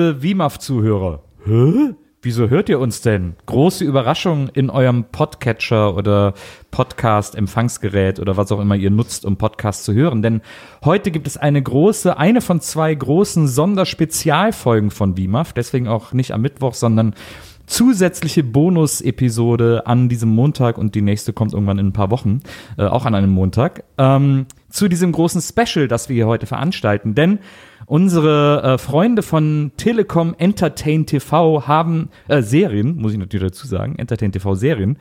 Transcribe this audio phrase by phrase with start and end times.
[0.00, 1.20] liebe WIMAF-Zuhörer.
[1.44, 1.94] Hä?
[2.22, 3.36] Wieso hört ihr uns denn?
[3.44, 6.32] Große Überraschung in eurem Podcatcher oder
[6.70, 10.22] Podcast-Empfangsgerät oder was auch immer ihr nutzt, um Podcasts zu hören.
[10.22, 10.40] Denn
[10.84, 15.52] heute gibt es eine große, eine von zwei großen Sonderspezialfolgen von WIMAF.
[15.52, 17.14] Deswegen auch nicht am Mittwoch, sondern
[17.66, 22.40] zusätzliche Bonus-Episode an diesem Montag und die nächste kommt irgendwann in ein paar Wochen,
[22.78, 27.14] äh, auch an einem Montag, ähm, zu diesem großen Special, das wir hier heute veranstalten.
[27.14, 27.38] Denn
[27.90, 33.96] unsere äh, Freunde von Telekom Entertain TV haben äh, Serien, muss ich natürlich dazu sagen,
[33.96, 34.96] Entertain TV Serien,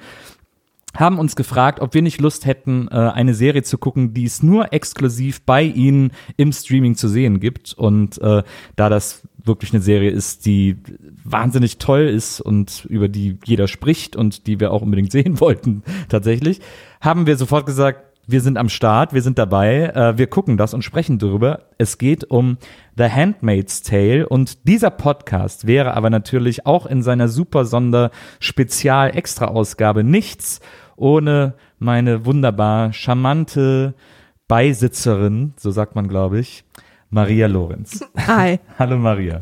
[0.95, 4.42] haben uns gefragt, ob wir nicht Lust hätten, äh, eine Serie zu gucken, die es
[4.42, 7.73] nur exklusiv bei ihnen im Streaming zu sehen gibt.
[7.73, 8.42] Und äh,
[8.76, 10.78] da das wirklich eine Serie ist, die
[11.23, 15.84] wahnsinnig toll ist und über die jeder spricht und die wir auch unbedingt sehen wollten,
[16.10, 16.60] tatsächlich,
[17.02, 20.73] haben wir sofort gesagt, wir sind am Start, wir sind dabei, äh, wir gucken das
[20.73, 21.61] und sprechen darüber.
[21.80, 22.58] Es geht um
[22.95, 29.16] The Handmaid's Tale und dieser Podcast wäre aber natürlich auch in seiner super Sonder Spezial
[29.17, 30.59] Extra Ausgabe nichts
[30.95, 33.95] ohne meine wunderbar charmante
[34.47, 36.66] Beisitzerin, so sagt man glaube ich,
[37.09, 38.05] Maria Lorenz.
[38.27, 38.59] Hi.
[38.80, 39.39] Hallo Maria.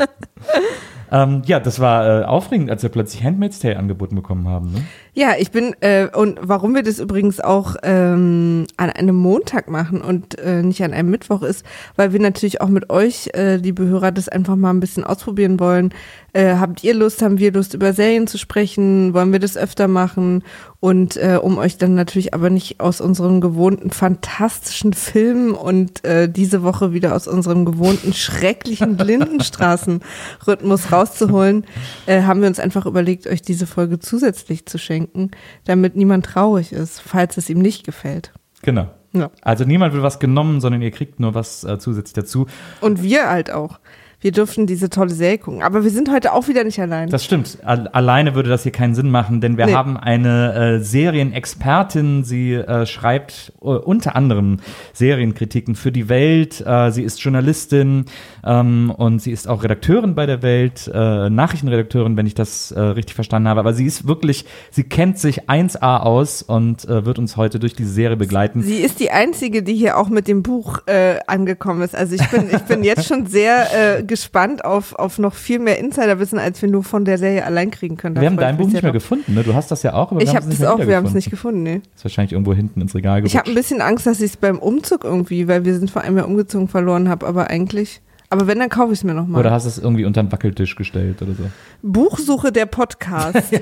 [1.11, 4.71] ähm, ja, das war äh, aufregend, als wir plötzlich Handmaid's Tale angeboten bekommen haben.
[4.71, 4.85] Ne?
[5.17, 9.99] Ja, ich bin, äh, und warum wir das übrigens auch ähm, an einem Montag machen
[9.99, 13.83] und äh, nicht an einem Mittwoch ist, weil wir natürlich auch mit euch, äh, liebe
[13.83, 15.91] Hörer, das einfach mal ein bisschen ausprobieren wollen.
[16.33, 19.15] Äh, habt ihr Lust, haben wir Lust, über Serien zu sprechen?
[19.15, 20.43] Wollen wir das öfter machen?
[20.79, 26.29] Und äh, um euch dann natürlich aber nicht aus unserem gewohnten fantastischen Film und äh,
[26.29, 31.65] diese Woche wieder aus unserem gewohnten schrecklichen Lindenstraßen-Rhythmus rauszuholen,
[32.05, 35.31] äh, haben wir uns einfach überlegt, euch diese Folge zusätzlich zu schenken schenken,
[35.65, 38.33] damit niemand traurig ist, falls es ihm nicht gefällt.
[38.61, 38.89] Genau.
[39.13, 39.31] Ja.
[39.41, 42.47] Also niemand will was genommen, sondern ihr kriegt nur was äh, zusätzlich dazu.
[42.81, 43.79] Und wir halt auch.
[44.19, 45.61] Wir durften diese tolle Serie gucken.
[45.61, 47.09] Aber wir sind heute auch wieder nicht allein.
[47.09, 47.59] Das stimmt.
[47.63, 49.73] Alleine würde das hier keinen Sinn machen, denn wir Nee.
[49.73, 52.23] haben eine äh, Serienexpertin.
[52.23, 54.57] Sie äh, schreibt äh, unter anderem
[54.93, 56.63] Serienkritiken für die Welt.
[56.65, 58.05] Äh, sie ist Journalistin
[58.43, 62.79] ähm, und sie ist auch Redakteurin bei der Welt, äh, Nachrichtenredakteurin, wenn ich das äh,
[62.79, 63.59] richtig verstanden habe.
[63.59, 67.91] Aber sie ist wirklich, sie kennt sich 1A aus und wird uns heute durch diese
[67.91, 68.61] Serie begleiten.
[68.63, 70.79] Sie ist die einzige, die hier auch mit dem Buch
[71.27, 71.95] angekommen ist.
[71.95, 76.39] Also ich bin, ich bin jetzt schon sehr gespannt auf, auf noch viel mehr Insiderwissen,
[76.39, 78.19] als wir nur von der Serie allein kriegen können.
[78.19, 79.43] Wir haben dein Buch nicht mehr gefunden, ne?
[79.43, 81.29] Du hast das ja auch, aber Ich habe es das auch, wir haben es nicht
[81.29, 81.81] gefunden, nee.
[81.95, 83.33] Ist wahrscheinlich irgendwo hinten ins Regal gerutscht.
[83.33, 86.01] Ich habe ein bisschen Angst, dass ich es beim Umzug irgendwie, weil wir sind vor
[86.01, 88.01] einem Jahr umgezogen, verloren habe, aber eigentlich.
[88.29, 89.39] Aber wenn, dann kaufe ich es mir nochmal.
[89.39, 91.43] Oder hast du es irgendwie unter den Wackeltisch gestellt oder so?
[91.81, 93.37] Buchsuche der Podcast.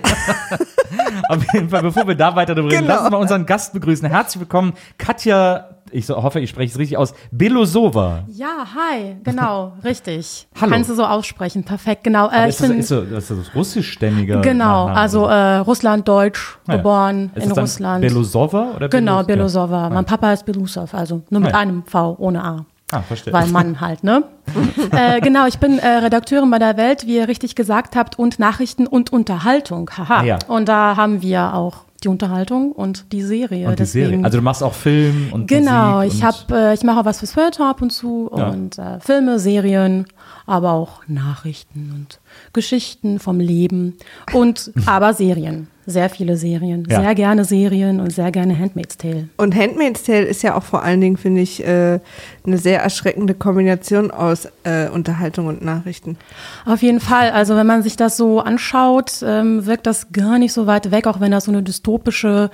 [1.29, 2.93] Auf jeden Fall, bevor wir da weiter drüber reden, Genau.
[2.95, 4.09] lass uns mal unseren Gast begrüßen.
[4.09, 8.23] Herzlich willkommen, Katja, ich so, hoffe, ich spreche es richtig aus, Belosova.
[8.27, 10.47] Ja, hi, genau, richtig.
[10.59, 10.71] Hallo.
[10.71, 12.29] Kannst du so aussprechen, perfekt, genau.
[12.31, 15.55] Äh, ist, ich das, bin, ist, so, das ist das russischstämmiger genau, Nachname also äh,
[15.57, 16.71] Russland, Deutsch, so?
[16.71, 16.77] Ah ja.
[16.77, 18.01] geboren Ist in Russland.
[18.01, 19.35] Belosova oder genau, Belos- ja.
[19.35, 19.89] Belosova.
[19.91, 21.57] Mein Papa ist Belusov, also nur mit ja.
[21.57, 22.65] einem V, ohne A.
[22.91, 23.33] Ah, verstehe.
[23.33, 24.23] Weil Mann halt, ne?
[24.91, 28.37] äh, genau, ich bin äh, Redakteurin bei der Welt, wie ihr richtig gesagt habt, und
[28.37, 29.89] Nachrichten und Unterhaltung.
[29.97, 30.19] Haha.
[30.19, 30.39] Ah, ja.
[30.47, 33.65] Und da haben wir auch die Unterhaltung und die Serie.
[33.67, 34.25] und die deswegen, Serie.
[34.25, 37.19] Also du machst auch Film und Genau, Musik ich habe, äh, ich mache auch was
[37.19, 38.49] fürs Feuilleton ab und zu Ja.
[38.49, 40.05] und äh, Filme, Serien,
[40.45, 42.19] aber auch Nachrichten und
[42.53, 43.97] Geschichten vom Leben
[44.33, 47.01] und aber Serien, sehr viele Serien, Ja.
[47.01, 49.29] sehr gerne Serien und sehr gerne Handmaid's Tale.
[49.37, 51.99] Und Handmaid's Tale ist ja auch vor allen Dingen, finde ich, äh,
[52.45, 56.17] eine sehr erschreckende Kombination aus äh, Unterhaltung und Nachrichten.
[56.65, 60.53] Auf jeden Fall, also wenn man sich das so anschaut, ähm, wirkt das gar nicht
[60.53, 62.49] so weit weg, auch wenn das so eine dystopische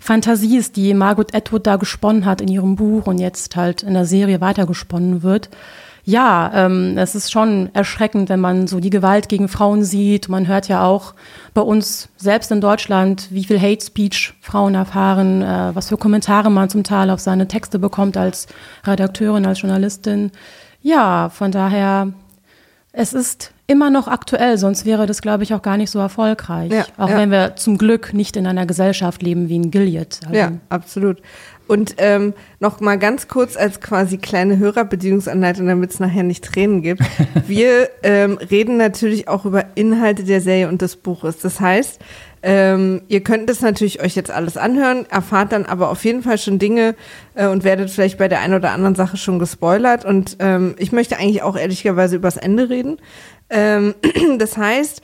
[0.00, 3.94] Fantasie ist, die Margaret Atwood da gesponnen hat in ihrem Buch und jetzt halt in
[3.94, 5.48] der Serie weitergesponnen wird.
[6.04, 10.28] Ja, ähm, es ist schon erschreckend, wenn man so die Gewalt gegen Frauen sieht.
[10.28, 11.14] Man hört ja auch
[11.54, 16.50] bei uns selbst in Deutschland, wie viel Hate Speech Frauen erfahren, äh, was für Kommentare
[16.50, 18.48] man zum Teil auf seine Texte bekommt als
[18.84, 20.32] Redakteurin, als Journalistin.
[20.80, 22.08] Ja, von daher,
[22.90, 26.72] es ist immer noch aktuell, sonst wäre das, glaube ich, auch gar nicht so erfolgreich.
[26.72, 27.16] Ja, auch ja.
[27.16, 30.18] wenn wir zum Glück nicht in einer Gesellschaft leben wie in Gilead.
[30.24, 31.22] Also, Ja, absolut.
[31.72, 36.82] Und ähm, noch mal ganz kurz als quasi kleine Hörerbedienungsanleitung, damit es nachher nicht Tränen
[36.82, 37.00] gibt.
[37.46, 41.38] Wir ähm, reden natürlich auch über Inhalte der Serie und des Buches.
[41.38, 41.98] Das heißt,
[42.42, 46.36] ähm, ihr könnt es natürlich euch jetzt alles anhören, erfahrt dann aber auf jeden Fall
[46.36, 46.94] schon Dinge
[47.36, 50.04] äh, und werdet vielleicht bei der einen oder anderen Sache schon gespoilert.
[50.04, 52.98] Und ähm, ich möchte eigentlich auch ehrlicherweise übers Ende reden.
[53.48, 53.94] Ähm,
[54.38, 55.00] das heißt,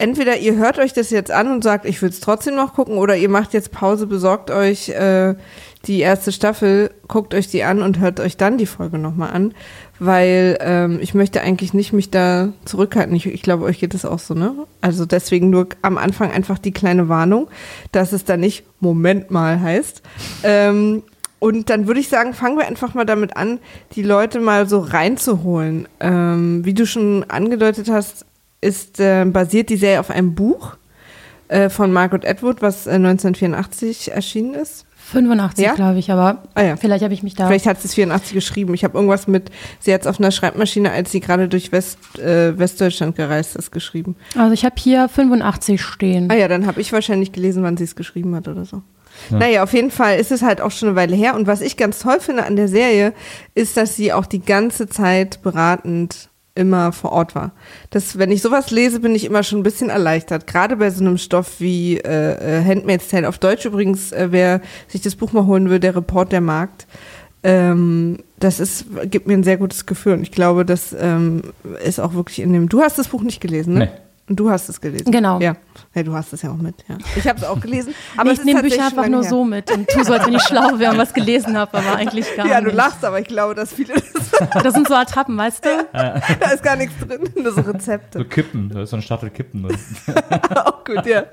[0.00, 2.96] entweder ihr hört euch das jetzt an und sagt, ich will es trotzdem noch gucken,
[2.96, 5.34] oder ihr macht jetzt Pause, besorgt euch äh,
[5.86, 9.54] die erste Staffel, guckt euch die an und hört euch dann die Folge nochmal an,
[9.98, 13.16] weil ähm, ich möchte eigentlich nicht mich da zurückhalten.
[13.16, 14.54] Ich, ich glaube, euch geht es auch so, ne?
[14.82, 17.48] Also deswegen nur am Anfang einfach die kleine Warnung,
[17.92, 20.02] dass es da nicht Moment mal heißt.
[20.42, 21.02] Ähm,
[21.38, 23.58] und dann würde ich sagen, fangen wir einfach mal damit an,
[23.92, 25.88] die Leute mal so reinzuholen.
[25.98, 28.26] Ähm, wie du schon angedeutet hast,
[28.60, 30.76] ist äh, basiert die Serie auf einem Buch
[31.48, 34.84] äh, von Margaret Atwood, was äh, 1984 erschienen ist.
[35.12, 35.74] 85, Ja?
[35.74, 36.76] glaube ich, aber Ah ja.
[36.76, 37.46] vielleicht habe ich mich da.
[37.46, 38.74] Vielleicht hat sie es 84 geschrieben.
[38.74, 41.98] Ich habe irgendwas mit, sie hat es auf einer Schreibmaschine, als sie gerade durch West,
[42.18, 44.16] äh, Westdeutschland gereist ist, geschrieben.
[44.36, 46.30] Also ich habe hier 85 stehen.
[46.30, 48.82] Ah ja, dann habe ich wahrscheinlich gelesen, wann sie es geschrieben hat oder so.
[49.28, 51.34] Naja, auf jeden Fall ist es halt auch schon eine Weile her.
[51.34, 53.12] Und was ich ganz toll finde an der Serie,
[53.54, 57.52] ist, dass sie auch die ganze Zeit beratend immer vor Ort war.
[57.90, 60.46] Das, wenn ich sowas lese, bin ich immer schon ein bisschen erleichtert.
[60.46, 64.60] Gerade bei so einem Stoff wie äh, äh, Handmaid's Tale auf Deutsch übrigens, äh, wer
[64.88, 66.86] sich das Buch mal holen will, der Report der Markt.
[67.42, 70.14] Ähm, das ist, gibt mir ein sehr gutes Gefühl.
[70.14, 71.42] Und ich glaube, das ähm,
[71.84, 72.68] ist auch wirklich in dem.
[72.68, 73.78] Du hast das Buch nicht gelesen, ne?
[73.86, 73.90] Nee.
[74.30, 75.10] Und du hast es gelesen.
[75.10, 75.40] Genau.
[75.40, 75.56] Ja.
[75.92, 76.96] ja du hast es ja auch mit, ja.
[77.16, 77.92] Ich habe es auch gelesen.
[78.16, 79.28] Aber nee, ich nehme Bücher einfach nur her.
[79.28, 81.96] so mit und tu so, als wenn ich schlau wäre und was gelesen habe, aber
[81.96, 82.72] eigentlich gar Ja, nicht.
[82.72, 84.30] du lachst, aber ich glaube, dass viele das,
[84.62, 85.68] Das sind so Attrappen, weißt du?
[85.92, 88.24] da ist gar nichts drin, nur so So Rezepte.
[88.24, 89.66] Kippen, da ist so eine Stapel Kippen
[90.94, 91.24] gut, ja.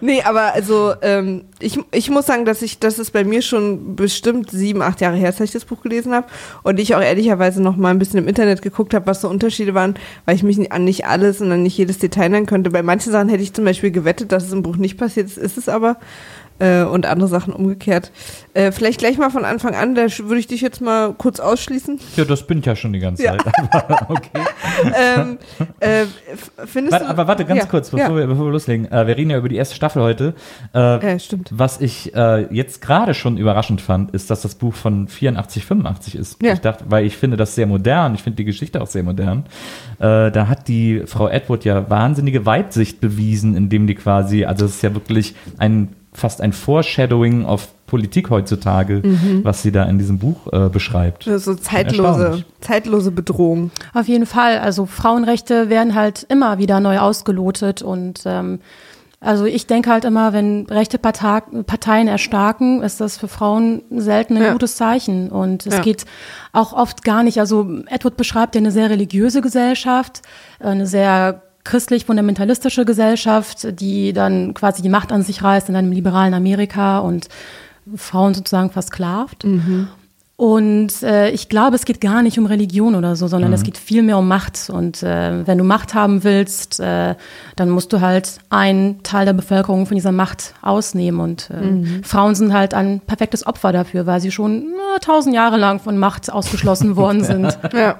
[0.00, 3.96] Nee, aber also ähm, ich, ich muss sagen, dass ich, das ist bei mir schon
[3.96, 6.26] bestimmt sieben, acht Jahre her, dass ich das Buch gelesen habe
[6.62, 9.74] und ich auch ehrlicherweise noch mal ein bisschen im Internet geguckt habe, was so Unterschiede
[9.74, 9.94] waren,
[10.24, 12.70] weil ich mich an nicht alles und an nicht jedes Detail nennen könnte.
[12.70, 15.38] Bei manchen Sachen hätte ich zum Beispiel gewettet, dass es im Buch nicht passiert ist,
[15.38, 15.96] ist es aber.
[16.60, 18.10] Äh, und andere Sachen umgekehrt.
[18.54, 22.00] Äh, vielleicht gleich mal von Anfang an, da würde ich dich jetzt mal kurz ausschließen.
[22.16, 23.36] Ja, das bin ich ja schon die ganze Ja.
[23.38, 23.52] Zeit.
[23.72, 24.40] Aber okay.
[24.98, 25.38] ähm,
[25.80, 26.04] äh,
[26.66, 28.16] findest Warte, du, aber warte, ganz ja, kurz, bevor, ja.
[28.16, 28.90] wir, bevor wir loslegen.
[28.90, 30.34] Äh, wir reden ja über die erste Staffel heute.
[30.74, 30.78] Äh,
[31.12, 31.50] Ja, stimmt.
[31.52, 36.14] Was ich äh, jetzt gerade schon überraschend fand, ist, dass das Buch von 84, 85
[36.16, 36.42] ist.
[36.42, 36.54] Ja.
[36.54, 39.44] Ich dachte, weil ich finde das sehr modern, ich finde die Geschichte auch sehr modern.
[39.98, 44.76] Äh, da hat die Frau Edward ja wahnsinnige Weitsicht bewiesen, indem die quasi, also es
[44.76, 49.40] ist ja wirklich ein fast ein Foreshadowing auf Politik heutzutage, Mhm.
[49.44, 51.24] was sie da in diesem Buch äh, beschreibt.
[51.24, 53.70] So zeitlose, zeitlose Bedrohung.
[53.94, 54.58] Auf jeden Fall.
[54.58, 58.60] Also Frauenrechte werden halt immer wieder neu ausgelotet und ähm,
[59.20, 64.42] also ich denke halt immer, wenn rechte Parteien erstarken, ist das für Frauen selten ein
[64.44, 64.52] Ja.
[64.52, 65.30] gutes Zeichen.
[65.30, 65.80] Und es Ja.
[65.82, 66.04] geht
[66.52, 67.40] auch oft gar nicht.
[67.40, 70.22] Also Edward beschreibt ja eine sehr religiöse Gesellschaft,
[70.60, 76.32] eine sehr christlich-fundamentalistische Gesellschaft, die dann quasi die Macht an sich reißt in einem liberalen
[76.32, 77.28] Amerika und
[77.94, 79.44] Frauen sozusagen versklavt.
[80.38, 83.76] Und äh, ich glaube, es geht gar nicht um Religion oder so, sondern es geht
[83.76, 84.70] viel mehr um Macht.
[84.70, 87.16] Und äh, wenn du Macht haben willst, äh,
[87.56, 91.18] dann musst du halt einen Teil der Bevölkerung von dieser Macht ausnehmen.
[91.18, 95.56] Und äh, Frauen sind halt ein perfektes Opfer dafür, weil sie schon na, tausend Jahre
[95.56, 97.58] lang von Macht ausgeschlossen worden sind.
[97.74, 97.98] Ja.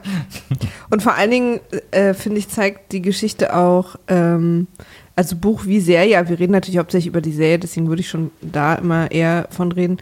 [0.90, 4.68] Und vor allen Dingen, äh, finde ich, zeigt die Geschichte auch, ähm,
[5.16, 8.30] also Buch wie Serie, wir reden natürlich hauptsächlich über die Serie, deswegen würde ich schon
[8.40, 9.98] da immer eher von reden,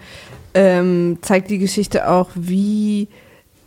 [0.57, 3.09] ähm, zeigt die Geschichte auch, wie,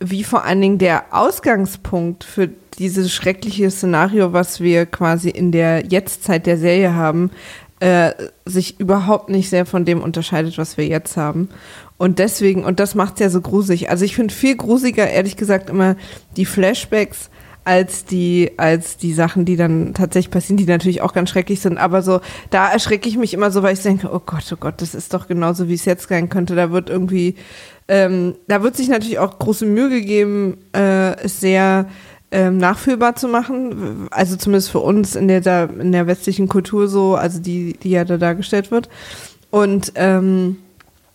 [0.00, 5.86] wie vor allen Dingen der Ausgangspunkt für dieses schreckliche Szenario, was wir quasi in der
[5.86, 7.30] Jetztzeit der Serie haben,
[7.78, 8.10] äh,
[8.44, 11.48] sich überhaupt nicht sehr von dem unterscheidet, was wir jetzt haben.
[11.96, 13.88] Und deswegen, und das macht es ja so gruselig.
[13.88, 15.94] Also ich finde viel grusiger, ehrlich gesagt, immer
[16.36, 17.30] die Flashbacks
[17.64, 21.78] als die, als die Sachen, die dann tatsächlich passieren, die natürlich auch ganz schrecklich sind.
[21.78, 24.80] Aber so, da erschrecke ich mich immer so, weil ich denke, oh Gott, oh Gott,
[24.82, 26.54] das ist doch genauso, wie es jetzt sein könnte.
[26.54, 27.36] Da wird irgendwie,
[27.88, 31.86] ähm, da wird sich natürlich auch große Mühe gegeben, äh, es sehr
[32.32, 34.08] ähm, nachfühlbar zu machen.
[34.10, 37.90] Also zumindest für uns in der, da- in der westlichen Kultur so, also die, die
[37.90, 38.88] ja da dargestellt wird.
[39.50, 40.56] Und ähm,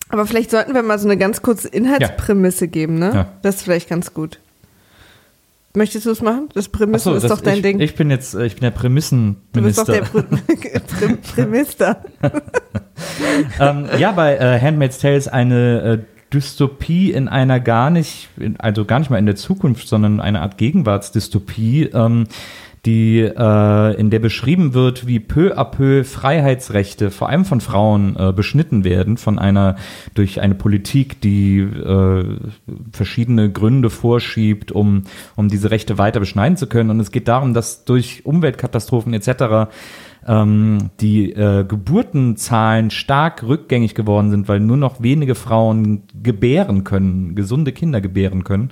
[0.10, 3.12] aber vielleicht sollten wir mal so eine ganz kurze Inhaltsprämisse geben, ne?
[3.14, 3.28] Ja.
[3.42, 4.40] Das ist vielleicht ganz gut.
[5.76, 6.50] Möchtest du es machen?
[6.54, 7.80] Das Prämisse Achso, ist das- doch dein ich, Ding.
[7.80, 9.94] Ich bin jetzt, äh, ich bin der du bist doch Prämissenminister.
[9.94, 11.98] der Prä Prä Prämister.
[13.60, 16.00] ähm, ja, bei äh, Handmaid's Tale ist eine äh,
[16.34, 18.30] Dystopie in einer gar nicht,
[18.60, 22.28] also gar nicht mal in der Zukunft, sondern eine Art Gegenwartsdystopie, ähm,
[22.86, 28.16] die äh, in der beschrieben wird, wie peu à peu Freiheitsrechte, vor allem von Frauen,
[28.18, 29.76] äh, beschnitten werden von einer
[30.14, 32.38] durch eine Politik, die äh,
[32.92, 35.04] verschiedene Gründe vorschiebt, um
[35.36, 36.90] um diese Rechte weiter beschneiden zu können.
[36.90, 39.70] Und es geht darum, dass durch Umweltkatastrophen etc
[40.28, 47.36] ähm, die äh, Geburtenzahlen stark rückgängig geworden sind, weil nur noch wenige Frauen gebären können,
[47.36, 48.72] gesunde Kinder gebären können.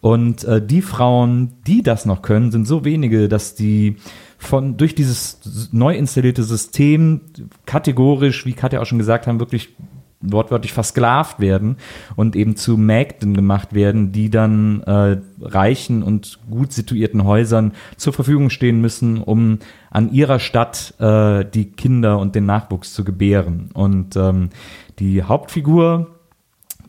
[0.00, 3.96] Und äh, die Frauen, die das noch können, sind so wenige, dass die
[4.38, 7.22] von durch dieses neu installierte System
[7.66, 9.74] kategorisch, wie Katja auch schon gesagt haben, wirklich
[10.20, 11.76] wortwörtlich versklavt werden
[12.16, 18.12] und eben zu Mägden gemacht werden, die dann äh, reichen und gut situierten Häusern zur
[18.12, 19.58] Verfügung stehen müssen, um
[19.90, 23.70] an ihrer Stadt äh, die Kinder und den Nachwuchs zu gebären.
[23.74, 24.50] Und ähm,
[24.98, 26.08] die Hauptfigur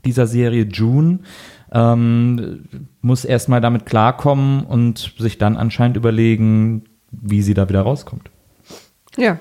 [0.06, 1.20] dieser Serie, June,
[1.72, 2.66] ähm,
[3.02, 8.30] muss erstmal damit klarkommen und sich dann anscheinend überlegen, wie sie da wieder rauskommt.
[9.18, 9.40] Ja.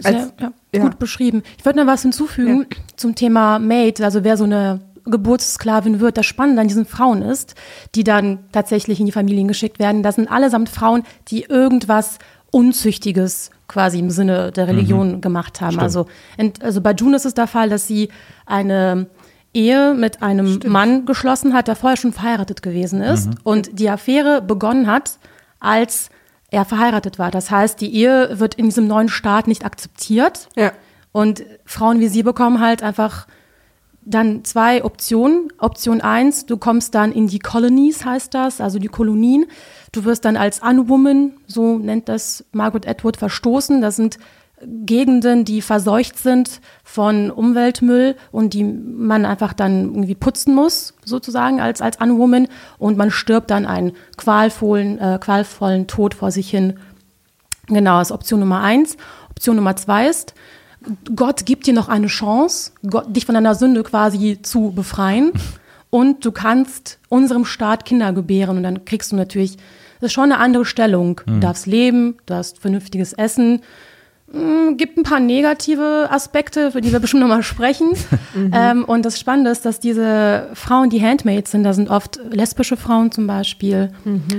[0.00, 0.82] Sehr, Als- ja, ja.
[0.82, 1.42] Gut beschrieben.
[1.58, 6.16] Ich würde noch was hinzufügen zum Thema Maid, also wer so eine Geburtssklavin wird.
[6.16, 7.54] Das Spannende an diesen Frauen ist,
[7.94, 12.18] die dann tatsächlich in die Familien geschickt werden, das sind allesamt Frauen, die irgendwas
[12.50, 15.78] Unzüchtiges quasi im Sinne der Religion gemacht haben.
[15.78, 16.06] Also,
[16.60, 18.08] also bei June ist es der Fall, dass sie
[18.44, 19.06] eine
[19.52, 24.42] Ehe mit einem Mann geschlossen hat, der vorher schon verheiratet gewesen ist und die Affäre
[24.42, 25.18] begonnen hat,
[25.58, 26.10] als
[26.50, 27.30] er verheiratet war.
[27.30, 30.48] Das heißt, die Ehe wird in diesem neuen Staat nicht akzeptiert.
[30.56, 30.72] Ja.
[31.12, 33.26] Und Frauen wie sie bekommen halt einfach
[34.02, 35.52] dann zwei Optionen.
[35.58, 39.46] Option eins, du kommst dann in die Colonies, heißt das, also die Kolonien.
[39.92, 43.80] Du wirst dann als Unwoman, so nennt das Margaret Atwood, verstoßen.
[43.80, 44.18] Das sind
[44.62, 51.60] Gegenden, die verseucht sind von Umweltmüll und die man einfach dann irgendwie putzen muss, sozusagen
[51.60, 52.48] als, als Unwoman.
[52.78, 56.78] Und man stirbt dann einen qualvollen, äh, qualvollen Tod vor sich hin.
[57.68, 58.96] Genau, das ist Option Nummer eins.
[59.30, 60.34] Option Nummer zwei ist,
[61.14, 65.32] Gott gibt dir noch eine Chance, Gott, dich von deiner Sünde quasi zu befreien.
[65.88, 68.58] Und du kannst unserem Staat Kinder gebären.
[68.58, 69.56] Und dann kriegst du natürlich,
[70.00, 71.20] das ist schon eine andere Stellung.
[71.26, 73.60] Du darfst leben, du hast vernünftiges Essen.
[74.32, 77.92] Mm, Gibt ein paar negative Aspekte, für die wir bestimmt nochmal sprechen.
[78.52, 82.76] ähm, und das Spannende ist, dass diese Frauen, die Handmaids sind, da sind oft lesbische
[82.76, 83.90] Frauen zum Beispiel,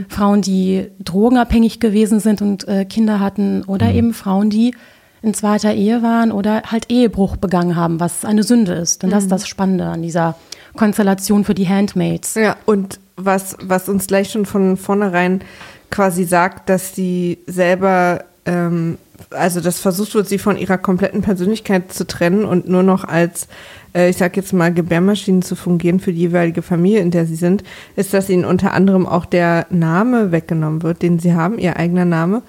[0.07, 4.74] Frauen, die drogenabhängig gewesen sind und äh, Kinder hatten, oder eben Frauen, die
[5.21, 9.03] in zweiter Ehe waren oder halt Ehebruch begangen haben, was eine Sünde ist.
[9.03, 10.36] Und das ist das Spannende an dieser
[10.75, 12.36] Konstellation für die Handmaids.
[12.36, 15.41] Ja, und was, was uns gleich schon von vornherein
[15.89, 18.98] quasi sagt, dass die selber, ähm,
[19.30, 23.48] also das versucht wird, sie von ihrer kompletten Persönlichkeit zu trennen und nur noch als,
[23.94, 27.36] äh, ich sag jetzt mal, Gebärmaschinen zu fungieren für die jeweilige Familie, in der sie
[27.36, 27.63] sind,
[27.96, 32.06] ist, dass ihnen unter anderem auch der Name weggenommen wird, den sie haben, ihr eigener
[32.06, 32.42] Name.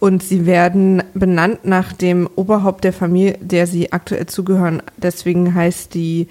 [0.00, 4.82] Und sie werden benannt nach dem Oberhaupt der Familie, der sie aktuell zugehören.
[4.96, 6.28] Deswegen heißt die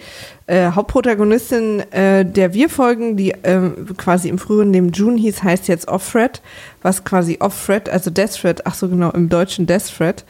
[0.47, 5.67] äh, Hauptprotagonistin äh, der wir folgen, die äh, quasi im früheren Leben June hieß, heißt
[5.67, 6.41] jetzt Offred,
[6.81, 10.23] was quasi Offred, also Death Threat, ach so genau, im Deutschen Death Threat,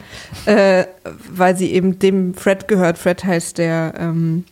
[0.46, 0.84] äh,
[1.30, 2.98] weil sie eben dem Fred gehört.
[2.98, 4.44] Fred heißt der, ähm,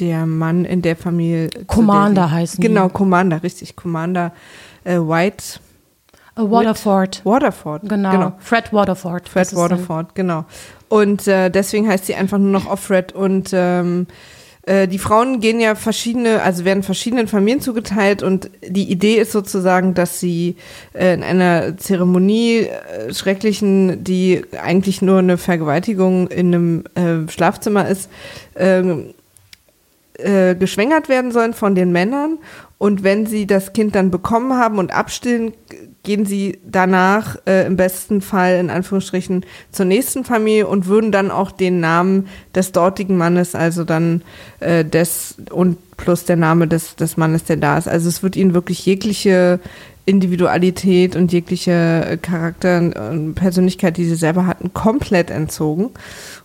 [0.00, 1.48] der Mann in der Familie.
[1.48, 2.66] der Commander sie- heißen die.
[2.68, 3.76] Genau, Commander, richtig.
[3.76, 4.32] Commander
[4.84, 5.60] äh, White
[6.34, 7.20] Äh, Waterford.
[7.24, 7.82] Waterford.
[7.88, 8.32] Genau.
[8.40, 9.28] Fred Waterford.
[9.28, 10.46] Fred Waterford, genau.
[10.88, 13.12] Und deswegen heißt sie einfach nur noch Offred.
[13.12, 14.06] Und ähm,
[14.64, 19.32] äh, die Frauen gehen ja verschiedene, also werden verschiedenen Familien zugeteilt und die Idee ist
[19.32, 20.56] sozusagen, dass sie
[20.92, 27.88] äh, in einer Zeremonie äh, schrecklichen, die eigentlich nur eine Vergewaltigung in einem äh, Schlafzimmer
[27.88, 28.08] ist,
[28.54, 29.14] ähm,
[30.14, 32.38] äh, geschwängert werden sollen von den Männern.
[32.78, 35.52] Und wenn sie das Kind dann bekommen haben und abstillen,
[36.02, 41.30] gehen sie danach äh, im besten Fall in Anführungsstrichen zur nächsten Familie und würden dann
[41.30, 44.22] auch den Namen des dortigen Mannes, also dann
[44.60, 47.88] äh, des und plus der Name des, des Mannes, der da ist.
[47.88, 49.60] Also es wird ihnen wirklich jegliche
[50.04, 52.78] Individualität und jegliche äh, Charakter
[53.10, 55.90] und Persönlichkeit, die sie selber hatten, komplett entzogen.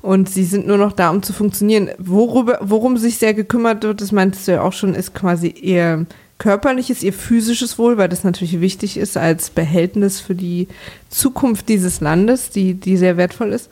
[0.04, 1.90] Und sie sind nur noch da, um zu funktionieren.
[1.98, 6.06] Worüber, worum sich sehr gekümmert wird, das meintest du ja auch schon, ist quasi ihr
[6.38, 10.68] körperliches, ihr physisches Wohl, weil das natürlich wichtig ist als Behältnis für die
[11.10, 13.70] Zukunft dieses Landes, die, die sehr wertvoll ist.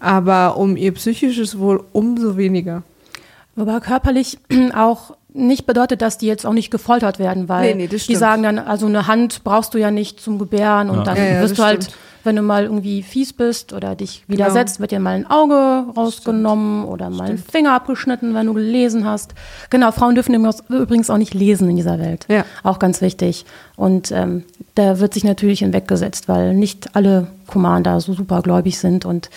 [0.00, 2.82] Aber um ihr psychisches Wohl umso weniger.
[3.54, 4.38] Wobei körperlich
[4.74, 8.04] auch nicht bedeutet, dass die jetzt auch nicht gefoltert werden, weil Nee, nee, das die
[8.04, 8.18] stimmt.
[8.18, 11.04] sagen dann, also eine Hand brauchst du ja nicht zum Gebären und Ja.
[11.04, 11.98] dann Ja, ja, wirst du halt, stimmt.
[12.24, 16.84] wenn du mal irgendwie fies bist oder dich widersetzt, wird dir mal ein Auge rausgenommen
[16.84, 19.34] oder mal ein Finger abgeschnitten, wenn du gelesen hast.
[19.70, 20.34] Genau, Frauen dürfen
[20.68, 22.26] übrigens auch nicht lesen in dieser Welt.
[22.28, 22.44] Ja.
[22.62, 23.44] Auch ganz wichtig.
[23.76, 29.30] Und ähm, da wird sich natürlich hinweggesetzt, weil nicht alle Commander so supergläubig sind und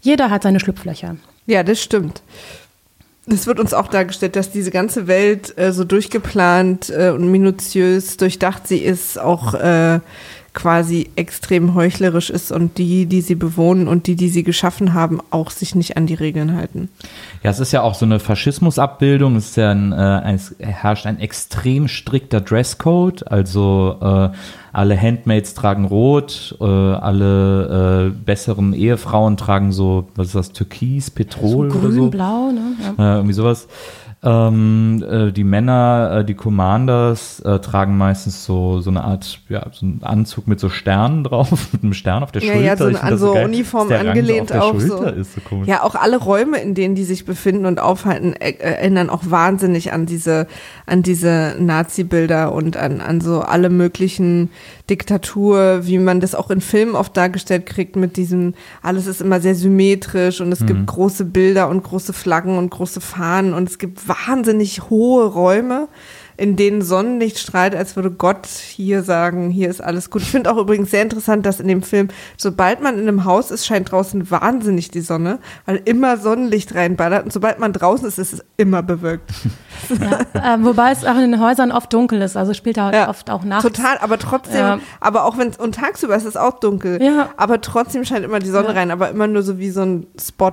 [0.00, 1.16] jeder hat seine Schlupflöcher.
[1.46, 2.22] Ja, das stimmt.
[3.32, 8.16] Es wird uns auch dargestellt, dass diese ganze Welt äh, so durchgeplant äh, und minutiös
[8.16, 10.00] durchdacht sie ist, auch äh,
[10.52, 15.20] quasi extrem heuchlerisch ist und die, die sie bewohnen und die, die sie geschaffen haben,
[15.30, 16.88] auch sich nicht an die Regeln halten.
[17.42, 19.36] Ja, es ist ja auch so eine Faschismusabbildung.
[19.36, 23.30] Es ist ja ein, äh, es herrscht ein extrem strikter Dresscode.
[23.30, 24.36] Also äh,
[24.72, 31.10] alle Handmaids tragen rot, äh, alle äh, besseren Ehefrauen tragen so, was ist das, Türkis,
[31.10, 32.10] Petrol so oder grün, so.
[32.10, 32.72] blau, ne?
[32.98, 33.14] Ja.
[33.14, 33.68] Äh, irgendwie sowas.
[34.22, 39.64] Ähm, äh, die Männer, äh, die Commanders äh, tragen meistens so, so eine Art, ja,
[39.72, 42.66] so einen Anzug mit so Sternen drauf, mit einem Stern auf der Ja, Schulter.
[42.66, 45.04] ja, so Ich an so geil, Uniform angelehnt so auch so.
[45.04, 45.68] Ist so komisch.
[45.68, 49.94] Ja, auch alle Räume, in denen die sich befinden und aufhalten, äh, erinnern auch wahnsinnig
[49.94, 50.46] an diese,
[50.84, 54.50] an diese Nazi-Bilder und an, an so alle möglichen
[54.90, 59.40] Diktatur, wie man das auch in Filmen oft dargestellt kriegt mit diesem, alles ist immer
[59.40, 63.78] sehr symmetrisch und es gibt große Bilder und große Flaggen und große Fahnen und es
[63.78, 65.88] gibt wahnsinnig hohe Räume,
[66.40, 70.22] in denen Sonnenlicht strahlt, als würde Gott hier sagen, hier ist alles gut.
[70.22, 73.50] Ich finde auch übrigens sehr interessant, dass in dem Film, sobald man in einem Haus
[73.50, 78.18] ist, scheint draußen wahnsinnig die Sonne, weil immer Sonnenlicht reinballert und sobald man draußen ist,
[78.18, 79.30] ist es immer bewölkt.
[79.90, 83.08] Ja, äh, wobei es auch in den Häusern oft dunkel ist, also spielt da Ja,
[83.08, 83.62] oft auch nachts.
[83.64, 84.78] Total, aber trotzdem, Ja.
[85.00, 87.28] aber auch wenn es, und tagsüber ist es auch dunkel, Ja.
[87.36, 90.52] aber trotzdem scheint immer die Sonne rein, aber immer nur so wie so ein Spot.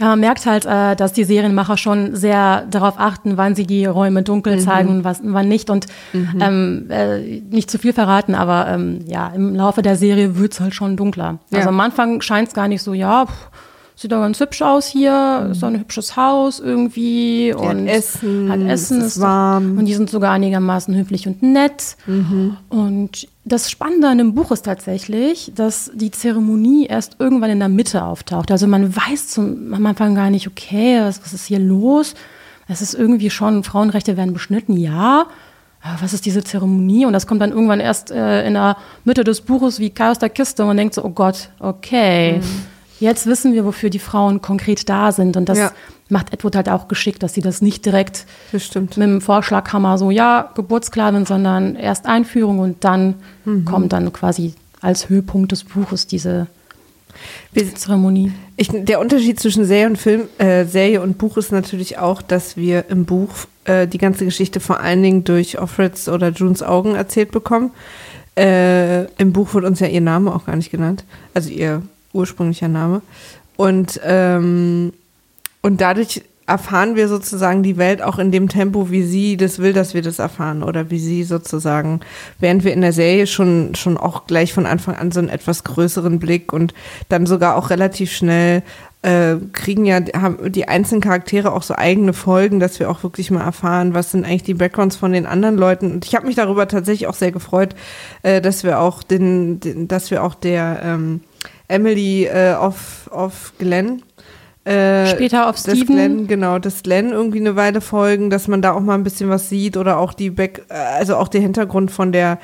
[0.00, 3.86] Ja, man merkt halt, äh, dass die Serienmacher schon sehr darauf achten, wann sie die
[3.86, 4.60] Räume dunkel Mhm.
[4.60, 5.70] zeigen und was, wann nicht.
[5.70, 10.60] Und ähm, äh, nicht zu viel verraten, aber ähm, ja, im Laufe der Serie wird's
[10.60, 11.38] halt schon dunkler.
[11.50, 11.58] Ja.
[11.58, 13.50] Also am Anfang scheint's gar nicht so, ja, pff,
[13.96, 17.60] sieht doch ganz hübsch aus hier, ist doch ein hübsches Haus irgendwie Mhm.
[17.60, 19.76] hat und Essen, hat Essen, es ist doch- warm.
[19.76, 21.96] Und die sind sogar einigermaßen höflich und nett.
[22.70, 27.68] Und das Spannende an dem Buch ist tatsächlich, dass die Zeremonie erst irgendwann in der
[27.68, 28.50] Mitte auftaucht.
[28.50, 32.14] Also man weiß zum, am Anfang gar nicht, okay, was, was ist hier los?
[32.72, 35.26] Es ist irgendwie schon, Frauenrechte werden beschnitten, ja.
[35.82, 37.04] Aber was ist diese Zeremonie?
[37.06, 40.28] Und das kommt dann irgendwann erst äh, in der Mitte des Buches wie Chaos der
[40.28, 42.40] Kiste und man denkt so, oh Gott, okay.
[43.00, 45.36] Jetzt wissen wir, wofür die Frauen konkret da sind.
[45.36, 45.72] Und das Ja.
[46.10, 50.10] macht Edward halt auch geschickt, dass sie das nicht direkt Das mit dem Vorschlaghammer so,
[50.10, 53.14] ja, Geburtsklavin, sondern erst Einführung und dann
[53.64, 56.46] kommt dann quasi als Höhepunkt des Buches diese
[57.74, 58.32] Zeremonie.
[58.56, 62.56] Ich, der Unterschied zwischen Serie und Film, äh, Serie und Buch ist natürlich auch, dass
[62.56, 63.30] wir im Buch
[63.64, 67.72] äh, die ganze Geschichte vor allen Dingen durch Offreds oder Junes Augen erzählt bekommen.
[68.36, 71.04] Äh, Im Buch wird uns ja ihr Name auch gar nicht genannt,
[71.34, 73.02] also ihr ursprünglicher Name.
[73.56, 74.92] Und, ähm,
[75.62, 79.72] und dadurch erfahren wir sozusagen die Welt auch in dem Tempo, wie sie das will,
[79.72, 80.62] dass wir das erfahren.
[80.62, 82.00] Oder wie sie sozusagen,
[82.40, 85.64] während wir in der Serie schon, schon auch gleich von Anfang an so einen etwas
[85.64, 86.74] größeren Blick und
[87.08, 88.62] dann sogar auch relativ schnell
[89.02, 93.30] äh, kriegen ja, haben die einzelnen Charaktere auch so eigene Folgen, dass wir auch wirklich
[93.30, 95.92] mal erfahren, was sind eigentlich die Backgrounds von den anderen Leuten.
[95.92, 97.74] Und ich habe mich darüber tatsächlich auch sehr gefreut,
[98.22, 101.20] äh, dass wir auch den, den dass wir auch der ähm,
[101.68, 104.02] Emily äh, auf, auf Glenn
[104.64, 105.86] äh, Später auf das Steven.
[105.86, 109.30] Glenn, genau, das Glenn irgendwie eine Weile folgen, dass man da auch mal ein bisschen
[109.30, 112.38] was sieht oder auch die Back, äh, also auch der Hintergrund von der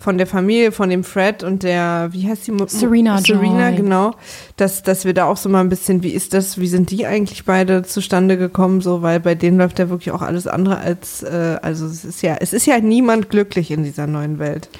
[0.00, 2.52] von der Familie, von dem Fred und der, wie heißt die?
[2.66, 3.76] Serena Serena, Joy.
[3.76, 4.14] genau.
[4.56, 7.06] Dass, dass wir da auch so mal ein bisschen, wie ist das, wie sind die
[7.06, 11.22] eigentlich beide zustande gekommen, so, weil bei denen läuft ja wirklich auch alles andere als,
[11.22, 14.70] äh, also es ist ja, es ist ja niemand glücklich in dieser neuen Welt.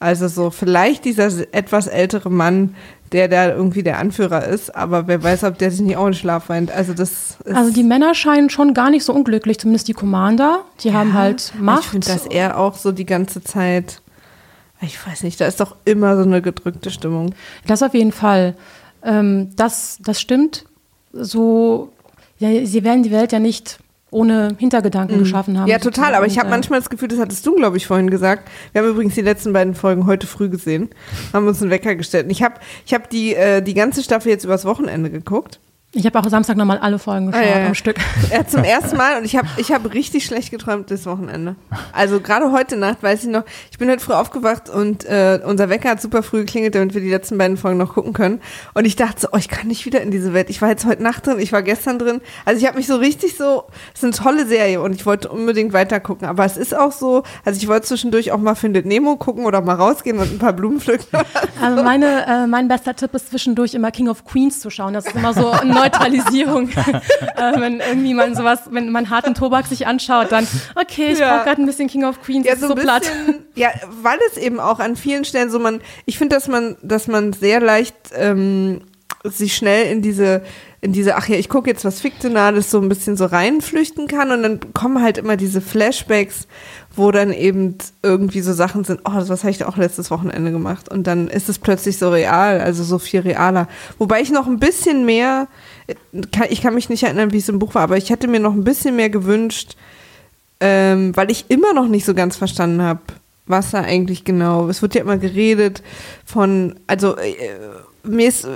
[0.00, 2.74] Also so, vielleicht dieser etwas ältere Mann,
[3.12, 6.14] der da irgendwie der Anführer ist, aber wer weiß, ob der sich nicht auch in
[6.14, 6.70] Schlaf weint.
[6.70, 10.64] Also das ist, Also die Männer scheinen schon gar nicht so unglücklich, zumindest die Commander.
[10.80, 11.84] Die haben halt Macht.
[11.84, 14.00] Ich finde, dass er auch so die ganze Zeit,
[14.80, 17.34] ich weiß nicht, da ist doch immer so eine gedrückte Stimmung.
[17.66, 18.54] Das auf jeden Fall.
[19.02, 20.64] Ähm, das, das stimmt.
[21.12, 21.92] So,
[22.38, 23.78] ja, sie werden die Welt ja nicht
[24.10, 25.64] ohne Hintergedanken geschaffen haben.
[25.64, 25.70] Mhm.
[25.70, 28.10] Ja, total, aber ich habe äh, manchmal das Gefühl, das hattest du, glaube ich, vorhin
[28.10, 28.48] gesagt.
[28.72, 30.88] Wir haben übrigens die letzten beiden Folgen heute früh gesehen,
[31.32, 32.24] haben uns einen Wecker gestellt.
[32.24, 32.54] Und ich habe
[32.86, 35.60] ich hab die, äh, die ganze Staffel jetzt übers Wochenende geguckt.
[35.94, 37.66] Ich habe auch Samstag nochmal alle Folgen geschaut Ah, ja, ja.
[37.66, 37.96] am Stück.
[38.30, 41.56] Ja, zum ersten Mal und ich habe ich hab richtig schlecht geträumt das Wochenende.
[41.94, 45.70] Also gerade heute Nacht, weiß ich noch, ich bin heute früh aufgewacht und äh, unser
[45.70, 48.42] Wecker hat super früh geklingelt, damit wir die letzten beiden Folgen noch gucken können.
[48.74, 50.50] Und ich dachte so, oh, ich kann nicht wieder in diese Welt.
[50.50, 52.20] Ich war jetzt heute Nacht drin, ich war gestern drin.
[52.44, 55.30] Also ich habe mich so richtig so, es ist eine tolle Serie und ich wollte
[55.30, 56.28] unbedingt weiter gucken.
[56.28, 59.62] Aber es ist auch so, also ich wollte zwischendurch auch mal Findet Nemo gucken oder
[59.62, 61.06] mal rausgehen und ein paar Blumen pflücken.
[61.62, 64.92] Also meine, äh, mein bester Tipp ist zwischendurch immer King of Queens zu schauen.
[64.92, 66.68] Das ist immer so eine Neutralisierung.
[67.36, 71.36] äh, wenn irgendwie man sowas, wenn man harten Tobak sich anschaut, dann, okay, ich Ja.
[71.36, 73.02] brauche gerade ein bisschen King of Queens, Ja, so ist so ein platt.
[73.02, 73.68] bisschen, ja,
[74.02, 77.32] weil es eben auch an vielen Stellen so man, ich finde, dass man, dass man
[77.32, 78.80] sehr leicht ähm,
[79.24, 80.42] sich schnell in diese,
[80.80, 84.30] in diese, ach ja, ich gucke jetzt was Fiktionales so ein bisschen so reinflüchten kann
[84.30, 86.46] und dann kommen halt immer diese Flashbacks,
[86.94, 90.88] wo dann eben irgendwie so Sachen sind, oh, das habe ich auch letztes Wochenende gemacht
[90.88, 93.66] und dann ist es plötzlich so real, also so viel realer.
[93.98, 95.48] Wobei ich noch ein bisschen mehr,
[96.48, 98.54] ich kann mich nicht erinnern, wie es im Buch war, aber ich hätte mir noch
[98.54, 99.76] ein bisschen mehr gewünscht,
[100.60, 103.00] ähm, weil ich immer noch nicht so ganz verstanden habe,
[103.46, 104.68] was da eigentlich genau.
[104.68, 105.82] Es wird ja immer geredet
[106.24, 107.32] von, also äh,
[108.08, 108.46] mir ist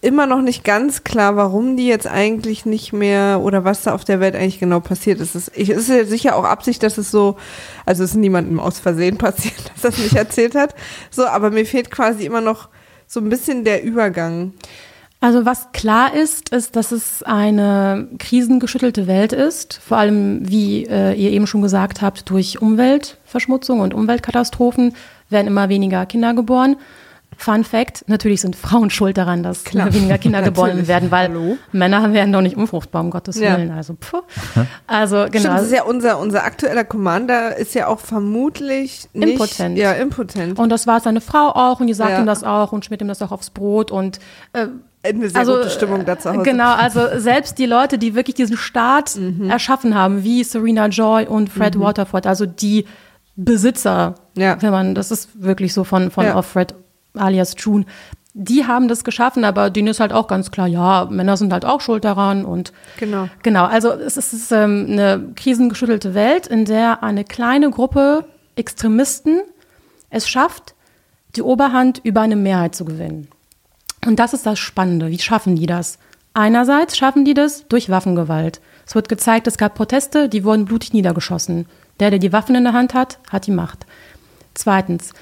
[0.00, 4.04] immer noch nicht ganz klar, warum die jetzt eigentlich nicht mehr oder was da auf
[4.04, 5.34] der Welt eigentlich genau passiert ist.
[5.34, 7.36] Es ist, ich, es ist ja sicher auch Absicht, dass es so,
[7.86, 10.74] also es ist niemandem aus Versehen passiert, dass das nicht erzählt hat.
[11.10, 12.68] So, aber mir fehlt quasi immer noch
[13.06, 14.52] so ein bisschen der Übergang.
[15.20, 21.14] Also was klar ist, ist, dass es eine krisengeschüttelte Welt ist, vor allem, wie äh,
[21.14, 24.94] ihr eben schon gesagt habt, durch Umweltverschmutzung und Umweltkatastrophen
[25.30, 26.76] werden immer weniger Kinder geboren.
[27.38, 29.92] Fun Fact, natürlich sind Frauen schuld daran, dass Klar.
[29.92, 31.58] weniger Kinder geboren werden, weil Hallo?
[31.72, 33.56] Männer werden doch nicht unfruchtbar, um Gottes Ja.
[33.56, 33.70] Willen.
[33.70, 34.22] Also, puh.
[34.86, 35.38] also genau.
[35.38, 39.78] Stimmt, das ist ja unser, unser aktueller Commander ist ja auch vermutlich nicht, Impotent.
[39.78, 40.58] Ja, impotent.
[40.58, 42.20] und das war seine Frau auch und die sagt Ja.
[42.20, 44.18] ihm das auch und schmiert ihm das auch aufs Brot und
[44.52, 44.66] äh,
[45.02, 46.42] Eine sehr gute Stimmung da zu Hause.
[46.44, 49.50] Genau, also selbst die Leute, die wirklich diesen Staat Mhm.
[49.50, 52.86] erschaffen haben, wie Serena Joy und Fred Waterford, also die
[53.36, 54.56] Besitzer, Ja.
[54.62, 56.40] wenn man, das ist wirklich so von, von Ja.
[56.42, 56.74] Fred
[57.14, 57.86] alias June,
[58.34, 61.64] die haben das geschaffen, aber denen ist halt auch ganz klar, ja, Männer sind halt
[61.64, 63.28] auch schuld daran und Genau.
[63.42, 68.24] Genau, also es ist, ähm, eine krisengeschüttelte Welt, in der eine kleine Gruppe
[68.56, 69.40] Extremisten
[70.10, 70.74] es schafft,
[71.34, 73.28] die Oberhand über eine Mehrheit zu gewinnen.
[74.06, 75.08] Und das ist das Spannende.
[75.08, 75.98] Wie schaffen die das?
[76.34, 78.60] Einerseits schaffen die das durch Waffengewalt.
[78.86, 81.66] Es wird gezeigt, es gab Proteste, die wurden blutig niedergeschossen.
[82.00, 83.86] Der, der die Waffen in der Hand hat, hat die Macht.
[84.54, 85.14] Zweitens,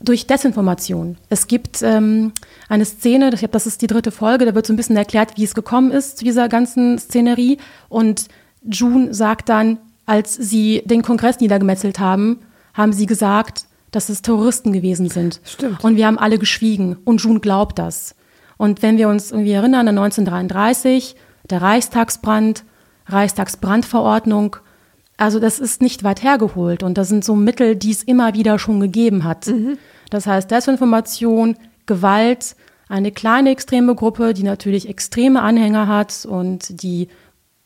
[0.00, 1.16] durch Desinformation.
[1.28, 2.32] Es gibt ähm,
[2.68, 5.36] eine Szene, ich glaube, das ist die dritte Folge, da wird so ein bisschen erklärt,
[5.36, 7.58] wie es gekommen ist zu dieser ganzen Szenerie.
[7.88, 8.28] Und
[8.62, 12.38] June sagt dann, als sie den Kongress niedergemetzelt haben,
[12.74, 15.40] haben sie gesagt, dass es Terroristen gewesen sind.
[15.44, 15.82] Stimmt.
[15.82, 16.96] Und wir haben alle geschwiegen.
[17.04, 18.14] Und June glaubt das.
[18.56, 21.16] Und wenn wir uns irgendwie erinnern an 1933,
[21.48, 22.64] der Reichstagsbrand,
[23.06, 24.56] Reichstagsbrandverordnung,
[25.18, 28.58] also das ist nicht weit hergeholt und das sind so Mittel, die es immer wieder
[28.58, 29.50] schon gegeben hat.
[30.10, 32.54] Das heißt Desinformation, Gewalt,
[32.88, 37.08] eine kleine extreme Gruppe, die natürlich extreme Anhänger hat und die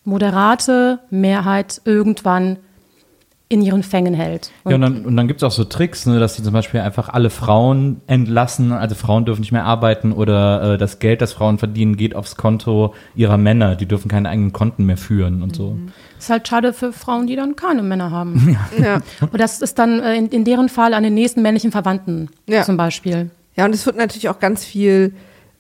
[0.03, 2.57] moderate Mehrheit irgendwann
[3.53, 4.51] in ihren Fängen hält.
[4.67, 6.81] Ja, und dann, und dann gibt es auch so Tricks, ne, dass die zum Beispiel
[6.81, 11.33] einfach alle Frauen entlassen, also Frauen dürfen nicht mehr arbeiten oder äh, das Geld, das
[11.33, 13.77] Frauen verdienen, geht aufs Konto ihrer Männer.
[13.77, 15.77] Die dürfen keine eigenen Konten mehr führen und so.
[16.19, 18.57] ist halt schade für Frauen, die dann keine Männer haben.
[18.83, 19.01] Ja.
[19.21, 22.63] Und das ist dann äh, in, in deren Fall an den nächsten männlichen Verwandten Ja.
[22.63, 23.31] zum Beispiel.
[23.55, 25.13] ja, und es wird natürlich auch ganz viel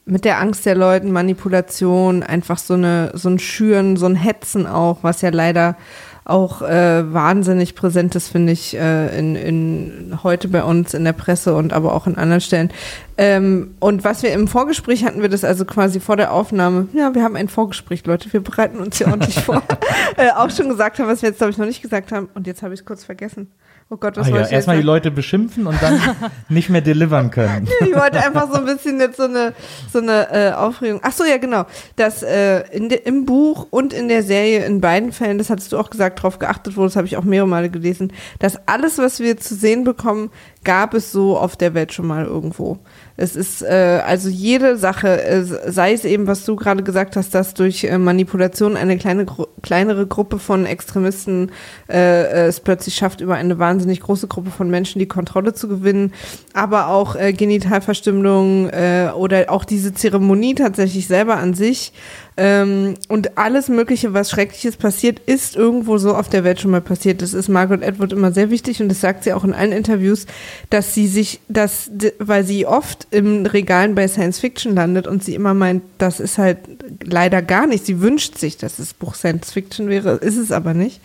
[0.04, 4.66] mit der Angst der Leuten, Manipulation, einfach so eine, so ein Schüren, so ein Hetzen
[4.66, 5.76] auch, was ja leider
[6.24, 11.12] auch äh, wahnsinnig präsent ist, finde ich, äh, in, in heute bei uns in der
[11.12, 12.70] Presse und aber auch in anderen Stellen.
[13.18, 17.14] Ähm, und was wir im Vorgespräch hatten wir das also quasi vor der Aufnahme, ja,
[17.14, 19.62] wir haben ein Vorgespräch, Leute, wir bereiten uns hier ordentlich vor,
[20.16, 22.28] äh, auch schon gesagt haben, was wir jetzt, glaube ich, noch nicht gesagt haben.
[22.34, 23.48] Und jetzt habe ich es kurz vergessen.
[23.92, 24.82] Oh Gott, was Ah, ja, wollte ich jetzt erstmal die?
[24.84, 26.00] Leute beschimpfen und dann
[26.48, 27.68] nicht mehr delivern können.
[27.82, 29.52] Ich wollte einfach so ein bisschen jetzt so eine,
[29.92, 31.00] so eine äh, Aufregung.
[31.02, 31.66] Ach so, ja, genau.
[31.96, 35.72] Dass äh, in de, im Buch und in der Serie in beiden Fällen, das hattest
[35.72, 38.96] du auch gesagt, darauf geachtet wurde, das habe ich auch mehrere Male gelesen, dass alles,
[38.96, 40.30] was wir zu sehen bekommen,
[40.64, 42.78] gab es so auf der Welt schon mal irgendwo.
[43.16, 47.34] Es ist äh, also jede Sache, äh, sei es eben, was du gerade gesagt hast,
[47.34, 51.52] dass durch äh, Manipulation eine kleine Gru kleinere Gruppe von Extremisten
[51.88, 56.12] äh, es plötzlich schafft, über eine wahnsinnig große Gruppe von Menschen die Kontrolle zu gewinnen,
[56.52, 61.92] aber auch äh, Genitalverstümmelung äh, oder auch diese Zeremonie tatsächlich selber an sich
[62.34, 66.80] Ähm, und alles Mögliche, was Schreckliches passiert, ist irgendwo so auf der Welt schon mal
[66.80, 67.20] passiert.
[67.20, 70.26] Das ist Margaret Atwood immer sehr wichtig und das sagt sie auch in allen Interviews,
[70.70, 75.34] dass sie sich, dass, weil sie oft im Regalen bei Science Fiction landet und sie
[75.34, 76.58] immer meint, das ist halt
[77.04, 77.84] leider gar nicht.
[77.84, 81.02] Sie wünscht sich, dass das Buch Science Fiction wäre, ist es aber nicht.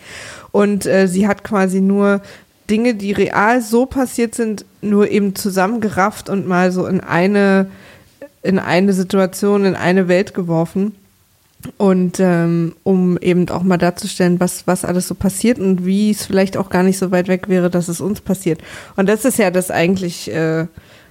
[0.50, 2.22] Und äh, sie hat quasi nur
[2.70, 7.70] Dinge, die real so passiert sind, nur eben zusammengerafft und mal so in eine,
[8.42, 10.94] in eine Situation, in eine Welt geworfen.
[11.76, 16.24] Und ähm, um eben auch mal darzustellen, was, was alles so passiert und wie es
[16.24, 18.60] vielleicht auch gar nicht so weit weg wäre, dass es uns passiert.
[18.96, 20.66] Und das ist ja das eigentlich, äh,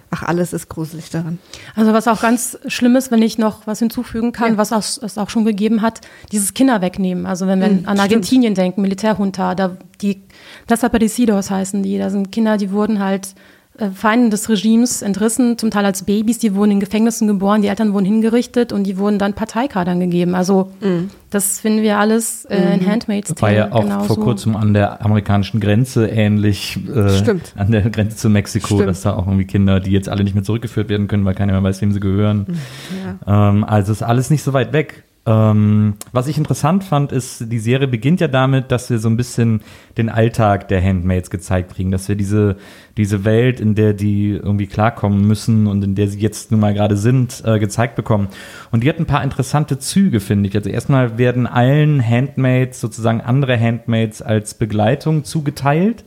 [0.09, 1.39] ach, alles ist gruselig daran.
[1.75, 4.57] Also was auch ganz schlimm ist, wenn ich noch was hinzufügen kann, ja.
[4.57, 5.99] was auch, es auch schon gegeben hat,
[6.31, 7.25] dieses Kinder wegnehmen.
[7.25, 8.57] Also wenn wir mhm, an Argentinien stimmt.
[8.57, 10.21] denken, Militärjunta, da die
[10.69, 13.35] Desaparecidos heißen die, da sind Kinder, die wurden halt
[13.93, 17.93] Feinden des Regimes entrissen, zum Teil als Babys, die wurden in Gefängnissen geboren, die Eltern
[17.93, 20.33] wurden hingerichtet und die wurden dann Parteikadern gegeben.
[20.33, 21.09] Also mm.
[21.29, 22.87] das finden wir alles äh, in mhm.
[22.89, 23.41] Handmaid's Tale.
[23.41, 24.15] War ja auch genauso.
[24.15, 27.53] vor kurzem an der amerikanischen Grenze ähnlich, äh, Stimmt.
[27.55, 28.89] an der Grenze zu Mexiko, Stimmt.
[28.89, 31.53] dass da auch irgendwie Kinder, die jetzt alle nicht mehr zurückgeführt werden können, weil keiner
[31.53, 32.45] mehr weiß, wem sie gehören.
[32.47, 33.19] Mhm.
[33.27, 33.49] Ja.
[33.49, 35.03] Ähm, also ist alles nicht so weit weg.
[35.27, 39.17] Ähm, was ich interessant fand, ist, die Serie beginnt ja damit, dass wir so ein
[39.17, 39.61] bisschen
[39.97, 42.55] den Alltag der Handmaids gezeigt kriegen, dass wir diese,
[42.95, 46.73] diese Welt, in der die irgendwie klarkommen müssen und in der sie jetzt nun mal
[46.73, 48.29] gerade sind, äh, gezeigt bekommen.
[48.71, 50.55] Und die hat ein paar interessante Züge, finde ich.
[50.55, 56.05] Also erstmal werden allen Handmaids sozusagen andere Handmaids als Begleitung zugeteilt,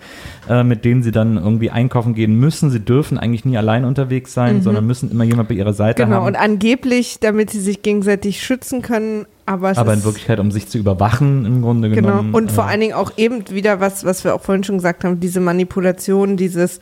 [0.48, 2.70] äh, mit denen sie dann irgendwie einkaufen gehen müssen.
[2.70, 4.62] Sie dürfen eigentlich nie allein unterwegs sein, mhm.
[4.62, 6.26] sondern müssen immer jemand bei ihrer Seite genau, haben.
[6.26, 9.09] Genau, und angeblich, damit sie sich gegenseitig schützen können,
[9.50, 12.08] aber, aber in Wirklichkeit, um sich zu überwachen im Grunde genau.
[12.08, 12.28] genommen.
[12.28, 12.38] Genau.
[12.38, 15.18] Und vor allen Dingen auch eben wieder was, was wir auch vorhin schon gesagt haben,
[15.18, 16.78] diese Manipulation, dieses,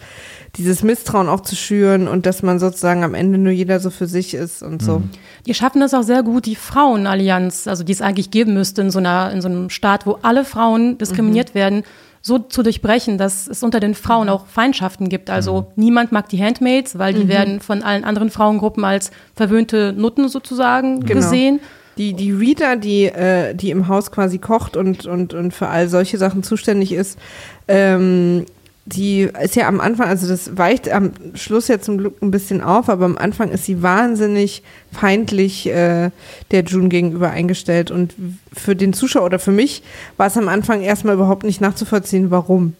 [0.56, 4.06] dieses Misstrauen auch zu schüren und dass man sozusagen am Ende nur jeder so für
[4.06, 4.98] sich ist und so.
[4.98, 5.10] Mhm.
[5.46, 8.90] Die schaffen es auch sehr gut, die Frauenallianz, also die es eigentlich geben müsste in
[8.90, 11.58] so einer, in so einem Staat, wo alle Frauen diskriminiert mhm.
[11.58, 11.82] werden,
[12.20, 14.32] so zu durchbrechen, dass es unter den Frauen mhm.
[14.32, 15.30] auch Feindschaften gibt.
[15.30, 15.66] Also mhm.
[15.76, 17.28] niemand mag die Handmaids, weil die mhm.
[17.28, 21.14] werden von allen anderen Frauengruppen als verwöhnte Nutten sozusagen genau.
[21.14, 21.60] gesehen
[21.98, 25.88] die, die Rita, die, äh, die im Haus quasi kocht und, und, und für all
[25.88, 27.18] solche Sachen zuständig ist,
[27.66, 28.46] ähm,
[28.86, 32.62] die ist ja am Anfang, also das weicht am Schluss ja zum Glück ein bisschen
[32.62, 36.10] auf, aber am Anfang ist sie wahnsinnig feindlich äh,
[36.50, 37.90] der June gegenüber eingestellt.
[37.90, 38.14] Und
[38.50, 39.82] für den Zuschauer oder für mich
[40.16, 42.74] war es am Anfang erstmal überhaupt nicht nachzuvollziehen, warum.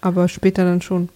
[0.00, 1.08] Aber später dann schon.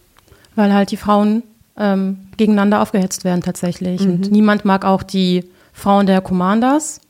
[0.57, 1.45] Weil halt die Frauen
[1.79, 4.01] ähm, gegeneinander aufgehetzt werden tatsächlich.
[4.01, 4.11] Mhm.
[4.11, 7.01] Und niemand mag auch die Frauen der Commanders.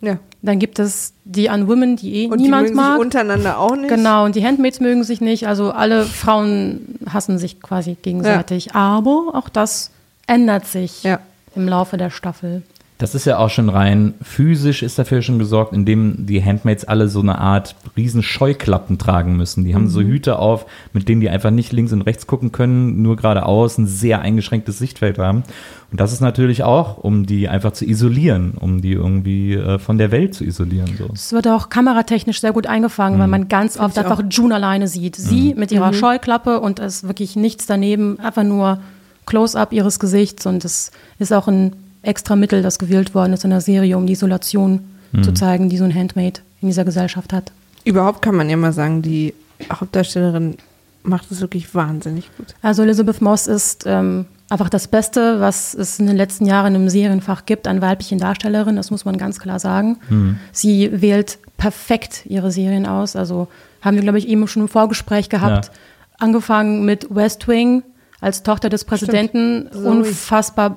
[0.00, 0.18] Ja.
[0.42, 2.96] Dann gibt es die Unwomen, die eh und niemand die mögen mag.
[2.96, 3.88] Sich untereinander auch nicht.
[3.88, 5.46] Genau, und die Handmaids mögen sich nicht.
[5.46, 8.66] Also alle Frauen hassen sich quasi gegenseitig.
[8.66, 8.74] Ja.
[8.74, 9.90] Aber auch das
[10.26, 11.20] ändert sich ja.
[11.54, 12.62] im Laufe der Staffel.
[13.04, 17.08] Das ist ja auch schon rein physisch ist dafür schon gesorgt, indem die Handmaids alle
[17.08, 19.62] so eine Art riesen Scheuklappen tragen müssen.
[19.62, 19.74] Die mhm.
[19.74, 20.06] haben so mhm.
[20.06, 20.64] Hüte auf,
[20.94, 24.78] mit denen die einfach nicht links und rechts gucken können, nur geradeaus ein sehr eingeschränktes
[24.78, 25.42] Sichtfeld haben.
[25.90, 29.98] Und das ist natürlich auch, um die einfach zu isolieren, um die irgendwie äh, von
[29.98, 30.96] der Welt zu isolieren.
[30.96, 31.10] So.
[31.12, 33.20] Es wird auch kameratechnisch sehr gut eingefangen, mhm.
[33.20, 34.30] weil man ganz oft einfach auch.
[34.30, 35.16] June alleine sieht.
[35.16, 35.60] Sie mhm.
[35.60, 35.96] mit ihrer mhm.
[35.96, 38.78] Scheuklappe und es ist wirklich nichts daneben, einfach nur
[39.26, 43.50] Close-up ihres Gesichts und es ist auch ein extra Mittel, das gewählt worden ist in
[43.50, 44.80] der Serie, um die Isolation
[45.12, 45.22] mhm.
[45.22, 47.52] zu zeigen, die so ein Handmade in dieser Gesellschaft hat.
[47.84, 49.34] Überhaupt kann man ja mal sagen, die
[49.70, 50.56] Hauptdarstellerin
[51.02, 52.54] macht es wirklich wahnsinnig gut.
[52.62, 56.88] Also Elizabeth Moss ist ähm, einfach das Beste, was es in den letzten Jahren im
[56.88, 59.98] Serienfach gibt an weiblichen Darstellerinnen, das muss man ganz klar sagen.
[60.08, 60.38] Mhm.
[60.52, 63.16] Sie wählt perfekt ihre Serien aus.
[63.16, 63.48] Also
[63.82, 65.66] haben wir, glaube ich, eben schon im Vorgespräch gehabt.
[65.66, 65.72] Ja.
[66.18, 67.82] Angefangen mit West Wing
[68.20, 70.76] als Tochter des Präsidenten, unfassbar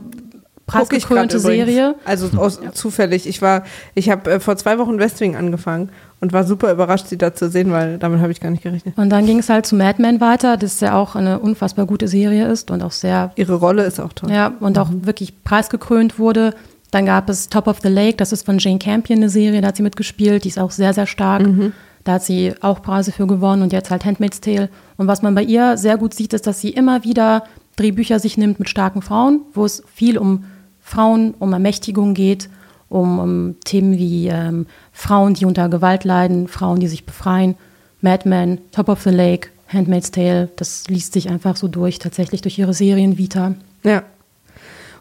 [0.68, 1.96] preisgekrönte Serie.
[2.06, 3.26] Also aus, zufällig.
[3.26, 3.64] Ich war,
[3.96, 7.50] ich habe äh, vor zwei Wochen Westwing angefangen und war super überrascht, sie da zu
[7.50, 8.98] sehen, weil damit habe ich gar nicht gerechnet.
[8.98, 12.10] Und dann ging es halt zu Mad Men weiter, das ja auch eine unfassbar gute
[12.10, 13.32] Serie ist und auch sehr.
[13.36, 14.30] Ihre Rolle ist auch toll.
[14.30, 14.82] Ja, und mhm.
[14.82, 16.54] auch wirklich preisgekrönt wurde.
[16.92, 19.70] Dann gab es Top of the Lake, das ist von Jane Campion eine Serie, da
[19.70, 21.46] hat sie mitgespielt, die ist auch sehr, sehr stark.
[21.46, 21.74] Mhm.
[22.04, 24.70] Da hat sie auch Preise für gewonnen und jetzt halt Handmaid's Tale.
[24.96, 27.44] Und was man bei ihr sehr gut sieht, ist, dass sie immer wieder
[27.78, 30.46] Drehbücher sich nimmt mit starken Frauen, wo es viel um
[30.88, 32.48] Frauen, um Ermächtigung geht,
[32.88, 37.56] um, um Themen wie ähm, Frauen, die unter Gewalt leiden, Frauen, die sich befreien,
[38.00, 42.42] Mad Men, Top of the Lake, Handmaid's Tale, das liest sich einfach so durch, tatsächlich
[42.42, 43.56] durch ihre Serien Vita.
[43.84, 44.04] Ja.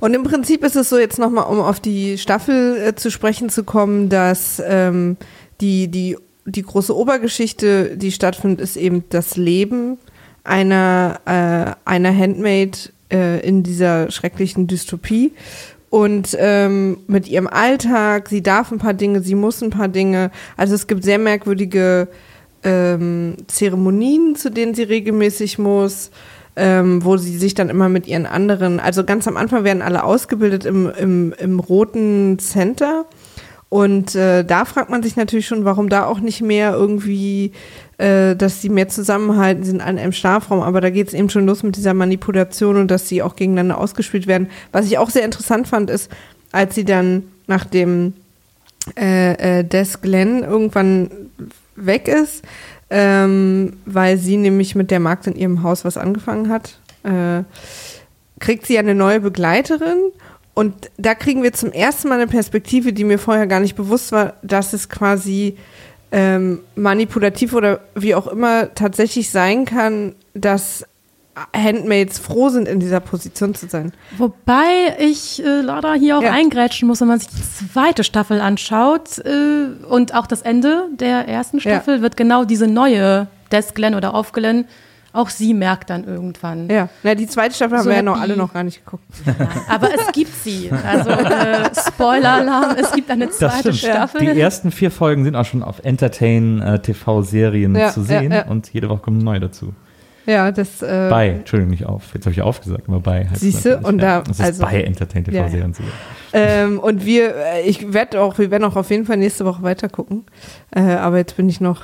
[0.00, 3.48] Und im Prinzip ist es so, jetzt nochmal, um auf die Staffel äh, zu sprechen
[3.48, 5.16] zu kommen, dass ähm,
[5.60, 9.98] die, die, die große Obergeschichte, die stattfindet, ist eben das Leben
[10.42, 15.32] einer, äh, einer Handmaid äh, in dieser schrecklichen Dystopie
[15.90, 18.28] und ähm, mit ihrem Alltag.
[18.28, 20.30] Sie darf ein paar Dinge, sie muss ein paar Dinge.
[20.56, 22.08] Also es gibt sehr merkwürdige
[22.62, 26.10] ähm, Zeremonien, zu denen sie regelmäßig muss.
[26.58, 30.02] Ähm, wo sie sich dann immer mit ihren anderen, also ganz am Anfang werden alle
[30.02, 33.04] ausgebildet im, im, im roten Center.
[33.68, 37.52] Und äh, da fragt man sich natürlich schon, warum da auch nicht mehr irgendwie,
[37.98, 40.60] äh, dass sie mehr zusammenhalten, sind an einem Schlafraum.
[40.60, 43.78] Aber da geht es eben schon los mit dieser Manipulation und dass sie auch gegeneinander
[43.78, 44.48] ausgespielt werden.
[44.72, 46.10] Was ich auch sehr interessant fand, ist,
[46.52, 48.14] als sie dann nach dem
[48.96, 51.10] äh, äh, Des Glenn irgendwann
[51.74, 52.42] weg ist,
[52.90, 57.42] ähm, weil sie nämlich mit der Magd in ihrem Haus was angefangen hat, äh,
[58.38, 60.12] kriegt sie eine neue Begleiterin
[60.54, 64.12] und da kriegen wir zum ersten Mal eine Perspektive, die mir vorher gar nicht bewusst
[64.12, 65.56] war, dass es quasi
[66.16, 70.84] ähm, manipulativ oder wie auch immer tatsächlich sein kann, dass
[71.54, 73.92] Handmaids froh sind, in dieser Position zu sein.
[74.16, 76.32] Wobei ich äh, leider hier auch Ja.
[76.32, 81.28] eingrätschen muss, wenn man sich die zweite Staffel anschaut äh, und auch das Ende der
[81.28, 81.60] ersten Ja.
[81.60, 84.64] Staffel wird genau diese neue Desglen oder Aufglen,
[85.16, 86.68] auch sie merkt dann irgendwann.
[86.68, 88.84] Ja, na, die zweite Staffel haben So wir ja noch die- alle noch gar nicht
[88.84, 89.04] geguckt.
[89.68, 90.70] Aber es gibt sie.
[90.86, 93.92] Also äh, Spoiler-Alarm, es gibt eine Das zweite stimmt.
[93.94, 94.20] Staffel.
[94.34, 98.46] Die ersten vier Folgen sind auch schon auf Entertain-TV-Serien Ja, zu ja, sehen ja.
[98.46, 99.72] und jede Woche kommen neue dazu.
[100.26, 100.82] Ja, das.
[100.82, 102.12] Äh, Bei, Entschuldigung, nicht auf.
[102.12, 103.20] Jetzt habe ich aufgesagt, aber bei.
[103.24, 104.18] heißt es Siehste, und ja.
[104.18, 105.92] da- Das ist also- bei Entertain-TV-Serien zu sehen.
[106.32, 109.62] Ähm, und wir, äh, ich werde auch, wir werden auch auf jeden Fall nächste Woche
[109.62, 110.24] weiter gucken.
[110.74, 111.82] Äh, aber jetzt bin ich noch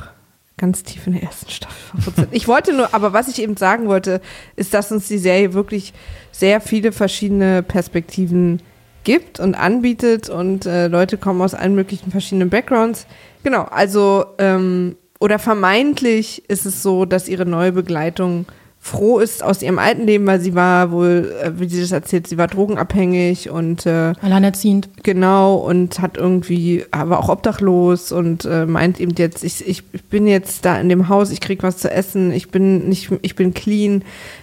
[0.63, 2.29] ganz tief in der ersten Staffel verwurzelt.
[2.31, 4.21] Ich wollte nur, aber was ich eben sagen wollte,
[4.55, 5.93] ist, dass uns die Serie wirklich
[6.31, 8.63] sehr viele verschiedene Perspektiven
[9.03, 13.09] gibt und anbietet und äh, Leute kommen aus allen möglichen verschiedenen Backgrounds.
[13.43, 18.47] Genau, also ähm, oder vermeintlich ist es so, dass ihre neue Begleitung
[18.85, 22.27] froh ist aus ihrem alten Leben, weil sie war wohl, äh, wie sie das erzählt,
[22.27, 24.89] sie war drogenabhängig und äh, Alleinerziehend.
[25.05, 30.05] Genau, und hat irgendwie, aber auch obdachlos und äh, meint eben jetzt, ich, ich, ich
[30.05, 33.37] bin jetzt da in dem Haus, ich krieg was zu essen, ich bin nicht, ich
[33.37, 34.03] bin clean,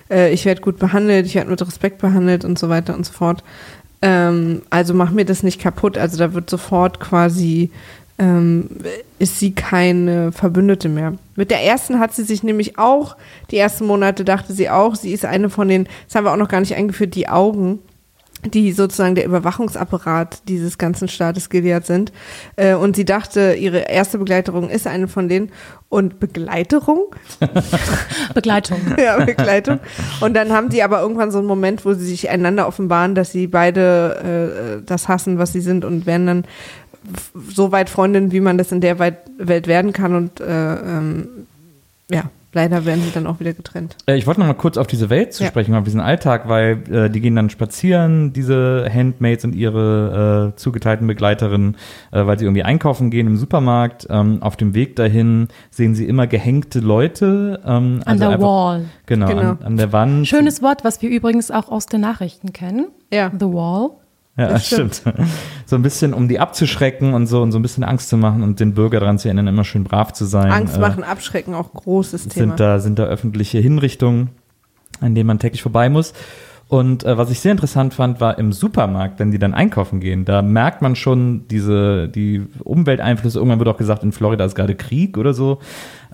[0.09, 3.11] äh, ich werde gut behandelt, ich werde mit Respekt behandelt und so weiter und so
[3.11, 3.43] fort.
[4.01, 5.97] Ähm, also mach mir das nicht kaputt.
[5.97, 7.71] Also da wird sofort quasi,
[8.19, 8.69] ähm,
[9.17, 11.13] ist sie keine Verbündete mehr.
[11.35, 13.15] Mit der ersten hat sie sich nämlich auch,
[13.49, 16.37] die ersten Monate dachte sie auch, sie ist eine von den, das haben wir auch
[16.37, 17.79] noch gar nicht eingeführt, die Augen
[18.45, 22.11] die sozusagen der Überwachungsapparat dieses ganzen Staates Gilead sind.
[22.55, 25.51] Äh, und sie dachte, ihre erste Begleiterung ist eine von denen.
[25.89, 27.15] Und Begleiterung?
[28.33, 28.79] Begleitung.
[28.97, 29.79] ja, Begleitung.
[30.21, 33.31] Und dann haben sie aber irgendwann so einen Moment, wo sie sich einander offenbaren, dass
[33.31, 36.43] sie beide äh, das hassen, was sie sind und werden dann
[37.49, 40.15] so weit Freundinnen, wie man das in der Welt werden kann.
[40.15, 41.27] Und äh, ähm,
[42.11, 43.95] ja, leider werden sie dann auch wieder getrennt.
[44.07, 45.49] Äh, Ich wollte noch mal kurz auf diese Welt zu Ja.
[45.49, 50.57] sprechen, auf diesen Alltag, weil äh, die gehen dann spazieren, diese Handmaids und ihre äh,
[50.57, 51.75] zugeteilten Begleiterinnen,
[52.11, 54.07] äh, weil sie irgendwie einkaufen gehen im Supermarkt.
[54.09, 57.59] Ähm, auf dem Weg dahin sehen sie immer gehängte Leute.
[57.63, 58.85] Ähm, An also der einfach- Wall.
[59.05, 59.41] Genau, Genau.
[59.41, 60.27] An, an der Wand.
[60.27, 62.87] Schönes Wort, was wir übrigens auch aus den Nachrichten kennen.
[63.13, 63.31] Ja.
[63.39, 63.91] The Wall.
[64.39, 65.03] Ja, Das stimmt.
[65.65, 68.41] So ein bisschen, um die abzuschrecken und so und so ein bisschen Angst zu machen
[68.43, 70.51] und den Bürger daran zu erinnern, immer schön brav zu sein.
[70.51, 72.47] Angst Äh, machen, abschrecken, auch großes Thema.
[72.47, 74.29] sind da, sind da öffentliche Hinrichtungen,
[75.01, 76.13] an denen man täglich vorbei muss.
[76.69, 80.23] Und äh, was ich sehr interessant fand, war im Supermarkt, wenn die dann einkaufen gehen,
[80.23, 83.39] da merkt man schon diese, die Umwelteinflüsse.
[83.39, 85.57] Irgendwann wird auch gesagt, in Florida ist gerade Krieg oder so.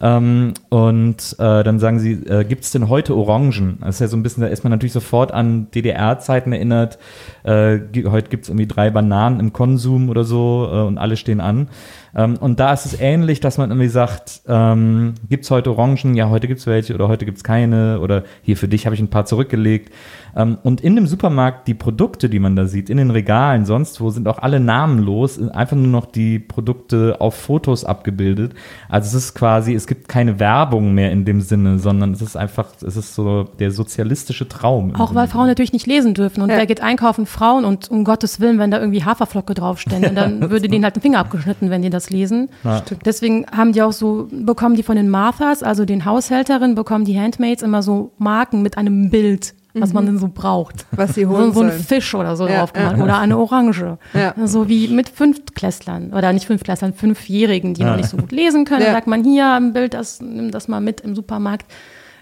[0.02, 3.78] Ähm, und äh, dann sagen sie, äh, gibt es denn heute Orangen?
[3.82, 6.98] Das ist ja so ein bisschen, da ist man natürlich sofort an DDR-Zeiten erinnert.
[7.44, 11.40] Äh, heute gibt es irgendwie drei Bananen im Konsum oder so äh, und alle stehen
[11.40, 11.70] an.
[12.16, 16.16] Ähm, und da ist es ähnlich, dass man irgendwie sagt, ähm, gibt es heute Orangen?
[16.16, 18.96] Ja, heute gibt es welche oder heute gibt es keine oder hier für dich habe
[18.96, 19.92] ich ein paar zurückgelegt.
[20.36, 24.02] Ähm, und in dem Supermarkt, die Produkte, die man da sieht, in den Regalen, sonst
[24.02, 28.54] wo, sind auch alle namenlos, einfach nur noch die Produkte auf Fotos abgebildet.
[28.90, 32.36] Also es ist quasi, es gibt keine Werbung mehr in dem Sinne, sondern es ist
[32.36, 34.96] einfach, es ist so der sozialistische Traum.
[34.96, 35.26] Auch weil.
[35.26, 36.44] Frauen natürlich nicht lesen dürfen.
[36.44, 36.58] Und Ja.
[36.58, 37.26] wer geht einkaufen?
[37.26, 37.66] Frauen.
[37.66, 41.20] Und um Gottes Willen, wenn da irgendwie Haferflocke draufstände, dann würde denen halt ein Finger
[41.20, 42.50] abgeschnitten, wenn die das lesen.
[42.64, 42.84] Ja.
[43.06, 47.20] Deswegen haben die auch so, bekommen die von den Marthas, also den Haushälterinnen, bekommen die
[47.20, 50.86] Handmaids immer so Marken mit einem Bild, was man denn so braucht.
[50.92, 51.84] was sie So, holen so ein sollen.
[51.84, 52.98] Fisch oder so Ja, drauf gemacht.
[52.98, 53.04] ja.
[53.04, 53.98] Oder eine Orange.
[54.14, 54.34] Ja.
[54.46, 56.14] So wie mit Fünftklässlern.
[56.14, 58.84] Oder nicht Fünftklässlern, Fünfjährigen, die noch nicht so gut lesen können.
[58.86, 58.94] Ja.
[58.94, 61.66] Sagt man hier ein Bild, das, nimm das mal mit im Supermarkt.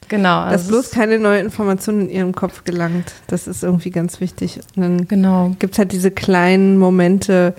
[0.10, 0.44] Genau.
[0.46, 3.14] Dass also bloß es- keine neue Information in ihrem Kopf gelangt.
[3.28, 4.60] Das ist irgendwie ganz wichtig.
[4.76, 5.52] Und dann Genau.
[5.60, 7.54] gibt es halt diese kleinen Momente,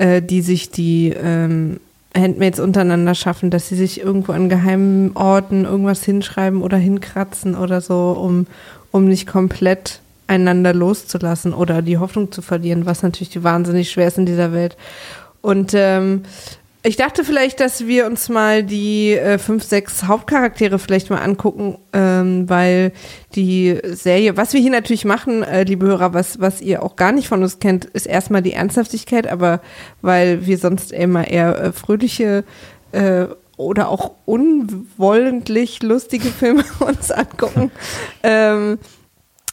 [0.00, 1.78] äh, die sich die ähm,
[2.16, 7.82] Handmaids untereinander schaffen, dass sie sich irgendwo an geheimen Orten irgendwas hinschreiben oder hinkratzen oder
[7.82, 8.46] so, um,
[8.90, 14.16] um nicht komplett einander loszulassen oder die Hoffnung zu verlieren, was natürlich wahnsinnig schwer ist
[14.16, 14.78] in dieser Welt.
[15.42, 16.22] Und ähm,
[16.82, 21.76] ich dachte vielleicht, dass wir uns mal die äh, fünf, sechs Hauptcharaktere vielleicht mal angucken,
[21.92, 22.92] ähm, weil
[23.34, 27.12] die Serie, was wir hier natürlich machen, äh, liebe Hörer, was, was ihr auch gar
[27.12, 29.60] nicht von uns kennt, ist erstmal die Ernsthaftigkeit, aber
[30.00, 32.44] weil wir sonst immer eher äh, fröhliche
[32.92, 33.26] äh,
[33.58, 37.70] oder auch unwollentlich lustige Filme uns angucken.
[38.22, 38.78] ähm,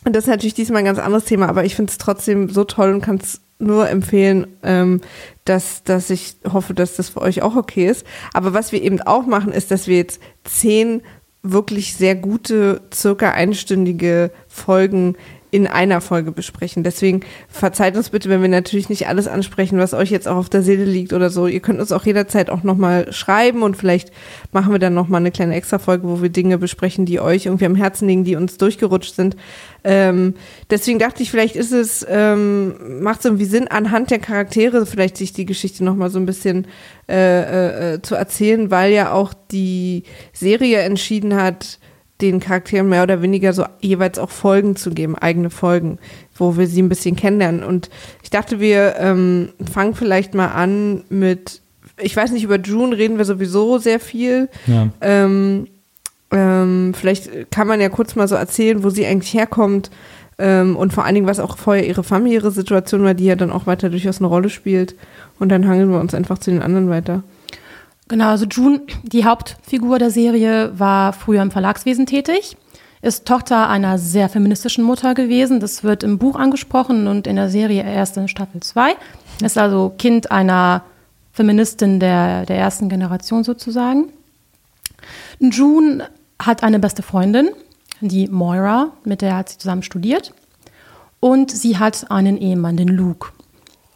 [0.05, 2.63] und das ist natürlich diesmal ein ganz anderes Thema, aber ich finde es trotzdem so
[2.63, 5.01] toll und kann es nur empfehlen, ähm,
[5.45, 8.05] dass, dass ich hoffe, dass das für euch auch okay ist.
[8.33, 11.01] Aber was wir eben auch machen, ist, dass wir jetzt zehn
[11.43, 15.15] wirklich sehr gute, circa einstündige Folgen
[15.49, 16.83] in einer Folge besprechen.
[16.83, 20.49] Deswegen verzeiht uns bitte, wenn wir natürlich nicht alles ansprechen, was euch jetzt auch auf
[20.49, 21.47] der Seele liegt oder so.
[21.47, 24.11] Ihr könnt uns auch jederzeit auch nochmal schreiben und vielleicht
[24.51, 27.75] machen wir dann nochmal eine kleine Extra-Folge, wo wir Dinge besprechen, die euch irgendwie am
[27.75, 29.37] Herzen liegen, die uns durchgerutscht sind.
[29.85, 30.33] Ähm,
[30.69, 35.15] deswegen dachte ich, vielleicht ist es, ähm, macht es irgendwie Sinn, anhand der Charaktere vielleicht
[35.15, 36.67] sich die Geschichte nochmal so ein bisschen
[37.07, 41.79] äh, äh, zu erzählen, weil ja auch die Serie entschieden hat,
[42.21, 45.99] den Charakteren mehr oder weniger so jeweils auch Folgen zu geben, eigene Folgen,
[46.35, 47.63] wo wir sie ein bisschen kennenlernen.
[47.63, 47.89] Und
[48.23, 51.61] ich dachte, wir ähm, fangen vielleicht mal an mit,
[51.99, 54.49] ich weiß nicht, über June reden wir sowieso sehr viel.
[54.65, 54.89] Ja.
[55.01, 55.67] Ähm,
[56.31, 59.91] ähm, vielleicht kann man ja kurz mal so erzählen, wo sie eigentlich herkommt
[60.39, 63.51] ähm, und vor allen Dingen, was auch vorher ihre familiäre Situation war, die ja dann
[63.51, 64.95] auch weiter durchaus eine Rolle spielt.
[65.39, 67.23] Und dann hangeln wir uns einfach zu den anderen weiter.
[68.07, 72.55] Genau, also June, die Hauptfigur der Serie, war früher im Verlagswesen tätig,
[73.01, 75.59] ist Tochter einer sehr feministischen Mutter gewesen.
[75.59, 78.95] Das wird im Buch angesprochen und in der Serie erst in Staffel 2.
[79.43, 80.83] Ist also Kind einer
[81.31, 84.09] Feministin der, der ersten Generation sozusagen.
[85.39, 86.09] June
[86.41, 87.49] hat eine beste Freundin,
[88.01, 90.33] die Moira, mit der hat sie zusammen studiert.
[91.19, 93.29] Und sie hat einen Ehemann, den Luke.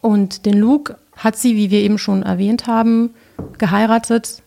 [0.01, 3.14] Und den Luke hat sie, wie wir eben schon erwähnt haben,
[3.57, 4.41] geheiratet,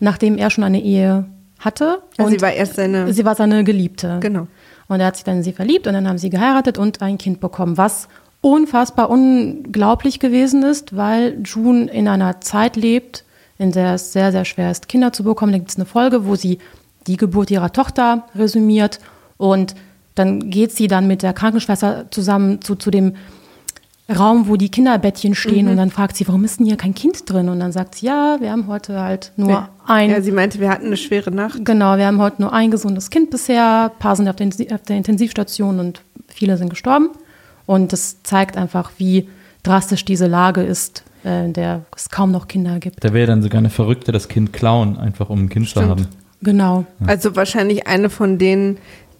[0.00, 1.26] nachdem er schon eine Ehe
[1.58, 2.02] hatte.
[2.16, 3.12] Also und sie war erst seine.
[3.12, 4.18] sie war seine Geliebte.
[4.20, 4.46] Genau.
[4.88, 7.18] Und er hat sich dann in sie verliebt und dann haben sie geheiratet und ein
[7.18, 8.08] Kind bekommen, was
[8.40, 13.24] unfassbar unglaublich gewesen ist, weil June in einer Zeit lebt,
[13.58, 15.52] in der es sehr, sehr schwer ist, Kinder zu bekommen.
[15.52, 16.58] Da gibt es eine Folge, wo sie
[17.06, 19.00] die Geburt ihrer Tochter resümiert
[19.36, 19.74] und
[20.14, 23.16] dann geht sie dann mit der Krankenschwester zusammen zu, zu dem
[24.08, 25.72] Raum, wo die Kinderbettchen stehen Mhm.
[25.72, 27.48] und dann fragt sie, warum ist denn hier kein Kind drin?
[27.48, 30.70] Und dann sagt sie, ja, wir haben heute halt nur ein Ja, sie meinte, wir
[30.70, 31.64] hatten eine schwere Nacht.
[31.64, 34.82] Genau, wir haben heute nur ein gesundes Kind bisher, ein paar sind auf, den, auf
[34.82, 37.08] der Intensivstation und viele sind gestorben.
[37.66, 39.28] Und das zeigt einfach, wie
[39.64, 43.02] drastisch diese Lage ist, äh, in der es kaum noch Kinder gibt.
[43.02, 45.88] Da wäre dann sogar eine Verrückte das Kind klauen, einfach um ein Kind zu Stimmt.
[45.88, 46.06] haben.
[46.42, 46.84] Genau.
[47.04, 48.76] Also wahrscheinlich eine von denen,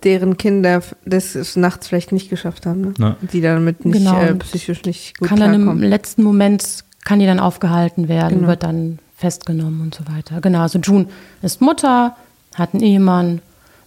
[0.07, 2.95] deren Kinder das es nachts vielleicht nicht geschafft haben, ne?
[2.99, 3.17] Ja.
[3.33, 4.19] die damit nicht Genau.
[4.19, 5.85] äh, psychisch nicht gut kann dann im klarkommen.
[5.89, 8.49] letzten Moment, kann die dann aufgehalten werden, Genau.
[8.49, 10.41] wird dann festgenommen und so weiter.
[10.41, 11.07] Genau, also June
[11.43, 12.17] ist Mutter,
[12.55, 13.41] hat einen Ehemann,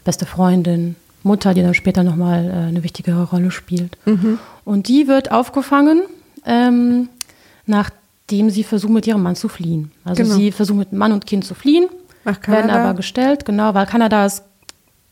[0.04, 3.98] beste Freundin, Mutter, die dann später nochmal äh, eine wichtigere Rolle spielt.
[4.06, 4.40] Mhm.
[4.66, 6.02] Und die wird aufgefangen,
[6.46, 7.10] ähm,
[7.66, 9.92] nachdem sie versucht, mit ihrem Mann zu fliehen.
[10.04, 10.36] Also Genau.
[10.36, 11.86] sie versucht mit Mann und Kind zu fliehen,
[12.24, 12.84] werden Kanada.
[12.84, 14.44] aber gestellt, genau, weil Kanada ist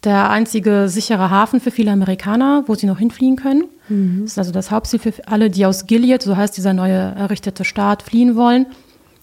[0.07, 3.65] der einzige sichere Hafen für viele Amerikaner, wo sie noch hinfliehen können.
[3.89, 4.21] Mhm.
[4.21, 7.65] Das ist also das Hauptziel für alle, die aus Gilead, so heißt dieser neue errichtete
[7.65, 8.67] Staat, fliehen wollen.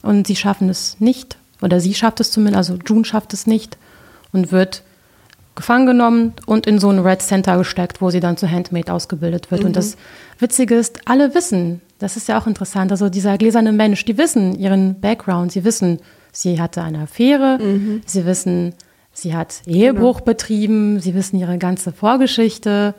[0.03, 3.79] Und sie schaffen es nicht, oder sie schafft es zumindest, also June schafft es nicht
[4.31, 4.83] und wird
[5.55, 9.51] gefangen genommen und in so ein Red Center gesteckt, wo sie dann zur Handmaid ausgebildet
[9.51, 9.65] wird.
[9.65, 9.97] Und das
[10.39, 14.55] Witzige ist, alle wissen, das ist ja auch interessant, also dieser gläserne Mensch, die wissen
[14.59, 17.59] ihren Background, sie wissen, sie hatte eine Affäre,
[18.05, 18.75] sie wissen,
[19.15, 22.95] sie hat Ehebruch betrieben, sie wissen ihre ganze Vorgeschichte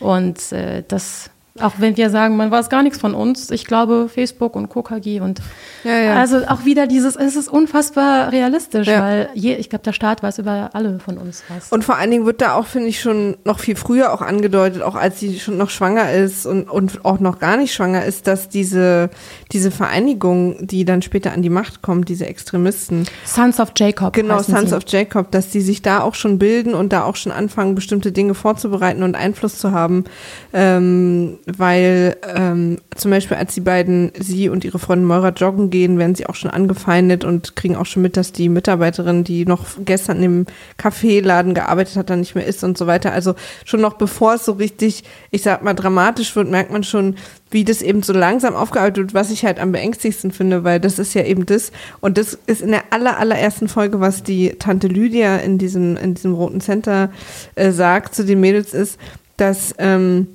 [0.00, 1.30] und äh, das,
[1.62, 5.20] auch wenn wir sagen, man weiß gar nichts von uns, ich glaube Facebook und KKG
[5.20, 5.40] und
[5.84, 6.14] Ja, ja.
[6.16, 9.00] also auch wieder dieses, es ist unfassbar realistisch, Ja.
[9.02, 11.70] weil je, ich glaube, der Staat weiß über alle von uns was.
[11.72, 14.82] Und vor allen Dingen wird da auch, finde ich, schon noch viel früher auch angedeutet,
[14.82, 18.26] auch als sie schon noch schwanger ist und, und auch noch gar nicht schwanger ist,
[18.26, 19.10] dass diese,
[19.52, 24.12] diese Vereinigung, die dann später an die Macht kommt, diese Extremisten, Sons of Jacob.
[24.12, 24.76] Genau, Sons sie.
[24.76, 28.12] of Jacob, dass die sich da auch schon bilden und da auch schon anfangen, bestimmte
[28.12, 30.04] Dinge vorzubereiten und Einfluss zu haben.
[30.52, 35.98] Ähm, weil ähm, zum Beispiel, als die beiden, sie und ihre Freundin Moira joggen gehen,
[35.98, 39.64] werden sie auch schon angefeindet und kriegen auch schon mit, dass die Mitarbeiterin, die noch
[39.84, 40.46] gestern im
[40.76, 43.12] Kaffeeladen gearbeitet hat, dann nicht mehr ist und so weiter.
[43.12, 43.34] Also
[43.64, 47.16] schon noch bevor es so richtig, ich sag mal, dramatisch wird, merkt man schon,
[47.50, 50.98] wie das eben so langsam aufgearbeitet wird, was ich halt am beängstigsten finde, weil das
[50.98, 51.72] ist ja eben das.
[52.00, 56.14] Und das ist in der aller, allerersten Folge, was die Tante Lydia in diesem, in
[56.14, 57.10] diesem roten Center
[57.56, 58.98] äh, sagt zu den Mädels, ist,
[59.36, 60.28] dass ähm,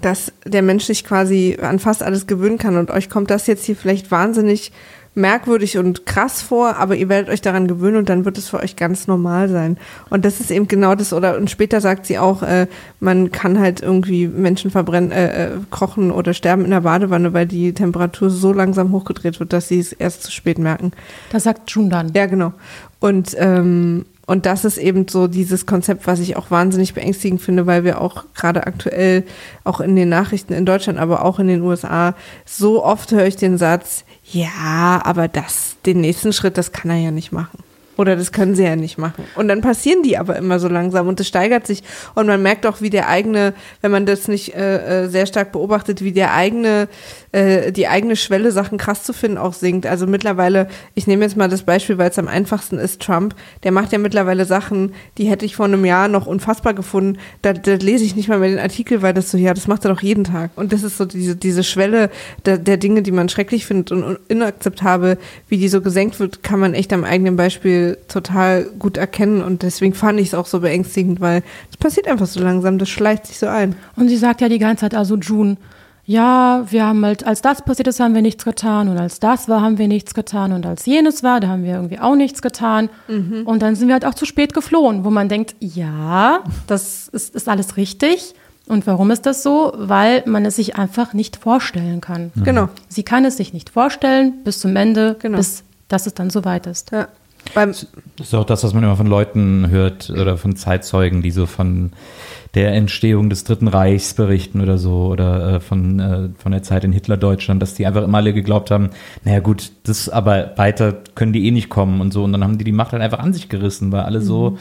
[0.00, 3.64] dass der Mensch sich quasi an fast alles gewöhnen kann und euch kommt das jetzt
[3.64, 4.72] hier vielleicht wahnsinnig
[5.14, 8.58] merkwürdig und krass vor, aber ihr werdet euch daran gewöhnen und dann wird es für
[8.58, 9.78] euch ganz normal sein.
[10.10, 12.66] Und das ist eben genau das, oder und später sagt sie auch, äh,
[13.00, 17.46] man kann halt irgendwie Menschen verbrennen, äh, äh, kochen oder sterben in der Badewanne, weil
[17.46, 20.90] die Temperatur so langsam hochgedreht wird, dass sie es erst zu spät merken.
[21.30, 22.12] Das sagt June dann.
[22.14, 22.52] Ja, genau.
[22.98, 27.66] Und ähm, und das ist eben so dieses Konzept, was ich auch wahnsinnig beängstigend finde,
[27.66, 29.24] weil wir auch gerade aktuell,
[29.64, 32.14] auch in den Nachrichten in Deutschland, aber auch in den USA,
[32.44, 36.98] so oft höre ich den Satz, ja, aber das, den nächsten Schritt, das kann er
[36.98, 37.58] ja nicht machen.
[37.96, 39.24] Oder das können sie ja nicht machen.
[39.36, 41.82] Und dann passieren die aber immer so langsam und es steigert sich.
[42.14, 45.52] Und man merkt auch, wie der eigene, wenn man das nicht äh, äh, sehr stark
[45.52, 46.88] beobachtet, wie der eigene,
[47.32, 49.86] äh, die eigene Schwelle, Sachen krass zu finden, auch sinkt.
[49.86, 53.72] Also mittlerweile, ich nehme jetzt mal das Beispiel, weil es am einfachsten ist, Trump, der
[53.72, 57.18] macht ja mittlerweile Sachen, die hätte ich vor einem Jahr noch unfassbar gefunden.
[57.42, 59.84] Da, da lese ich nicht mal mehr den Artikel, weil das so, ja, das macht
[59.84, 60.50] er doch jeden Tag.
[60.56, 62.10] Und das ist so diese, diese Schwelle
[62.44, 65.18] der, der Dinge, die man schrecklich findet und inakzeptabel,
[65.48, 69.62] wie die so gesenkt wird, kann man echt am eigenen Beispiel total gut erkennen und
[69.62, 73.26] deswegen fand ich es auch so beängstigend, weil es passiert einfach so langsam, das schleicht
[73.26, 73.76] sich so ein.
[73.96, 75.56] Und sie sagt ja die ganze Zeit, also June,
[76.06, 79.48] ja, wir haben halt, als das passiert ist, haben wir nichts getan und als das
[79.48, 82.42] war, haben wir nichts getan und als jenes war, da haben wir irgendwie auch nichts
[82.42, 83.42] getan mhm.
[83.46, 87.34] und dann sind wir halt auch zu spät geflohen, wo man denkt, ja, das ist,
[87.34, 88.34] ist alles richtig.
[88.66, 89.74] Und warum ist das so?
[89.76, 92.32] Weil man es sich einfach nicht vorstellen kann.
[92.44, 92.70] Genau.
[92.88, 95.36] Sie kann es sich nicht vorstellen bis zum Ende, genau.
[95.36, 96.90] bis dass es dann soweit ist.
[96.90, 97.08] Ja.
[97.54, 97.70] Beim
[98.16, 101.46] das ist auch das, was man immer von Leuten hört oder von Zeitzeugen, die so
[101.46, 101.90] von
[102.54, 106.84] der Entstehung des Dritten Reichs berichten oder so oder äh, von, äh, von der Zeit
[106.84, 108.90] in Hitler-Deutschland, dass die einfach immer alle geglaubt haben,
[109.24, 112.58] naja gut, das aber weiter können die eh nicht kommen und so und dann haben
[112.58, 114.58] die die Macht halt einfach an sich gerissen, weil alle so, mhm.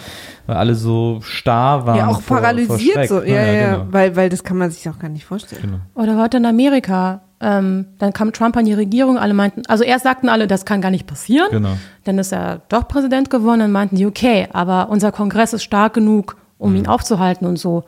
[0.48, 1.98] weil alle so starr waren.
[1.98, 3.88] Ja, auch vor, paralysiert vor so, ja, ja, ja genau.
[3.92, 5.62] weil, weil das kann man sich auch gar nicht vorstellen.
[5.62, 5.78] Genau.
[5.94, 10.04] Oder heute in Amerika, ähm, dann kam Trump an die Regierung, alle meinten, also erst
[10.04, 11.50] sagten alle, das kann gar nicht passieren.
[11.52, 11.78] Genau.
[12.06, 15.94] Dann ist er doch Präsident geworden, dann meinten die, okay, aber unser Kongress ist stark
[15.94, 16.78] genug, um mhm.
[16.78, 17.84] ihn aufzuhalten und so.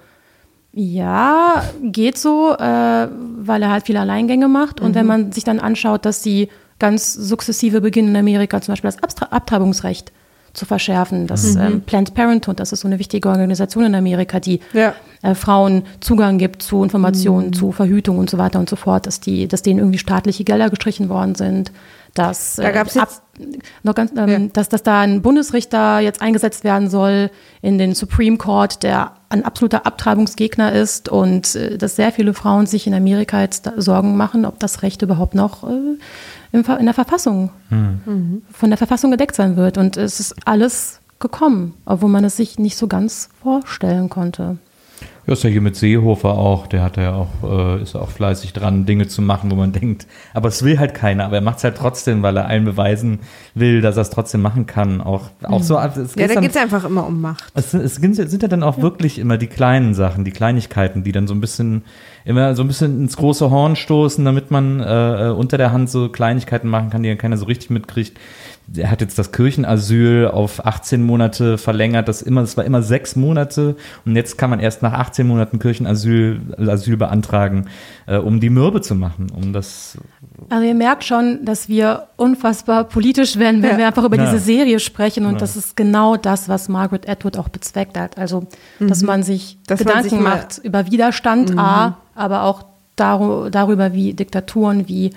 [0.74, 4.82] Ja, geht so, äh, weil er halt viele Alleingänge macht.
[4.82, 4.96] Und mhm.
[4.96, 6.50] wenn man sich dann anschaut, dass sie
[6.80, 10.12] ganz sukzessive beginnen in Amerika, zum Beispiel das Abtreibungsrecht
[10.56, 11.28] zu verschärfen.
[11.28, 11.62] Das mhm.
[11.62, 14.94] ähm, Planned Parenthood, das ist so eine wichtige Organisation in Amerika, die ja.
[15.22, 17.54] äh, Frauen Zugang gibt zu Informationen, mhm.
[17.54, 20.70] zu Verhütung und so weiter und so fort, dass die, dass denen irgendwie staatliche Gelder
[20.70, 21.72] gestrichen worden sind.
[22.14, 23.10] Dass, da gab's äh, ab,
[23.84, 24.40] noch ganz, ähm, ja.
[24.54, 27.30] dass, dass da ein Bundesrichter jetzt eingesetzt werden soll
[27.62, 32.68] in den Supreme Court, der ein absoluter Abtreibungsgegner ist und äh, dass sehr viele Frauen
[32.68, 35.98] sich in Amerika jetzt Sorgen machen, ob das Recht überhaupt noch äh,
[36.56, 38.42] in der Verfassung, mhm.
[38.52, 39.78] von der Verfassung gedeckt sein wird.
[39.78, 44.58] Und es ist alles gekommen, obwohl man es sich nicht so ganz vorstellen konnte.
[45.28, 48.54] Ja, ist ja hier mit Seehofer auch, der hat ja auch, äh, ist auch fleißig
[48.54, 51.58] dran, Dinge zu machen, wo man denkt, aber es will halt keiner, aber er macht
[51.58, 53.20] es halt trotzdem, weil er allen beweisen
[53.56, 55.02] will, dass er es trotzdem machen kann.
[55.02, 57.52] Auch, auch so, ja, da geht es einfach immer um Macht.
[57.56, 58.84] Es, es sind, sind ja dann auch ja.
[58.84, 61.84] wirklich immer die kleinen Sachen, die Kleinigkeiten, die dann so ein bisschen,
[62.24, 65.90] immer so ein bisschen ins große Horn stoßen, damit man äh, äh unter der Hand
[65.90, 68.20] so Kleinigkeiten machen kann, die dann keiner so richtig mitkriegt
[68.74, 73.16] er hat jetzt das Kirchenasyl auf 18 Monate verlängert, das immer, das war immer sechs
[73.16, 77.68] Monate und jetzt kann man erst nach 18 Monaten Kirchenasyl Asyl beantragen,
[78.08, 79.98] äh, um die Mürbe zu machen, um das.
[80.50, 83.78] Also ihr merkt schon, dass wir unfassbar politisch werden, wenn ja.
[83.78, 84.26] wir einfach über ja.
[84.26, 85.40] diese Serie sprechen und ja.
[85.40, 88.18] das ist genau das, was Margaret Atwood auch bezweckt hat.
[88.18, 88.48] Also,
[88.80, 89.08] dass mhm.
[89.08, 91.60] man sich dass Gedanken man sich macht über Widerstand, mhm.
[91.60, 95.12] A, aber auch darüber, wie Diktaturen, wie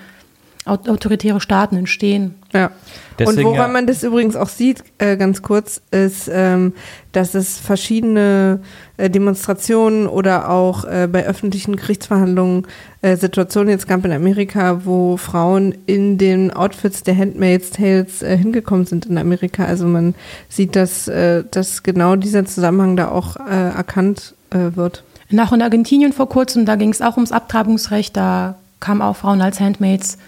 [0.68, 2.34] autoritäre Staaten entstehen.
[2.52, 2.70] Ja.
[3.18, 3.72] Deswegen, und woran ja.
[3.72, 6.72] man das übrigens auch sieht, äh, ganz kurz, ist, ähm,
[7.12, 8.60] dass es verschiedene
[8.96, 12.66] äh, Demonstrationen oder auch äh, bei öffentlichen Gerichtsverhandlungen
[13.02, 18.36] äh, Situationen jetzt gab in Amerika, wo Frauen in den Outfits der Handmaid's Tales äh,
[18.36, 19.64] hingekommen sind in Amerika.
[19.64, 20.14] Also man
[20.48, 25.02] sieht, dass, äh, dass genau dieser Zusammenhang da auch erkannt wird.
[25.30, 29.42] Nach in Argentinien vor kurzem, da ging es auch ums Abtreibungsrecht, da kamen auch Frauen
[29.42, 30.18] als Handmaids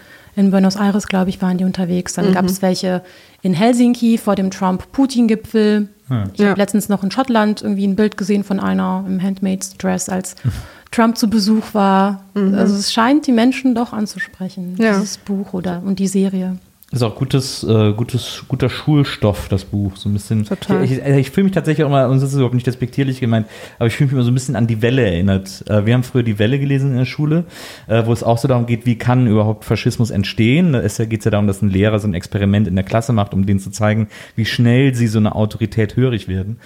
[0.41, 2.13] in Buenos Aires, glaube ich, waren die unterwegs.
[2.13, 2.33] Dann mhm.
[2.33, 3.01] gab es welche
[3.41, 5.87] in Helsinki vor dem Trump-Putin-Gipfel.
[6.09, 6.23] Ja.
[6.33, 10.09] Ich habe letztens noch in Schottland irgendwie ein Bild gesehen von einer im Handmaid's Dress,
[10.09, 10.35] als
[10.91, 12.23] Trump zu Besuch war.
[12.33, 12.55] Mhm.
[12.55, 14.93] Also es scheint die Menschen doch anzusprechen, ja.
[14.93, 16.57] dieses Buch oder und die Serie.
[16.93, 19.95] Ist auch gutes, äh, gutes, guter Schulstoff, das Buch.
[19.95, 20.43] So ein bisschen.
[20.43, 20.83] Total.
[20.83, 23.47] Ich, ich, ich fühle mich tatsächlich auch immer, und das ist überhaupt nicht despektierlich gemeint,
[23.79, 25.63] aber ich fühle mich immer so ein bisschen an die Welle erinnert.
[25.69, 27.45] Äh, wir haben früher die Welle gelesen in der Schule,
[27.87, 30.73] äh, wo es auch so darum geht, wie kann überhaupt Faschismus entstehen.
[30.73, 33.33] Da geht es ja darum, dass ein Lehrer so ein Experiment in der Klasse macht,
[33.33, 36.59] um denen zu zeigen, wie schnell sie so eine Autorität hörig werden.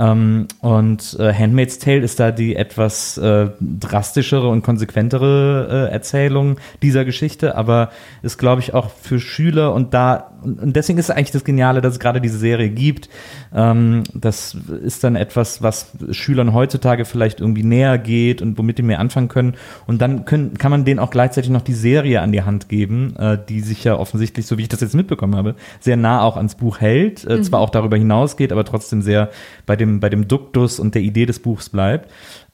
[0.00, 6.56] Ähm, und äh, Handmaid's Tale ist da die etwas äh, drastischere und konsequentere äh, Erzählung
[6.82, 7.90] dieser Geschichte, aber
[8.22, 11.94] ist, glaube ich, auch für Schüler und da, und deswegen ist eigentlich das Geniale, dass
[11.94, 13.08] es gerade diese Serie gibt.
[13.54, 18.82] Ähm, das ist dann etwas, was Schülern heutzutage vielleicht irgendwie näher geht und womit die
[18.82, 19.54] mehr anfangen können.
[19.86, 23.14] Und dann können, kann man denen auch gleichzeitig noch die Serie an die Hand geben,
[23.16, 26.36] äh, die sich ja offensichtlich, so wie ich das jetzt mitbekommen habe, sehr nah auch
[26.36, 29.30] ans Buch hält, äh, zwar auch darüber hinausgeht, aber trotzdem sehr
[29.66, 32.10] bei dem, bei dem Duktus und der Idee des Buchs bleibt.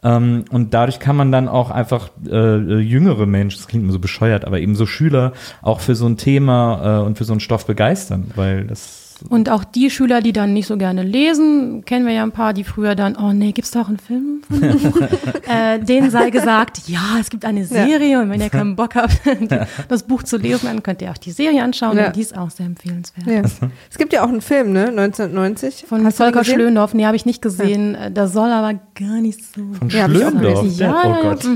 [0.07, 3.99] Ähm, und dadurch kann man dann auch einfach äh, jüngere Menschen, das klingt immer so
[3.99, 5.33] bescheuert, aber eben so Schüler
[5.63, 9.49] auch für so ein Thema äh, und für so einen Stoff begeistern, weil das Und
[9.51, 12.65] auch die Schüler, die dann nicht so gerne lesen, kennen wir ja ein paar, die
[12.65, 15.01] früher dann, oh nee, gibt's da auch einen Film von dem Buch?
[15.49, 19.21] äh, denen sei gesagt, ja, es gibt eine Serie und wenn ihr keinen Bock habt,
[19.89, 22.09] das Buch zu lesen, dann könnt ihr auch die Serie anschauen Ja.
[22.09, 23.27] und die ist auch sehr empfehlenswert.
[23.27, 23.43] Ja.
[23.91, 24.89] Es gibt ja auch einen Film, ne?
[24.89, 25.85] 1990.
[25.89, 26.45] Von Hast Volker?
[26.45, 27.95] Schlöndorff, nee, habe ich nicht gesehen.
[27.95, 29.63] Äh, Das soll aber gar nicht so.
[29.79, 30.79] von Ja, Schlöndorff.
[30.79, 31.47] Ja, oh ja, Gott.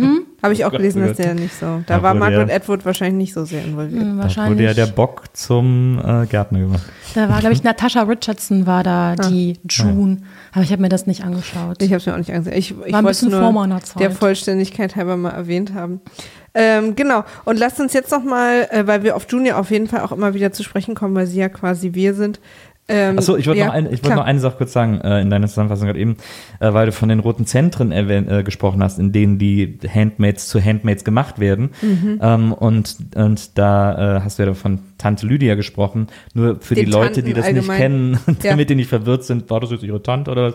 [0.42, 1.82] Habe ich auch gelesen, dass der nicht so.
[1.86, 4.00] Da Da war Margaret der- Atwood wahrscheinlich nicht so sehr involviert.
[4.00, 4.66] Hm, Da wurde Wahrscheinlich.
[4.66, 6.82] ja der Bock zum äh, Gärtner gemacht.
[7.14, 10.18] Da war, glaube ich, Natasha Richardson war da, die June.
[10.52, 11.82] Aber ich habe mir das nicht angeschaut.
[11.82, 12.56] Ich habe es mir auch nicht angesehen.
[12.56, 14.00] Ich, ich War ein wollte bisschen nur vor meiner Zeit.
[14.00, 16.00] der Vollständigkeit halber mal erwähnt haben.
[16.52, 17.22] Ähm, genau.
[17.44, 20.10] Und lasst uns jetzt noch mal, äh, weil wir auf Junior auf jeden Fall auch
[20.10, 22.40] immer wieder zu sprechen kommen, weil sie ja quasi wir sind.
[22.90, 24.16] Ähm, Achso, ich wollte ja, noch, ein, ich klar.
[24.16, 26.16] noch eine Sache kurz sagen äh, in deiner Zusammenfassung gerade eben,
[26.58, 30.62] äh, weil du von den roten Zentren äh, gesprochen hast, in denen die Handmaids zu
[30.62, 31.70] Handmaids gemacht werden.
[31.80, 32.18] Mhm.
[32.20, 36.08] Ähm, und, und da äh, hast du ja von Tante Lydia gesprochen.
[36.34, 37.66] Nur für Den die Leute, Tanten die das allgemein.
[38.12, 38.50] nicht kennen, Ja.
[38.50, 40.52] damit die nicht verwirrt sind, war das jetzt ihre Tante oder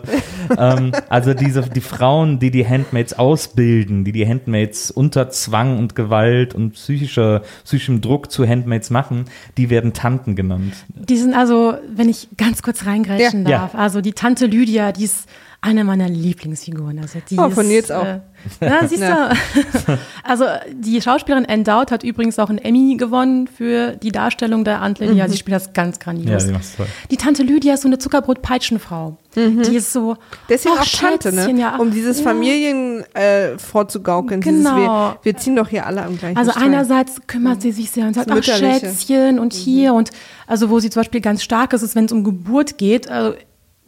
[0.78, 5.94] ähm, also diese, die Frauen, die die Handmaids ausbilden, die die Handmaids unter Zwang und
[5.96, 9.24] Gewalt und psychischer, psychischem Druck zu Handmaids machen,
[9.58, 10.74] die werden Tanten genannt.
[10.94, 13.58] Die sind also, wenn ich ganz kurz reingrätschen Ja.
[13.58, 15.28] darf, also die Tante Lydia, die ist
[15.62, 16.98] eine meiner Lieblingsfiguren.
[17.00, 18.04] Also die Oh, von Nils auch.
[18.04, 18.20] Äh,
[18.60, 19.30] ja, siehst Ja.
[19.30, 19.98] du.
[20.22, 24.82] also die Schauspielerin Anne Dowd hat übrigens auch einen Emmy gewonnen für die Darstellung der
[24.84, 25.28] Aunt Lydia.
[25.28, 26.46] Sie spielt das ganz Ja, grandios.
[26.46, 26.86] die macht's toll.
[27.10, 29.16] die Tante Lydia ist so eine Zuckerbrot-Peitschenfrau.
[29.34, 30.16] Die ist so,
[30.48, 31.52] Deswegen ach, auch Tante, ne?
[31.60, 31.76] Ja.
[31.76, 32.24] Um dieses Ja.
[32.24, 34.40] Familien äh, vorzugaukeln.
[34.40, 34.76] Dieses Genau.
[34.76, 36.64] wir, wir ziehen doch hier alle am gleichen Also Strang.
[36.64, 38.86] einerseits kümmert sie sich sehr und sagt, Das ach Mütterliche.
[38.86, 40.10] Schätzchen und hier und
[40.46, 43.10] also wo sie zum Beispiel ganz stark ist, ist, wenn es um Geburt geht.
[43.10, 43.36] Also,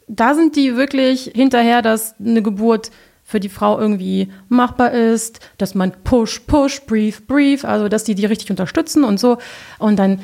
[0.08, 2.90] da sind die wirklich hinterher, dass eine Geburt
[3.24, 8.14] für die Frau irgendwie machbar ist, dass man push, push, brief, brief, also dass die
[8.14, 9.36] die richtig unterstützen und so.
[9.78, 10.20] Und dann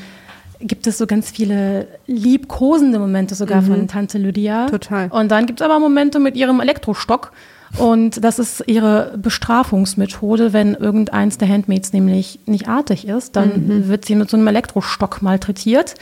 [0.60, 4.64] gibt es so ganz viele liebkosende Momente sogar von Tante Lydia.
[4.64, 4.70] Mhm.
[4.70, 5.08] Total.
[5.10, 7.32] Und dann gibt es aber Momente mit ihrem Elektrostock.
[7.76, 13.88] Und das ist ihre Bestrafungsmethode, wenn irgendeins der Handmaids nämlich nicht artig ist, dann Mhm.
[13.88, 15.94] wird sie mit so einem Elektrostock malträtiert.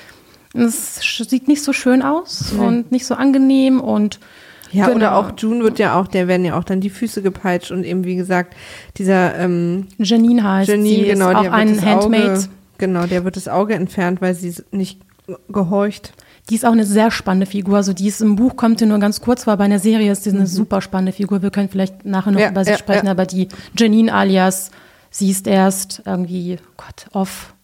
[0.54, 4.20] Es sieht nicht so schön aus und nicht so angenehm und
[4.70, 4.96] Ja, genau.
[4.96, 7.84] oder auch June wird ja auch, der werden ja auch dann die Füße gepeitscht und
[7.84, 8.54] eben, wie gesagt,
[8.96, 12.30] dieser ähm, Janine heißt Janine, sie, genau, ist auch der ein Handmaid.
[12.30, 12.48] Auge,
[12.78, 15.00] genau, der wird das Auge entfernt, weil sie nicht
[15.48, 16.12] gehorcht.
[16.50, 17.76] Die ist auch eine sehr spannende Figur.
[17.76, 20.24] Also die ist im Buch, kommt sie nur ganz kurz vor, bei einer Serie ist
[20.24, 21.40] sie eine super spannende Figur.
[21.40, 22.44] Wir können vielleicht nachher noch Mhm.
[22.44, 23.12] Ja, über sie ja, sprechen, ja.
[23.12, 23.48] aber die
[23.78, 24.70] Janine alias,
[25.10, 27.54] sie ist erst irgendwie, Gott, auf,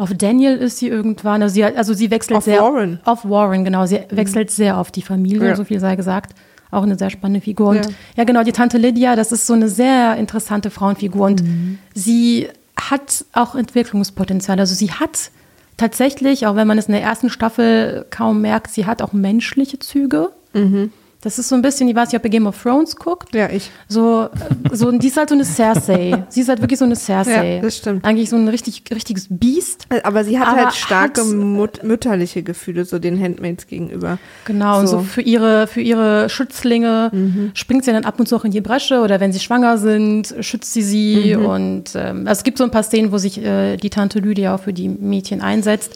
[0.00, 1.42] auf Daniel ist sie irgendwann.
[1.42, 2.60] Also sie, also sie wechselt Auf sehr.
[2.62, 2.90] Warren.
[2.92, 2.98] Mhm.
[3.04, 3.86] Auf Warren, genau.
[3.86, 5.56] Sie wechselt sehr auf die Familie, Ja.
[5.56, 6.34] so viel sei gesagt.
[6.70, 7.68] Auch eine sehr spannende Figur.
[7.68, 7.92] Und Ja.
[8.16, 11.26] ja, genau, die Tante Lydia, das ist so eine sehr interessante Frauenfigur.
[11.26, 11.78] Und Mhm.
[11.94, 12.48] sie
[12.80, 14.58] hat auch Entwicklungspotenzial.
[14.58, 15.30] Also sie hat
[15.76, 19.78] tatsächlich, auch wenn man es in der ersten Staffel kaum merkt, sie hat auch menschliche
[19.78, 20.30] Züge.
[20.52, 20.92] Mhm.
[21.22, 23.34] Das ist so ein bisschen, ich weiß nicht, ob ihr Game of Thrones guckt.
[23.34, 23.70] Ja, ich.
[23.88, 26.24] So, äh, so, die ist halt so eine Cersei.
[26.30, 27.56] Sie ist halt wirklich so eine Cersei.
[27.56, 28.06] Ja, das stimmt.
[28.06, 29.86] Eigentlich so ein richtig, richtiges Biest.
[30.02, 34.18] Aber sie hat Aber halt starke hat- mütterliche Gefühle so den Handmaids gegenüber.
[34.46, 34.96] Genau, und So.
[34.98, 35.00] Mhm.
[35.02, 37.10] so für ihre, für ihre Schützlinge
[37.54, 40.34] springt sie dann ab und zu auch in die Bresche oder wenn sie schwanger sind,
[40.40, 41.36] schützt sie sie.
[41.36, 41.44] Mhm.
[41.46, 44.54] Und ähm, also es gibt so ein paar Szenen, wo sich äh, die Tante Lydia
[44.54, 45.92] auch für die Mädchen einsetzt.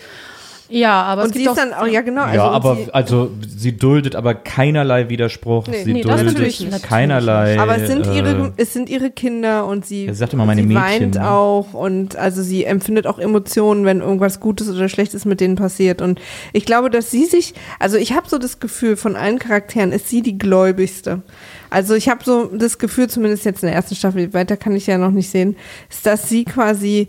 [0.70, 2.22] Ja, aber es Und gibt sie ist dann auch, ja genau.
[2.22, 5.66] Also ja, aber sie, also sie duldet aber keinerlei Widerspruch.
[5.66, 5.84] Nee.
[5.84, 7.60] sie Nee, das duldet natürlich nicht, natürlich keinerlei.
[7.60, 10.46] aber es sind äh, ihre, es sind ihre Kinder und sie, Ja, sie sagt immer
[10.46, 11.30] meine sie Mädchen, weint ne?
[11.30, 16.00] auch und also sie empfindet auch Emotionen, wenn irgendwas Gutes oder Schlechtes mit denen passiert.
[16.00, 16.18] Und
[16.54, 20.08] ich glaube, dass sie sich, also ich habe so das Gefühl, von allen Charakteren ist
[20.08, 21.22] sie die gläubigste.
[21.68, 24.86] Also ich habe so das Gefühl, zumindest jetzt in der ersten Staffel, weiter kann ich
[24.86, 25.56] ja noch nicht sehen,
[25.90, 27.08] ist, dass sie quasi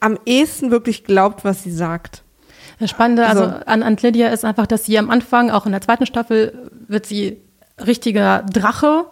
[0.00, 2.24] am ehesten wirklich glaubt, was sie sagt.
[2.80, 5.80] Das Spannende also, Also- an Lydia ist einfach, dass sie am Anfang, auch in der
[5.82, 7.36] zweiten Staffel, wird sie
[7.86, 9.04] richtiger Drache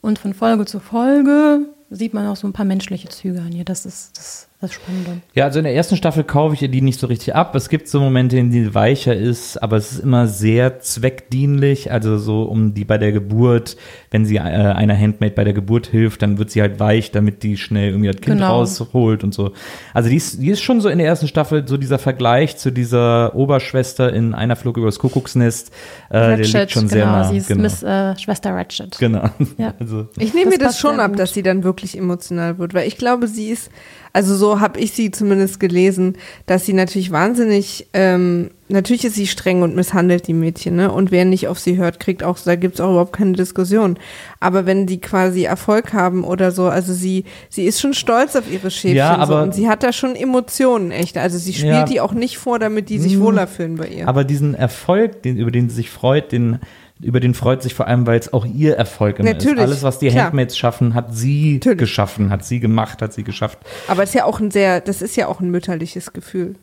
[0.00, 3.64] und von Folge zu Folge sieht man auch so ein paar menschliche Züge an ihr.
[3.64, 5.20] Das ist das, das Spannende.
[5.34, 7.54] Ja, also in der ersten Staffel kaufe ich ihr die nicht so richtig ab.
[7.54, 11.92] Es gibt so Momente, in denen die weicher ist, aber es ist immer sehr zweckdienlich.
[11.92, 13.76] Also so um die bei der Geburt,
[14.16, 17.42] wenn sie äh, einer Handmaid bei der Geburt hilft, dann wird sie halt weich, damit
[17.42, 18.60] die schnell irgendwie das Kind Genau.
[18.60, 19.52] rausholt und so.
[19.92, 22.70] Also die ist, die ist schon so in der ersten Staffel so dieser Vergleich zu
[22.72, 25.70] dieser Oberschwester in einer Flug übers Kuckucksnest.
[26.08, 27.24] Äh, der liegt schon sehr genau, nah.
[27.24, 27.60] sie ist genau.
[27.62, 28.96] Miss äh, Schwester Ratchet.
[28.98, 29.28] genau.
[29.58, 29.74] Ja.
[29.80, 31.18] Also, Ich nehme mir Das schon sehr ab, gut.
[31.20, 33.70] dass sie dann wirklich emotional wird, weil ich glaube, sie ist,
[34.14, 39.26] also so habe ich sie zumindest gelesen, dass sie natürlich wahnsinnig, ähm, natürlich ist sie
[39.26, 40.90] streng und misshandelt die Mädchen, ne?
[40.92, 43.98] Und wer nicht auf sie hört, kriegt auch, da gibt's auch überhaupt keine Diskussion.
[44.40, 48.50] Aber wenn die quasi Erfolg haben oder so, also sie, sie ist schon stolz auf
[48.50, 51.16] ihre Schäfchen Ja, so, aber- und sie hat da schon Emotionen, echt.
[51.18, 51.84] Also sie spielt Ja.
[51.84, 53.20] die auch nicht vor, damit die sich Mhm.
[53.22, 54.08] wohler fühlen bei ihr.
[54.08, 56.58] Aber diesen Erfolg, den, über den sie sich freut, den,
[57.00, 59.62] über den freut sich vor allem, weil es auch ihr Erfolg immer Natürlich, ist.
[59.62, 60.24] Alles, was die klar.
[60.26, 61.78] Handmaids schaffen, hat sie Natürlich.
[61.78, 63.58] geschaffen, hat sie gemacht, hat sie geschafft.
[63.86, 66.54] Aber es ist ja auch ein sehr, das ist ja auch ein mütterliches Gefühl.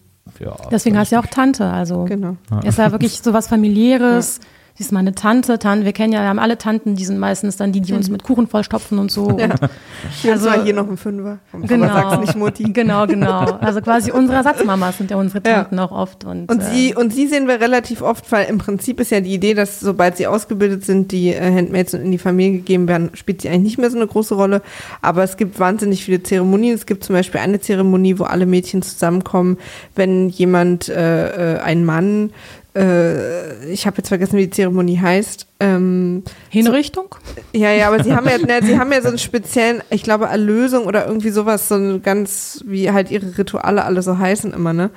[0.44, 1.66] Ja, Deswegen heißt sie auch Tante.
[1.70, 2.38] Also Genau.
[2.64, 4.40] ist ja wirklich so was familiäres.
[4.76, 5.86] Sie ist meine Tante, Tante.
[5.86, 8.24] Wir kennen ja, wir haben alle Tanten, die sind meistens dann die, die uns mit
[8.24, 9.38] Kuchen vollstopfen und so.
[9.38, 9.46] Ja.
[9.52, 9.70] Und,
[10.24, 11.38] Hier, Also- hier noch ein Fünfer.
[11.62, 11.86] Genau.
[11.88, 12.64] sag's nicht Mutti.
[12.74, 13.42] Genau, genau.
[13.62, 15.58] Also quasi unsere Ersatzmamas sind ja unsere Ja.
[15.64, 16.26] Tanten auch oft.
[16.26, 19.22] Und, Und äh, sie, und sie sehen wir relativ oft, weil im Prinzip ist ja
[19.22, 23.12] die Idee, dass sobald sie ausgebildet sind, die äh, Handmaids in die Familie gegeben werden,
[23.14, 24.64] spielt sie eigentlich nicht mehr so eine große Rolle.
[25.04, 26.74] Aber es gibt wahnsinnig viele Zeremonien.
[26.74, 29.58] Es gibt zum Beispiel eine Zeremonie, wo alle Mädchen zusammenkommen,
[29.96, 32.32] wenn jemand, äh, äh, ein Mann,
[32.76, 37.16] äh, ich habe jetzt vergessen, wie die Zeremonie heißt, ähm, Hinrichtung?
[37.54, 40.26] Ja, ja, aber sie haben ja, ne, sie haben ja so einen speziellen, ich glaube,
[40.26, 44.74] Erlösung oder irgendwie sowas, so ein ganz, wie halt ihre Rituale alle so heißen immer,
[44.74, 44.90] ne?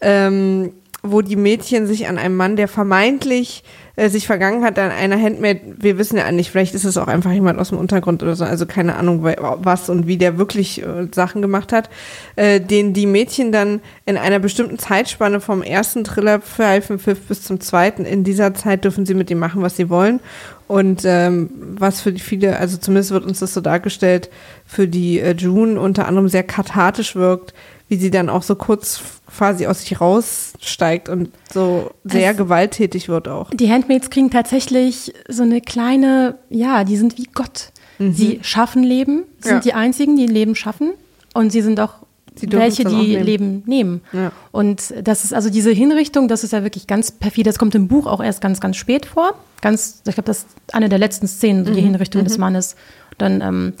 [0.00, 0.72] Ähm,
[1.04, 3.64] wo die Mädchen sich an einem Mann, der vermeintlich
[3.96, 7.08] äh, sich vergangen hat, an einer Handmaid, wir wissen ja nicht, vielleicht ist es auch
[7.08, 10.82] einfach jemand aus dem Untergrund oder so, also keine Ahnung, was und wie der wirklich
[10.82, 11.90] äh, Sachen gemacht hat,
[12.36, 17.60] äh, den die Mädchen dann in einer bestimmten Zeitspanne vom ersten Trillerpfeifen Pfiff bis zum
[17.60, 20.20] zweiten, in dieser Zeit dürfen sie mit ihm machen, was sie wollen.
[20.68, 24.30] Und ähm, was für die viele, also zumindest wird uns das so dargestellt,
[24.64, 27.52] für die äh, June unter anderem sehr kathartisch wirkt,
[27.92, 33.10] wie sie dann auch so kurz quasi aus sich raussteigt und so sehr Es- gewalttätig
[33.10, 33.50] wird auch.
[33.50, 37.70] Die Handmaids kriegen tatsächlich so eine kleine, ja, die sind wie Gott.
[37.98, 39.56] Sie schaffen Leben, sind Mhm.
[39.56, 39.60] Ja.
[39.60, 40.92] die einzigen, die Leben schaffen.
[41.34, 41.96] Und sie sind auch
[42.40, 43.24] welche, die nehmen.
[43.24, 44.00] Leben nehmen.
[44.14, 44.32] Ja.
[44.52, 47.50] Und das ist also diese Hinrichtung, das ist ja wirklich ganz perfide.
[47.50, 49.34] Das kommt im Buch auch erst ganz, ganz spät vor.
[49.60, 51.86] Ganz, ich glaube, das ist eine der letzten Szenen, so die Mhm.
[51.88, 52.74] Hinrichtung des Mannes.
[53.18, 53.72] Dann, ähm,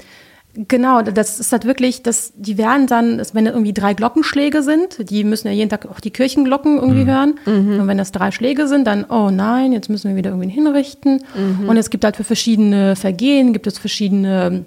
[0.54, 5.10] genau, das ist halt wirklich, das, die werden dann, das- wenn irgendwie drei Glockenschläge sind,
[5.10, 7.34] die müssen ja jeden Tag auch die Kirchenglocken irgendwie hören.
[7.46, 11.22] Und wenn das drei Schläge sind, dann, oh nein, jetzt müssen wir wieder irgendwie hinrichten.
[11.66, 14.64] Und es gibt halt für verschiedene Vergehen, gibt es verschiedene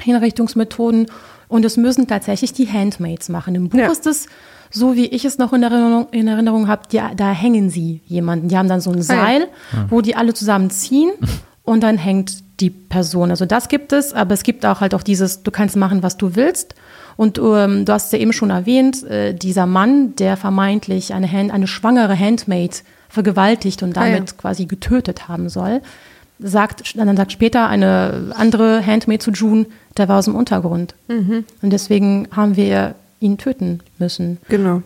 [0.00, 1.06] Hinrichtungsmethoden.
[1.48, 3.54] Und es müssen tatsächlich die Handmaids machen.
[3.54, 3.90] Im Buch Ja.
[3.90, 4.26] ist es
[4.70, 6.82] so, wie ich es noch in Erinnerung, in Erinnerung habe,
[7.16, 8.48] da hängen sie jemanden.
[8.48, 9.04] Die haben dann so ein Ah, ja.
[9.04, 9.48] Seil,
[9.88, 11.10] wo die alle zusammen ziehen
[11.64, 13.30] und dann hängt die Person.
[13.30, 16.16] Also das gibt es, aber es gibt auch halt auch dieses, du kannst machen, was
[16.16, 16.74] du willst.
[17.16, 21.30] Und ähm, du hast es ja eben schon erwähnt, äh, dieser Mann, der vermeintlich eine,
[21.30, 24.14] Hand, eine schwangere Handmaid vergewaltigt und Ah, ja.
[24.14, 25.80] damit quasi getötet haben soll,
[26.38, 29.66] sagt, dann sagt später eine andere Handmaid zu June,
[29.98, 30.94] der war aus dem Untergrund.
[31.08, 31.44] Mhm.
[31.60, 34.38] Und deswegen haben wir ihn töten müssen.
[34.48, 34.82] Genau.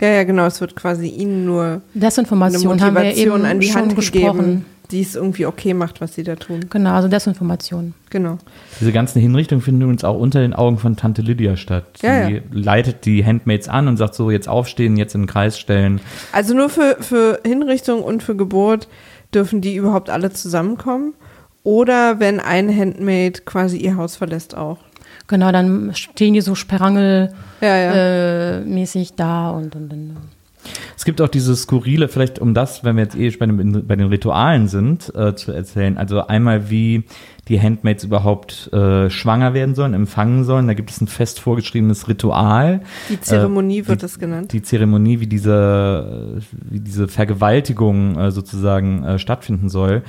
[0.00, 0.46] Ja, ja, genau.
[0.46, 3.96] Es wird quasi ihnen nur eine Desinformation haben wir Motivation eben an die schon Hand
[3.96, 4.38] gesprochen.
[4.38, 6.66] gegeben, die es irgendwie okay macht, was sie da tun.
[6.70, 7.94] Genau, also Desinformation.
[8.10, 8.38] Genau.
[8.80, 11.84] Diese ganzen Hinrichtungen finden übrigens auch unter den Augen von Tante Lydia statt.
[12.00, 12.40] Ja, Sie ja.
[12.50, 16.00] leitet die Handmaids an und sagt so, jetzt aufstehen, jetzt in den Kreis stellen.
[16.32, 18.88] Also nur für, für Hinrichtung und für Geburt
[19.34, 21.14] dürfen die überhaupt alle zusammenkommen.
[21.64, 24.78] Oder wenn ein Handmaid quasi ihr Haus verlässt auch.
[25.26, 28.60] Genau, dann stehen die so Sperangel Ja, ja.
[28.60, 30.16] äh, da und, und, und
[30.96, 33.96] Es gibt auch diese skurrile, vielleicht um das, wenn wir jetzt eh bei den, bei
[33.96, 35.96] den Ritualen sind, äh, zu erzählen.
[35.96, 37.04] Also einmal, wie
[37.48, 40.66] die Handmaids überhaupt äh, schwanger werden sollen, empfangen sollen.
[40.66, 42.80] Da gibt es ein fest vorgeschriebenes Ritual.
[43.08, 44.52] Die Zeremonie äh, wird die- es genannt.
[44.52, 50.02] Die Zeremonie, wie diese, wie diese Vergewaltigung äh, sozusagen äh, stattfinden soll,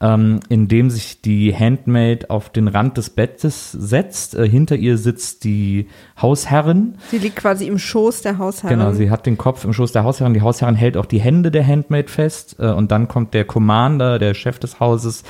[0.00, 4.34] ähm, indem sich die Handmaid auf den Rand des Bettes setzt.
[4.34, 5.86] Äh, hinter ihr sitzt die
[6.20, 6.94] Hausherrin.
[7.10, 8.78] Sie liegt quasi im Schoß der Hausherrin.
[8.78, 10.34] Genau, sie hat den Kopf im Schoß der Hausherrin.
[10.34, 12.56] Die Hausherrin hält auch die Hände der Handmaid fest.
[12.58, 15.22] Äh, und dann kommt der Commander, der Chef des Hauses,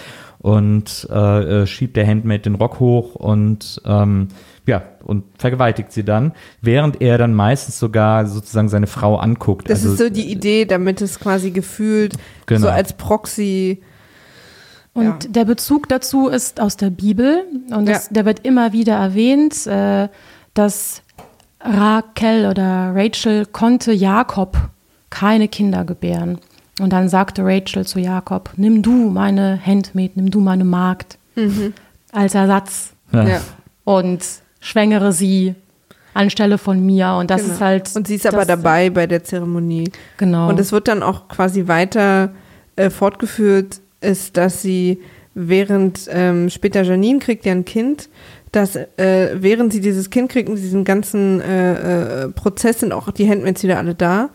[0.43, 4.28] und äh, äh, schiebt der Handmaid den Rock hoch und ähm,
[4.66, 9.68] ja, und vergewaltigt sie dann, während er dann meistens sogar sozusagen seine Frau anguckt.
[9.70, 12.14] Das also, ist so die Idee, damit es quasi gefühlt
[12.47, 12.61] Genau.
[12.62, 13.82] so als Proxy.
[14.95, 15.30] Und Ja.
[15.30, 17.95] der Bezug dazu ist aus der Bibel und Ja.
[17.95, 20.09] das, der wird immer wieder erwähnt, äh,
[20.55, 21.03] dass
[21.61, 24.57] Raquel oder Rachel konnte Jakob
[25.11, 26.38] keine Kinder gebären.
[26.80, 31.18] Und dann sagte Rachel zu Jakob, nimm du meine Handmaid, nimm du meine Magd
[32.12, 33.40] als Ersatz ja.
[33.84, 34.24] Und
[34.60, 35.54] schwängere sie
[36.14, 37.12] anstelle von mir.
[37.18, 37.54] Und das Genau.
[37.54, 37.90] ist halt.
[37.96, 39.90] Und sie ist aber dabei bei der Zeremonie.
[40.16, 40.48] Genau.
[40.48, 42.30] Und es wird dann auch quasi weiter
[42.76, 44.98] äh, fortgeführt, ist, dass sie
[45.34, 48.08] während ähm, später Janine kriegt ja ein Kind,
[48.50, 53.10] dass äh, während sie dieses Kind kriegt in diesem ganzen äh, äh, Prozess sind auch
[53.10, 54.28] die Handmaids wieder alle da.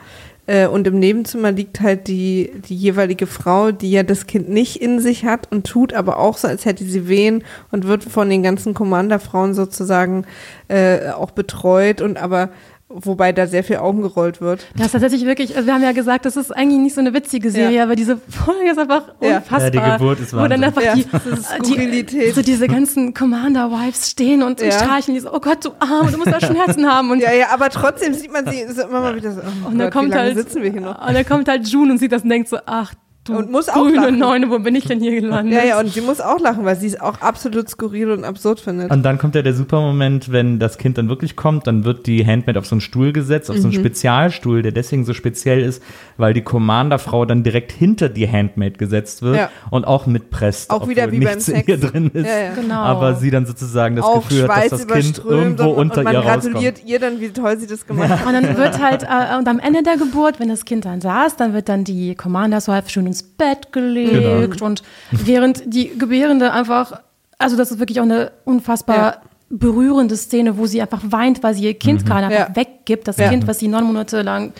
[0.48, 4.82] Äh, und im Nebenzimmer liegt halt die, die jeweilige Frau, die ja das Kind nicht
[4.82, 8.30] in sich hat und tut aber auch so, als hätte sie Wehen und wird von
[8.30, 10.26] den ganzen Commanderfrauen sozusagen
[10.70, 12.50] äh, auch betreut und aber
[12.90, 14.66] wobei da sehr viel Augen gerollt wird.
[14.76, 17.52] Das ist tatsächlich wirklich, wir haben ja gesagt, das ist eigentlich nicht so eine witzige
[17.52, 17.84] Serie, Ja.
[17.84, 19.38] aber diese Folge ist einfach Ja.
[19.38, 19.62] unfassbar.
[19.62, 20.64] Ja, die Geburt ist Wo dann Wahnsinn.
[20.64, 24.72] einfach Ja, die, die, so diese ganzen Commander-Wives stehen und, Ja.
[24.72, 27.12] streicheln die so, oh Gott, du Arm, du musst da Schmerzen haben.
[27.12, 29.42] Und, Ja, ja, aber trotzdem sieht man sie immer mal wieder so.
[29.42, 31.08] Oh und dann Gott, kommt wie lange halt, sitzen wir hier noch?
[31.08, 32.94] und dann kommt halt June und sieht das und denkt so, ach
[33.28, 34.20] du Und muss auch grüne lachen.
[34.20, 35.54] Neune, wo bin ich denn hier gelandet?
[35.54, 38.60] Ja, ja, und sie muss auch lachen, weil sie es auch absolut skurril und absurd
[38.60, 38.92] findet.
[38.92, 42.08] Und dann kommt ja der super Moment, wenn das Kind dann wirklich kommt, dann wird
[42.08, 43.80] die Handmaid auf so einen Stuhl gesetzt, auf so einen Mhm.
[43.82, 45.82] Spezialstuhl, der deswegen so speziell ist,
[46.18, 49.50] weil die Commanderfrau dann direkt hinter die Handmaid gesetzt wird Ja.
[49.70, 50.70] und auch mitpresst.
[50.70, 51.68] Auch wieder wie beim Sex.
[51.68, 52.26] ihr drin ist.
[52.28, 52.54] Ja, ja.
[52.54, 52.76] Genau.
[52.82, 55.98] Aber sie dann sozusagen das auch Gefühl hat, Schweiß dass das Kind irgendwo und, unter
[56.00, 56.44] und man ihr rauskommt.
[56.54, 58.26] gratuliert ihr dann, wie toll sie das gemacht hat.
[58.26, 61.36] Und dann wird halt, äh, und am Ende der Geburt, wenn das Kind dann saß,
[61.38, 64.12] dann wird dann die Commander's Wife schön ins Bett gelegt
[64.54, 64.66] Genau.
[64.66, 67.02] und während die Gebärende einfach,
[67.38, 69.22] also das ist wirklich auch eine unfassbar Ja.
[69.50, 72.56] berührende Szene, wo sie einfach weint, weil sie ihr Kind gerade einfach Ja.
[72.56, 73.30] weggibt, das Ja.
[73.30, 74.52] Kind, was sie neun Monate lang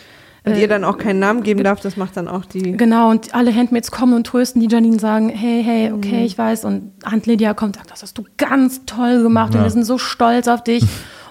[0.44, 2.72] Und ihr dann auch keinen Namen geben darf, das macht dann auch die.
[2.72, 6.64] Genau, und alle Handmaids kommen und trösten die Janine, sagen, hey, hey, okay, ich weiß.
[6.64, 9.64] Und Aunt Lydia kommt und sagt, das hast du ganz toll gemacht und Ja.
[9.64, 10.84] wir sind so stolz auf dich.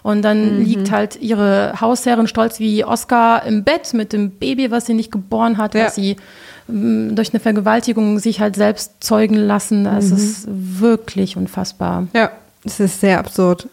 [0.04, 4.86] Und dann liegt halt ihre Hausherrin stolz wie Oscar im Bett mit dem Baby, was
[4.86, 5.86] sie nicht geboren hat, Ja.
[5.86, 6.16] was sie
[6.68, 9.86] durch eine Vergewaltigung sich halt selbst zeugen lassen.
[9.86, 12.08] Das ist wirklich unfassbar.
[12.14, 12.32] Ja,
[12.66, 13.68] es ist sehr absurd.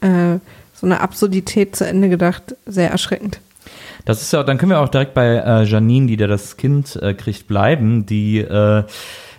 [0.00, 0.38] Äh,
[0.74, 3.38] so eine Absurdität zu Ende gedacht, sehr erschreckend.
[4.04, 6.96] Das ist ja, dann können wir auch direkt bei äh, Janine, die da das Kind
[6.96, 8.82] äh, kriegt, bleiben, die, äh,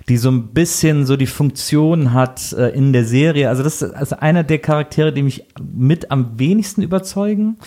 [0.08, 3.50] die so ein bisschen so die Funktion hat äh, in der Serie.
[3.50, 7.58] Also das ist also einer der Charaktere, die mich mit am wenigsten überzeugen,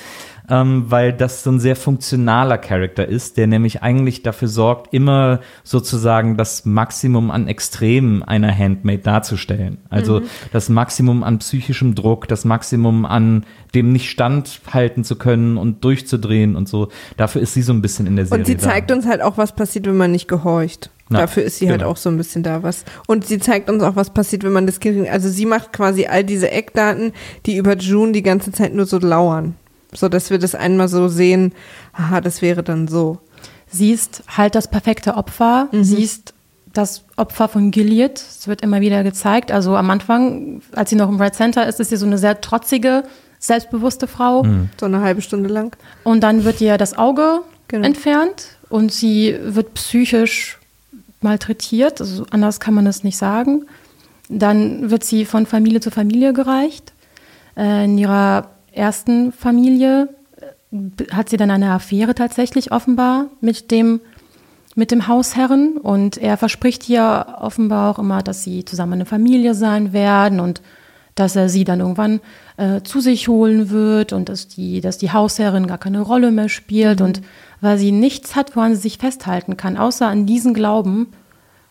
[0.49, 5.40] ähm, weil das so ein sehr funktionaler Charakter ist, der nämlich eigentlich dafür sorgt, immer
[5.64, 9.78] sozusagen das Maximum an Extremen einer Handmaid darzustellen.
[9.90, 10.22] Also
[10.53, 13.44] das Maximum an psychischem Druck, das Maximum an
[13.74, 16.88] dem nicht standhalten zu können und durchzudrehen und so.
[17.16, 18.40] Dafür ist sie so ein bisschen in der Serie.
[18.40, 18.94] Und sie zeigt da.
[18.94, 20.90] uns halt auch, was passiert, wenn man nicht gehorcht.
[21.11, 21.92] Ja, Dafür ist sie halt genau.
[21.92, 22.84] auch so ein bisschen da was.
[23.07, 26.07] Und sie zeigt uns auch, was passiert, wenn man das Kind, also sie macht quasi
[26.07, 27.12] all diese Eckdaten,
[27.47, 29.55] die über June die ganze Zeit nur so lauern.
[29.97, 31.53] So, dass wir das einmal so sehen,
[31.92, 33.18] aha, das wäre dann so.
[33.70, 35.68] Sie ist halt das perfekte Opfer.
[35.72, 36.34] Sie ist
[36.72, 38.18] das Opfer von Gilead.
[38.18, 39.51] Es wird immer wieder gezeigt.
[39.51, 42.40] Also am Anfang, als sie noch im Red Center ist, ist sie so eine sehr
[42.40, 43.03] trotzige,
[43.38, 44.44] selbstbewusste Frau.
[44.78, 45.74] So eine halbe Stunde lang.
[46.05, 47.84] Und dann wird ihr das Auge Genau.
[47.86, 50.59] entfernt und sie wird psychisch
[51.20, 52.01] malträtiert.
[52.01, 53.64] Also anders kann man es nicht sagen.
[54.28, 56.92] Dann wird sie von Familie zu Familie gereicht.
[57.57, 60.09] Äh, in ihrer ersten Familie
[60.41, 64.01] äh, hat sie dann eine Affäre tatsächlich offenbar mit dem,
[64.74, 65.79] mit dem Hausherren.
[65.79, 70.61] Und er verspricht ihr offenbar auch immer, dass sie zusammen eine Familie sein werden und
[71.14, 72.20] dass er sie dann irgendwann
[72.59, 76.51] äh, zu sich holen wird und dass die, dass die Hausherrin gar keine Rolle mehr
[76.51, 77.01] spielt.
[77.01, 77.22] Und
[77.62, 81.09] weil sie nichts hat, woran sie sich festhalten kann, außer an diesen Glauben,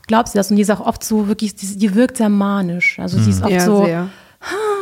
[0.07, 0.49] glaubt sie das.
[0.49, 2.97] Und die ist auch oft so wirklich, die, die wirkt sehr manisch.
[2.99, 4.09] Also sie ist oft Ja, so sehr.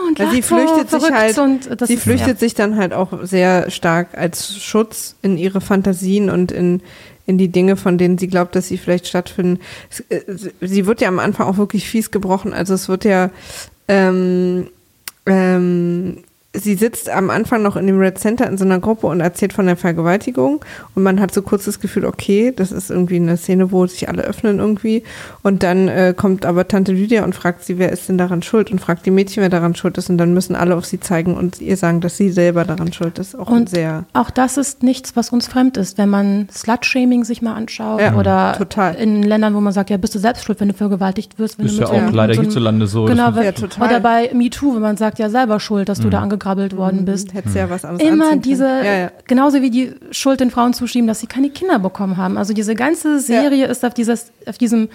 [0.08, 2.36] Und Weil sie flüchtet sich halt, und das sie flüchtet ja.
[2.36, 6.82] sich dann halt auch sehr stark als Schutz in ihre Fantasien und in,
[7.26, 9.60] in die Dinge, von denen sie glaubt, dass sie vielleicht stattfinden.
[10.10, 10.22] Äh,
[10.62, 12.54] Sie wird ja am Anfang auch wirklich fies gebrochen.
[12.54, 13.30] Also es wird ja,
[13.88, 14.70] ähm,
[15.26, 16.24] ähm,
[16.56, 19.54] sie sitzt am Anfang noch in dem Red Center in so einer Gruppe und erzählt
[19.54, 23.38] von der Vergewaltigung und man hat so kurz das Gefühl, okay, das ist irgendwie eine
[23.38, 25.02] Szene, wo sich alle öffnen irgendwie
[25.42, 28.72] und dann äh, kommt aber Tante Lydia und fragt sie, wer ist denn daran schuld
[28.72, 31.36] und fragt die Mädchen, wer daran schuld ist und dann müssen alle auf sie zeigen
[31.36, 33.36] und ihr sagen, dass sie selber daran schuld ist.
[33.38, 37.42] Auch Und sehr, auch das ist nichts, was uns fremd ist, wenn man Slut-Shaming sich
[37.42, 38.94] mal anschaut Ja, oder total.
[38.96, 41.58] in Ländern, wo man sagt, ja, bist du selbst schuld, wenn du vergewaltigt wirst.
[41.58, 43.06] Wenn Ist du ja mit auch so- leider so hierzulande so.
[43.06, 43.88] Genau, Ja, wenn- total.
[43.88, 47.06] oder bei MeToo, wenn man sagt, ja, selber schuld, dass du da angegangen hochgekrabbelt worden
[47.06, 47.34] bist.
[47.34, 48.66] Hättest ja was anderes Immer diese.
[48.66, 49.12] Ja, ja.
[49.28, 52.38] genauso wie die Schuld den Frauen zuschieben, dass sie keine Kinder bekommen haben.
[52.38, 54.90] Also diese ganze Serie ist auf, dieses, auf diesem,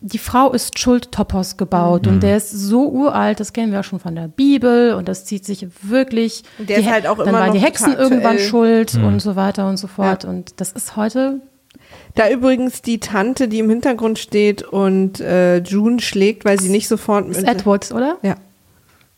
[0.00, 2.12] die Frau ist Schuldtopos gebaut Mhm.
[2.14, 5.24] und der ist so uralt, das kennen wir auch schon von der Bibel und das
[5.24, 6.42] zieht sich wirklich.
[6.58, 9.20] Und der die ist halt auch Dann immer waren noch die Hexen irgendwann schuld und
[9.20, 10.24] so weiter und so fort.
[10.24, 11.40] Und das ist heute
[12.14, 16.88] Da übrigens die Tante, die im Hintergrund steht und äh, June schlägt, weil sie nicht
[16.88, 18.16] sofort ist Edward, oder?
[18.22, 18.36] Ja,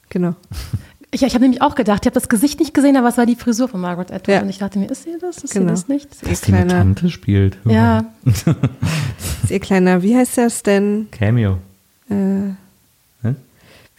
[0.09, 0.35] genau.
[1.15, 3.27] Ich, ich habe nämlich auch gedacht, ich habe das Gesicht nicht gesehen, aber es war
[3.27, 4.35] die Frisur von Margaret Atwood.
[4.35, 4.41] Ja.
[4.41, 5.39] Und ich dachte mir, ist sie das?
[5.45, 5.67] Ist Genau.
[5.67, 6.09] sie das nicht?
[6.23, 7.59] Ihr Dass die eine kleiner, Tante spielt.
[7.67, 11.07] Ja, ist ihr kleiner, wie heißt der Stan?
[11.11, 11.59] Cameo.
[12.09, 12.15] Äh,
[13.23, 13.35] Hä?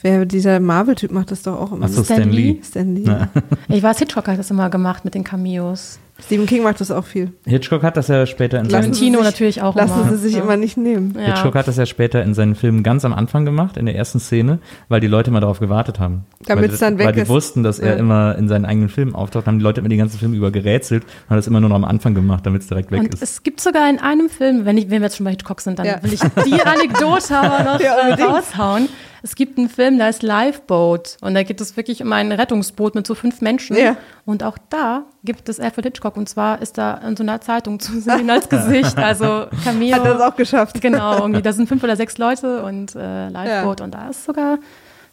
[0.02, 1.86] wer dieser Marvel-Typ macht das doch auch immer.
[1.86, 2.52] Achso, Stan Stan Lee?
[2.54, 2.62] Lee.
[2.64, 3.28] Stan Lee.
[3.70, 6.00] ich weiß, Hitchcock hat das immer gemacht mit den Cameos.
[6.24, 7.34] Stephen King macht das auch viel.
[7.46, 10.12] Hitchcock hat das ja später in seinen, sich- natürlich auch Lassen immer.
[10.12, 10.44] sie sich Ja.
[10.44, 11.16] immer nicht nehmen.
[11.18, 11.34] Ja.
[11.34, 14.20] Hitchcock hat das ja später in seinen Filmen ganz am Anfang gemacht, in der ersten
[14.20, 14.60] Szene,
[14.90, 16.26] weil die Leute immer darauf gewartet haben.
[16.46, 17.30] Damit's weil, dann weg Weil die ist.
[17.30, 18.00] wussten, dass er Ja.
[18.00, 21.04] immer in seinen eigenen Filmen auftaucht, haben die Leute immer die ganzen Filme über gerätselt
[21.04, 23.24] und haben das immer nur noch am Anfang gemacht, damit es direkt weg Und ist.
[23.24, 25.80] es gibt sogar in einem Film, wenn, ich, wenn wir jetzt schon bei Hitchcock sind,
[25.80, 26.02] dann Ja.
[26.04, 28.30] will ich die Anekdote aber noch Ja, äh, unbedingt.
[28.30, 28.88] raushauen.
[29.26, 32.94] Es gibt einen Film, der heißt Lifeboat und da geht es wirklich um ein Rettungsboot
[32.94, 33.78] mit so fünf Menschen.
[33.78, 33.96] Ja.
[34.26, 37.80] Und auch da gibt es Alfred Hitchcock und zwar ist da in so einer Zeitung
[37.80, 39.96] zu sehen als Gesicht, also Cameo.
[39.96, 40.82] Hat das auch geschafft.
[40.82, 44.60] Genau, irgendwie, da sind fünf oder sechs Leute und äh, Lifeboat und da ist sogar,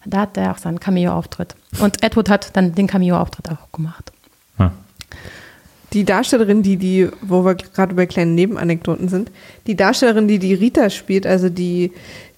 [0.04, 1.54] da hat der auch seinen Cameo-Auftritt.
[1.78, 4.10] Und Edward hat dann den Cameo-Auftritt auch gemacht.
[4.56, 4.72] Hm.
[5.92, 9.30] Die Darstellerin, die die, wo wir gerade bei kleinen Nebenanekdoten sind,
[9.66, 11.92] die Darstellerin, die die Rita spielt, also die,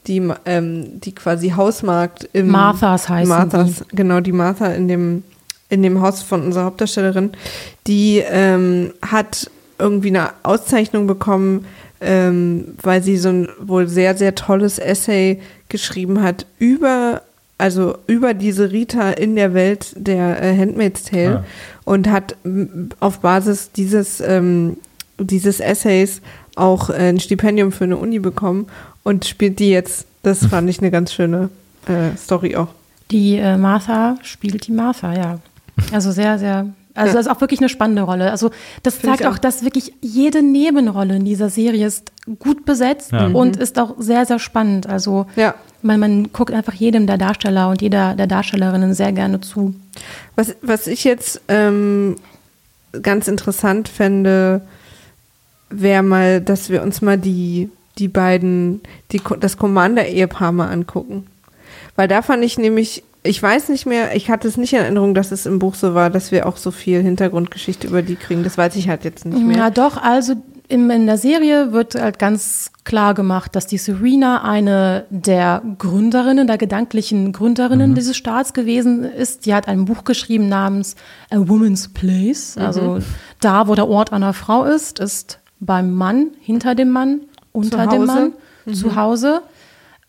[0.07, 5.23] die, ähm, die quasi Hausmarkt im Marthas heißen Marthas, genau, die Martha in dem,
[5.69, 7.33] in dem Haus von unserer Hauptdarstellerin,
[7.87, 11.67] die ähm, hat irgendwie eine Auszeichnung bekommen,
[12.01, 17.23] ähm, weil sie so ein wohl sehr, sehr tolles Essay geschrieben hat über,
[17.63, 21.45] also über diese Rita in der Welt der äh, Handmaid's Tale Ah.
[21.85, 22.37] und hat
[23.01, 24.77] auf Basis dieses, ähm,
[25.19, 26.21] dieses Essays
[26.57, 28.67] auch äh, ein Stipendium für eine Uni bekommen
[29.05, 30.07] und spielt die jetzt.
[30.23, 31.49] Das fand ich eine ganz schöne
[31.89, 32.69] äh, Story auch.
[33.11, 35.39] Die äh, Martha spielt die Martha, ja.
[35.93, 36.67] Also sehr, sehr.
[36.95, 37.15] Also Ja.
[37.15, 38.31] das ist auch wirklich eine spannende Rolle.
[38.31, 38.51] Also
[38.83, 39.39] das Finde ich zeigt auch, auch.
[39.39, 43.27] dass wirklich jede Nebenrolle in dieser Serie ist gut besetzt Ja.
[43.29, 44.87] und ist auch sehr, sehr spannend.
[44.87, 45.55] Also Ja.
[45.83, 49.74] Man, man guckt einfach jedem der Darsteller und jeder der Darstellerinnen sehr gerne zu.
[50.37, 52.16] Was, was ich jetzt ähm,
[53.01, 54.62] ganz interessant fände,
[55.70, 58.80] wäre mal, dass wir uns mal die, die beiden,
[59.11, 61.26] die, das Commander-Ehepaar mal angucken.
[61.97, 65.14] Weil da fand ich nämlich, ich weiß nicht mehr, ich hatte es nicht in Erinnerung,
[65.14, 68.45] dass es im Buch so war, dass wir auch so viel Hintergrundgeschichte über die kriegen.
[68.45, 69.57] Das weiß ich halt jetzt nicht mehr.
[69.57, 70.35] Ja, doch, also
[70.73, 76.47] in, in der Serie wird halt ganz klar gemacht, dass die Serena eine der Gründerinnen,
[76.47, 79.45] der gedanklichen Gründerinnen dieses Staats gewesen ist.
[79.45, 80.97] Die hat ein Buch geschrieben namens
[81.31, 82.57] A Woman's Place.
[82.57, 83.01] Also
[83.41, 87.20] da, wo der Ort einer Frau ist, ist beim Mann, hinter dem Mann,
[87.53, 88.07] unter dem.
[88.07, 88.33] Mann,
[88.73, 89.43] zu Hause.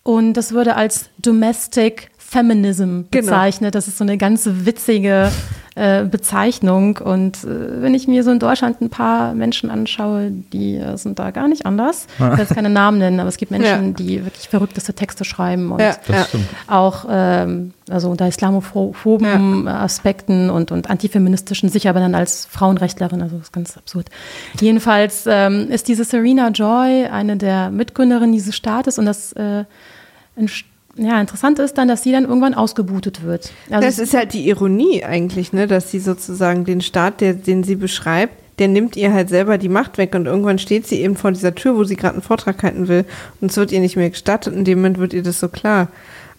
[0.03, 3.25] Und das würde als Domestic Feminism Genau.
[3.25, 3.75] bezeichnet.
[3.75, 5.29] Das ist so eine ganz witzige
[5.75, 6.97] äh, Bezeichnung.
[6.97, 11.19] Und äh, wenn ich mir so in Deutschland ein paar Menschen anschaue, die äh, sind
[11.19, 12.07] da gar nicht anders.
[12.13, 13.93] Ich will jetzt keine Namen nennen, aber es gibt Menschen, Ja.
[13.93, 16.25] die wirklich verrückteste Texte schreiben und Ja, ja.
[16.67, 23.37] auch ähm, also unter islamophoben Aspekten und, und antifeministischen, sich aber dann als Frauenrechtlerin, also
[23.37, 24.07] das ist ganz absurd.
[24.59, 29.65] Jedenfalls ähm, ist diese Serena Joy eine der Mitgründerinnen dieses Staates und das äh,
[30.39, 30.65] entst-
[30.95, 33.51] ja, interessant ist dann, dass sie dann irgendwann ausgebootet wird.
[33.69, 37.63] Also Das ist halt die Ironie eigentlich, ne, dass sie sozusagen den Staat, der, den
[37.63, 41.15] sie beschreibt, der nimmt ihr halt selber die Macht weg und irgendwann steht sie eben
[41.15, 43.05] vor dieser Tür, wo sie gerade einen Vortrag halten will
[43.41, 44.53] und es wird ihr nicht mehr gestattet.
[44.53, 45.87] In dem Moment wird ihr das so klar.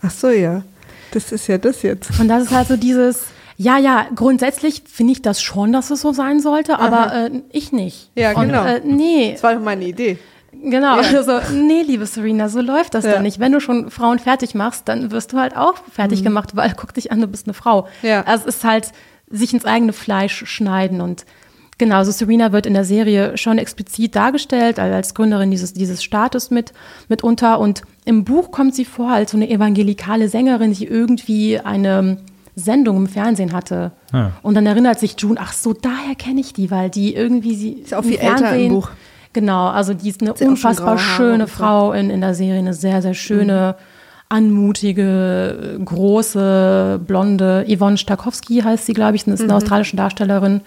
[0.01, 0.63] Ach so, ja,
[1.11, 2.21] das ist ja das jetzt.
[2.21, 3.25] Und das ist halt so dieses,
[3.57, 7.73] ja, ja, grundsätzlich finde ich das schon, dass es so sein sollte, aber äh, ich
[7.73, 8.11] nicht.
[8.15, 8.65] Ja, Und, genau.
[8.65, 10.19] Äh, nee, Das war doch meine Idee.
[10.63, 10.97] Genau.
[10.97, 13.13] Also, nee, liebe Serena, so läuft das Ja.
[13.13, 13.39] dann nicht.
[13.39, 16.95] Wenn du schon Frauen fertig machst, dann wirst du halt auch fertig gemacht, weil guck
[16.95, 17.83] dich an, du bist eine Frau.
[18.03, 18.09] Mhm.
[18.09, 18.23] Ja.
[18.23, 18.93] Also es ist halt
[19.31, 21.25] sich ins eigene Fleisch schneiden und
[21.77, 26.05] Genau, also Serena wird in der Serie schon explizit dargestellt, also als Gründerin dieses, dieses
[26.05, 26.73] Staates mit,
[27.09, 27.59] mitunter.
[27.59, 32.19] Und im Buch kommt sie vor als so eine evangelikale Sängerin, die irgendwie eine
[32.55, 33.91] Sendung im Fernsehen hatte.
[34.13, 34.31] Ah.
[34.43, 37.73] Und dann erinnert sich June, ach so, daher kenne ich die, weil die irgendwie sie
[37.73, 38.91] Ist auch viel älter im Buch.
[39.35, 41.47] Genau, also die ist eine sie unfassbar schöne.
[41.47, 43.85] Frau in, in der Serie, eine sehr, sehr schöne, Mhm.
[44.37, 49.45] anmutige, große, blonde, Yvonne Stakowski heißt sie, glaube ich, ist Mhm.
[49.51, 50.63] eine australische Darstellerin.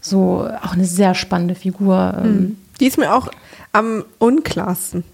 [0.00, 2.14] So, auch eine sehr spannende Figur.
[2.22, 2.26] Mhm.
[2.28, 3.28] ähm, Die ist mir auch
[3.72, 5.04] am unklarsten.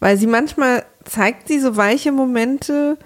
[0.00, 2.98] Weil sie manchmal zeigt sie so weiche Momente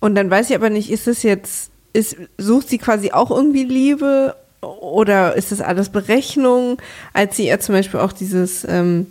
[0.00, 3.64] und dann weiß ich aber nicht, ist es jetzt ist, sucht sie quasi auch irgendwie
[3.64, 6.78] Liebe oder ist das alles Berechnung,
[7.12, 9.08] als sie ihr zum Beispiel auch dieses, ähm,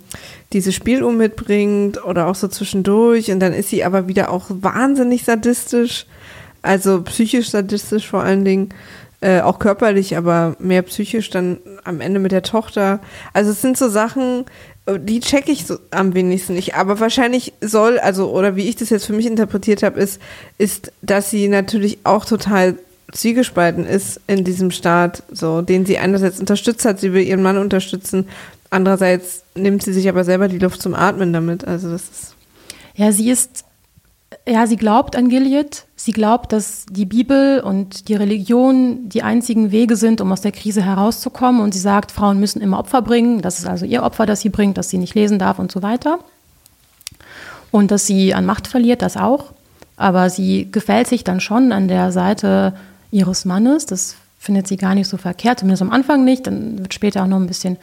[0.53, 5.23] dieses Spieluhr mitbringt oder auch so zwischendurch und dann ist sie aber wieder auch wahnsinnig
[5.25, 6.05] sadistisch,
[6.61, 8.69] also psychisch sadistisch vor allen Dingen,
[9.19, 12.99] äh, auch körperlich, aber mehr psychisch dann am Ende mit der Tochter.
[13.33, 14.45] Also es sind so Sachen,
[14.97, 16.75] die checke ich so am wenigsten nicht.
[16.75, 20.19] Aber wahrscheinlich soll, also, oder wie ich das jetzt für mich interpretiert habe, ist,
[20.57, 22.77] ist, dass sie natürlich auch total
[23.11, 27.57] zwiegespalten ist in diesem Staat, so, den sie einerseits unterstützt hat, sie will ihren Mann
[27.57, 28.27] unterstützen,
[28.69, 31.67] andererseits nimmt sie sich aber selber die Luft zum Atmen damit.
[31.67, 32.35] Also das ist.
[32.95, 33.65] Ja, sie ist,
[34.47, 35.85] ja, sie glaubt an Gilead.
[35.95, 40.51] Sie glaubt, dass die Bibel und die Religion die einzigen Wege sind, um aus der
[40.51, 41.61] Krise herauszukommen.
[41.61, 43.41] Und sie sagt, Frauen müssen immer Opfer bringen.
[43.41, 45.83] Das ist also ihr Opfer, das sie bringt, dass sie nicht lesen darf und so
[45.83, 46.19] weiter.
[47.69, 49.53] Und dass sie an Macht verliert, das auch.
[49.95, 52.73] Aber sie gefällt sich dann schon an der Seite
[53.11, 53.85] ihres Mannes.
[53.85, 56.47] Das findet sie gar nicht so verkehrt, zumindest am Anfang nicht.
[56.47, 57.77] Dann wird später auch noch ein bisschen,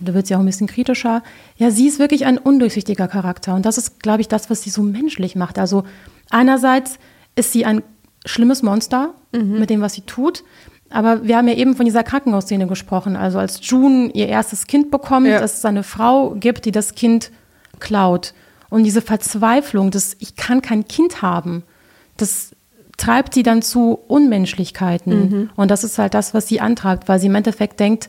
[0.00, 1.22] da wird sie auch ein bisschen kritischer.
[1.56, 3.54] Ja, sie ist wirklich ein undurchsichtiger Charakter.
[3.54, 5.58] Und das ist, glaube ich, das, was sie so menschlich macht.
[5.58, 5.84] Also
[6.30, 6.98] einerseits
[7.36, 7.82] ist sie ein
[8.24, 9.60] schlimmes Monster mhm.
[9.60, 10.42] mit dem, was sie tut.
[10.90, 13.16] Aber wir haben ja eben von dieser Krankenhausszene gesprochen.
[13.16, 15.40] Also als June ihr erstes Kind bekommt, ja.
[15.40, 17.30] dass es eine Frau gibt, die das Kind
[17.80, 18.34] klaut.
[18.68, 21.62] Und diese Verzweiflung, dass ich kann kein Kind haben,
[22.16, 22.54] das
[22.96, 25.12] treibt sie dann zu Unmenschlichkeiten.
[25.14, 25.50] Mhm.
[25.56, 28.08] Und das ist halt das, was sie antreibt, weil sie im Endeffekt denkt,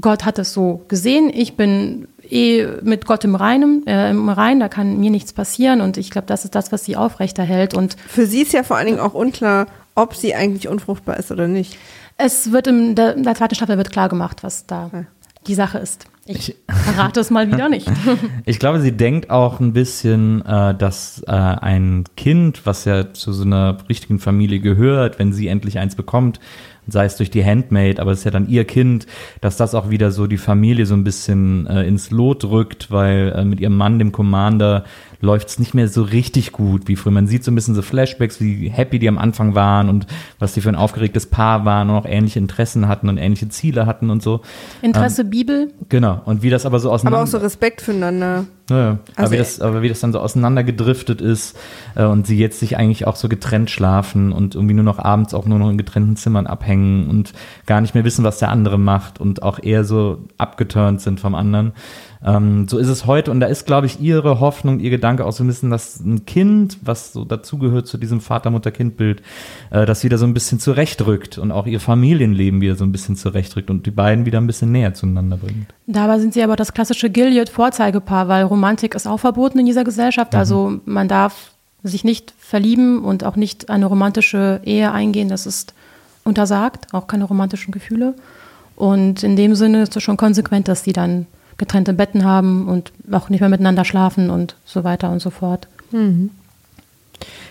[0.00, 4.58] Gott hat es so gesehen, ich bin eh mit Gott im Reinen, äh, im Rein,
[4.58, 7.74] da kann mir nichts passieren und ich glaube, das ist das, was sie aufrechterhält.
[7.74, 11.30] Und für sie ist ja vor allen Dingen auch unklar, ob sie eigentlich unfruchtbar ist
[11.30, 11.76] oder nicht.
[12.16, 15.04] Es wird in der, in der zweiten Staffel wird klar gemacht, was da ja.
[15.46, 16.06] Die Sache ist.
[16.24, 17.90] Ich verrate es mal wieder nicht.
[18.46, 23.32] ich glaube, sie denkt auch ein bisschen, äh, dass äh, ein Kind, was ja zu
[23.32, 26.38] so einer richtigen Familie gehört, wenn sie endlich eins bekommt,
[26.86, 29.06] sei es durch die Handmaid, aber es ist ja dann ihr Kind,
[29.40, 33.32] dass das auch wieder so die Familie so ein bisschen äh, ins Lot rückt, weil
[33.36, 34.84] äh, mit ihrem Mann, dem Commander,
[35.22, 37.12] läuft es nicht mehr so richtig gut wie früher.
[37.12, 40.06] Man sieht so ein bisschen so Flashbacks, wie happy die am Anfang waren und
[40.40, 43.86] was die für ein aufgeregtes Paar waren und auch ähnliche Interessen hatten und ähnliche Ziele
[43.86, 44.40] hatten und so.
[44.82, 45.72] Interesse ähm, Bibel.
[45.88, 46.20] Genau.
[46.24, 47.18] Und wie das aber so auseinander.
[47.18, 48.46] Aber auch so Respekt füreinander.
[48.68, 51.56] Ja, also aber, wie das, aber wie das dann so auseinandergedriftet ist
[51.94, 55.34] äh, und sie jetzt sich eigentlich auch so getrennt schlafen und irgendwie nur noch abends
[55.34, 57.32] auch nur noch in getrennten Zimmern abhängen und
[57.66, 61.34] gar nicht mehr wissen, was der andere macht und auch eher so abgeturnt sind vom
[61.34, 61.72] anderen.
[62.24, 65.32] Ähm, so ist es heute und da ist, glaube ich, ihre Hoffnung, ihr Gedanke auch
[65.32, 69.22] so ein bisschen, dass ein Kind, was so dazugehört zu diesem Vater-Mutter-Kind-Bild,
[69.70, 73.16] äh, das wieder so ein bisschen zurechtrückt und auch ihr Familienleben wieder so ein bisschen
[73.16, 75.66] zurechtrückt und die beiden wieder ein bisschen näher zueinander bringt.
[75.86, 80.32] Dabei sind sie aber das klassische Gilead-Vorzeigepaar, weil Romantik ist auch verboten in dieser Gesellschaft.
[80.32, 80.38] Mhm.
[80.38, 81.50] Also man darf
[81.82, 85.28] sich nicht verlieben und auch nicht eine romantische Ehe eingehen.
[85.28, 85.74] Das ist
[86.24, 88.14] untersagt, auch keine romantischen Gefühle.
[88.76, 91.26] Und in dem Sinne ist es schon konsequent, dass sie dann
[91.62, 95.68] getrennte Betten haben und auch nicht mehr miteinander schlafen und so weiter und so fort.
[95.92, 96.30] Mhm.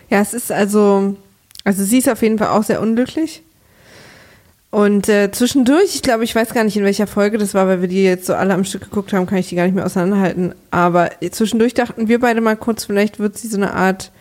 [0.09, 1.15] Ja, es ist also,
[1.63, 3.41] also sie ist auf jeden Fall auch sehr unglücklich.
[4.69, 7.79] Und äh, zwischendurch, ich glaube, ich weiß gar nicht, in welcher Folge das war, weil
[7.79, 9.85] wir die jetzt so alle am Stück geguckt haben, kann ich die gar nicht mehr
[9.85, 10.55] auseinanderhalten.
[10.71, 14.11] Aber zwischendurch dachten wir beide mal kurz, vielleicht wird sie so eine Art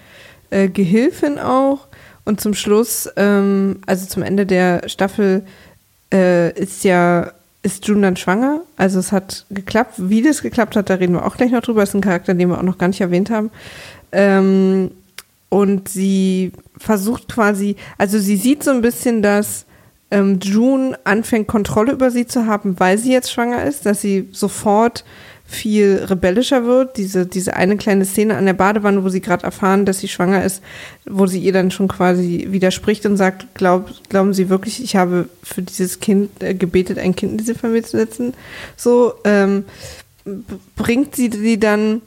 [0.51, 1.89] äh, Gehilfin auch.
[2.25, 5.45] Und zum Schluss, ähm, also zum Ende der Staffel,
[6.13, 7.33] äh, ist ja
[7.63, 8.63] ist June dann schwanger.
[8.77, 9.95] Also es hat geklappt.
[9.99, 11.81] Wie das geklappt hat, da reden wir auch gleich noch drüber.
[11.81, 13.51] Das ist ein Charakter, den wir auch noch gar nicht erwähnt haben.
[14.13, 14.91] Ähm,
[15.49, 19.67] und sie versucht quasi, also sie sieht so ein bisschen, dass
[20.11, 24.29] ähm, June anfängt, Kontrolle über sie zu haben, weil sie jetzt schwanger ist, dass sie
[24.33, 25.05] sofort
[25.51, 26.97] viel rebellischer wird.
[26.97, 30.45] Diese, diese eine kleine Szene an der Badewanne, wo sie gerade erfahren, dass sie schwanger
[30.45, 30.63] ist,
[31.07, 35.29] wo sie ihr dann schon quasi widerspricht und sagt, glaub, glauben Sie wirklich, ich habe
[35.43, 38.35] für dieses Kind äh, gebetet, ein Kind in diese Familie zu setzen?
[38.77, 39.65] So ähm,
[40.77, 42.01] bringt sie sie dann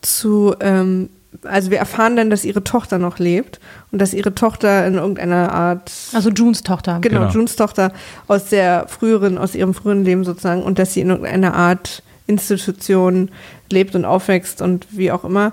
[0.00, 1.08] zu, ähm,
[1.42, 3.58] also wir erfahren dann, dass ihre Tochter noch lebt
[3.90, 5.90] und dass ihre Tochter in irgendeiner Art.
[6.12, 7.00] Also Junes Tochter.
[7.00, 7.32] Genau, genau.
[7.32, 7.92] Junes Tochter
[8.28, 13.30] aus der früheren, aus ihrem früheren Leben sozusagen und dass sie in irgendeiner Art Institution
[13.70, 15.52] lebt und aufwächst und wie auch immer.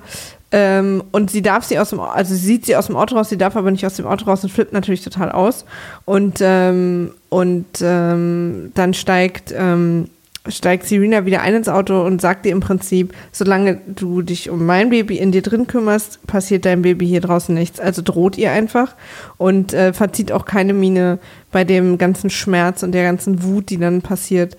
[0.52, 3.30] Ähm, und sie darf sie aus dem, also sie sieht sie aus dem Auto raus,
[3.30, 5.66] sie darf aber nicht aus dem Auto raus und flippt natürlich total aus.
[6.06, 10.10] Und, ähm, und ähm, dann steigt, ähm,
[10.48, 14.66] steigt Serena wieder ein ins Auto und sagt ihr im Prinzip, solange du dich um
[14.66, 17.80] mein Baby in dir drin kümmerst, passiert deinem Baby hier draußen nichts.
[17.80, 18.96] Also droht ihr einfach
[19.38, 21.20] und äh, verzieht auch keine Miene
[21.52, 24.56] bei dem ganzen Schmerz und der ganzen Wut, die dann passiert.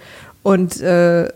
[0.47, 1.29] Und äh,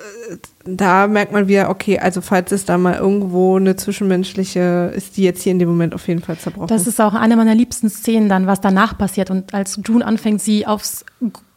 [0.65, 5.25] da merkt man wieder, okay, also falls es da mal irgendwo eine zwischenmenschliche, ist die
[5.25, 6.69] jetzt hier in dem Moment auf jeden Fall zerbrochen.
[6.69, 9.29] Das ist auch eine meiner liebsten Szenen dann, was danach passiert.
[9.33, 11.05] Und als June anfängt, sie aufs,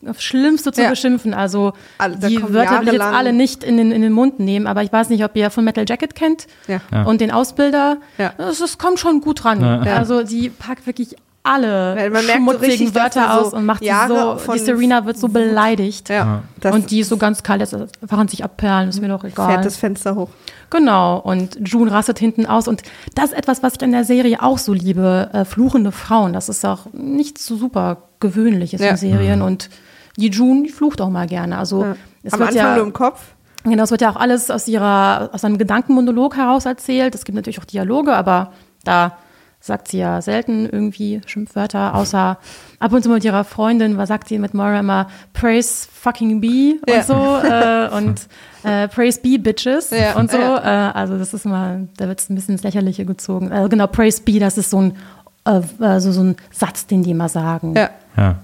[0.03, 0.89] aufs Schlimmste zu Ja.
[0.89, 4.39] beschimpfen, also da die Wörter will ich jetzt alle nicht in den, in den Mund
[4.39, 7.03] nehmen, aber ich weiß nicht, ob ihr von Metal Jacket kennt ja.
[7.03, 7.97] Und den Ausbilder.
[8.17, 8.33] Ja.
[8.39, 9.61] Es, kommt schon gut ran.
[9.61, 9.95] Ja.
[9.95, 13.53] Also die packt wirklich alle Weil man merkt so schmutzigen richtig, dass Wörter so aus
[13.53, 16.09] und macht sie Jahre so, von- die Serena wird so beleidigt.
[16.09, 17.75] Ja, und die ist so ganz kalt, jetzt
[18.07, 19.49] fahren sich abperlen, ist mir doch egal.
[19.51, 20.29] fährt das Fenster hoch.
[20.69, 22.67] Genau, und June rastet hinten aus.
[22.67, 22.81] Und
[23.13, 25.29] das ist etwas, was ich in der Serie auch so liebe.
[25.33, 26.33] Äh, fluchende Frauen.
[26.33, 28.91] Das ist auch nicht so super gewöhnlich ist Ja.
[28.91, 29.41] in Serien.
[29.41, 29.69] Und
[30.17, 31.57] die June, die flucht auch mal gerne.
[31.57, 31.95] Also Ja.
[32.23, 33.21] es Am wird Anfang ja, nur im Kopf.
[33.63, 37.13] genau, es wird ja auch alles aus ihrer, aus einem Gedankenmonolog heraus erzählt.
[37.15, 38.53] Es gibt natürlich auch Dialoge, aber
[38.83, 39.17] da
[39.65, 42.37] sagt sie ja selten irgendwie Schimpfwörter, außer
[42.79, 46.75] ab und zu mit ihrer Freundin, was sagt sie mit Moira immer, praise fucking be
[46.85, 46.97] Ja.
[46.97, 48.27] und so äh, und
[48.63, 50.37] äh, praise be bitches Ja, und so.
[50.37, 50.89] ja.
[50.89, 53.51] Äh, also das ist mal, da wird es ein bisschen ins Lächerliche gezogen.
[53.53, 54.97] Äh, genau, praise be, das ist so ein,
[55.45, 57.73] äh, also so ein Satz, den die immer sagen.
[57.77, 57.89] Ja.
[58.17, 58.35] Ja.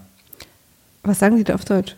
[1.04, 1.98] Was sagen die da auf Deutsch?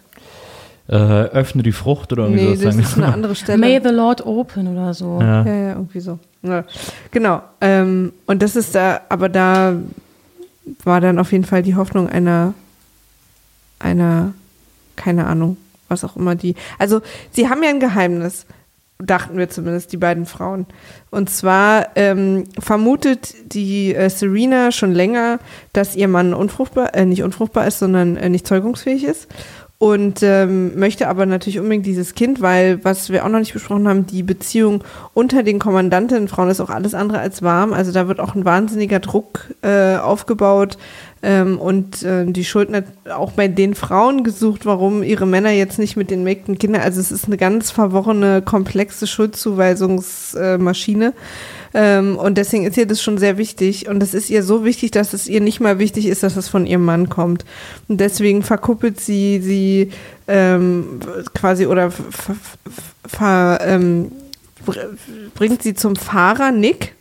[0.87, 2.75] Äh, öffne die Frucht oder irgendwie Nee, sowas.
[2.75, 3.59] das ist eine andere Stelle.
[3.59, 5.19] May the Lord open oder so.
[5.21, 5.45] ja.
[5.45, 6.17] Ja, ja, irgendwie so.
[6.43, 6.65] Ja.
[7.11, 7.41] Genau.
[7.59, 9.75] Ähm, und das ist da, aber da
[10.83, 12.53] war dann auf jeden Fall die Hoffnung einer,
[13.79, 14.33] einer,
[14.95, 15.57] keine Ahnung,
[15.87, 16.55] was auch immer die.
[16.79, 17.01] Also,
[17.31, 18.45] sie haben ja ein Geheimnis,
[18.97, 20.65] dachten wir zumindest, die beiden Frauen.
[21.09, 25.39] Und zwar ähm, vermutet die äh, Serena schon länger,
[25.73, 29.27] dass ihr Mann unfruchtbar, äh, nicht unfruchtbar ist, sondern äh, nicht zeugungsfähig ist.
[29.81, 33.87] Und ähm, möchte aber natürlich unbedingt dieses Kind, weil, was wir auch noch nicht besprochen
[33.87, 34.83] haben, die Beziehung
[35.15, 37.73] unter den Kommandantinnen Frauen ist auch alles andere als warm.
[37.73, 40.77] Also da wird auch ein wahnsinniger Druck äh, aufgebaut
[41.23, 42.69] ähm, und äh, die Schuld
[43.09, 46.83] auch bei den Frauen gesucht, warum ihre Männer jetzt nicht mit den Mägden Kinder.
[46.83, 51.13] Also es ist eine ganz verworrene, komplexe Schuldzuweisungsmaschine.
[51.73, 53.87] Ähm, und deswegen ist ihr das schon sehr wichtig.
[53.87, 56.47] Und das ist ihr so wichtig, dass es ihr nicht mal wichtig ist, dass es
[56.47, 57.45] von ihrem Mann kommt.
[57.87, 59.91] Und deswegen verkuppelt sie sie
[60.27, 60.99] ähm,
[61.33, 62.35] quasi oder ver, ver,
[63.07, 64.11] ver, ähm,
[64.65, 64.89] br-
[65.33, 66.95] bringt sie zum Fahrer Nick.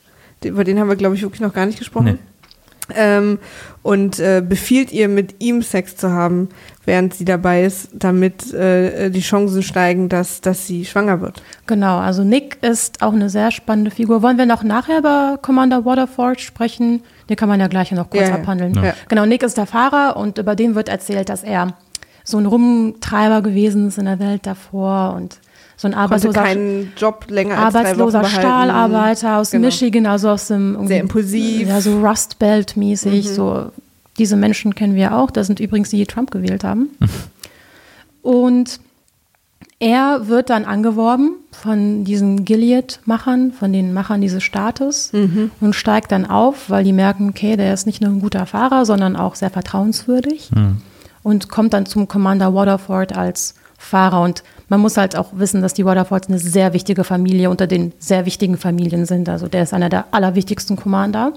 [0.45, 2.19] Über den haben wir, glaube ich, wirklich noch gar nicht gesprochen.
[2.21, 2.95] Nee.
[2.97, 3.39] Ähm,
[3.83, 6.49] und äh, befiehlt ihr, mit ihm Sex zu haben,
[6.87, 11.41] während sie dabei ist, damit äh, die Chancen steigen, dass, dass sie schwanger wird.
[11.69, 14.23] Genau, also Nick ist auch eine sehr spannende Figur.
[14.23, 17.03] Wollen wir noch nachher über Commander Waterford sprechen?
[17.29, 18.75] Den kann man ja gleich noch kurz Ja, abhandeln.
[18.75, 18.95] Ja.
[19.09, 21.75] Genau, Nick ist der Fahrer und über den wird erzählt, dass er
[22.25, 25.39] so ein Rumtreiber gewesen ist in der Welt davor und
[25.77, 28.25] so ein arbeitsloser, keinen Job länger als drei arbeitsloser.
[28.25, 29.67] Stahlarbeiter aus Genau.
[29.67, 31.63] Michigan, also aus dem Sehr impulsiv.
[31.63, 31.69] Mhm.
[31.69, 33.71] Ja, so Rust Belt mäßig, so
[34.19, 36.91] diese Menschen kennen wir auch, das sind übrigens die, die Trump gewählt haben.
[38.23, 38.81] Und
[39.81, 45.51] er wird dann angeworben von diesen Gilead-Machern, von den Machern dieses Staates Mhm.
[45.61, 48.85] und steigt dann auf, weil die merken, okay, der ist nicht nur ein guter Fahrer,
[48.87, 50.51] sondern auch sehr vertrauenswürdig
[51.23, 54.21] und kommt dann zum Commander Waterford als Fahrer.
[54.23, 57.93] Und man muss halt auch wissen, dass die Waterfords eine sehr wichtige Familie unter den
[57.99, 59.29] sehr wichtigen Familien sind.
[59.31, 61.33] Also der ist einer der allerwichtigsten Commander.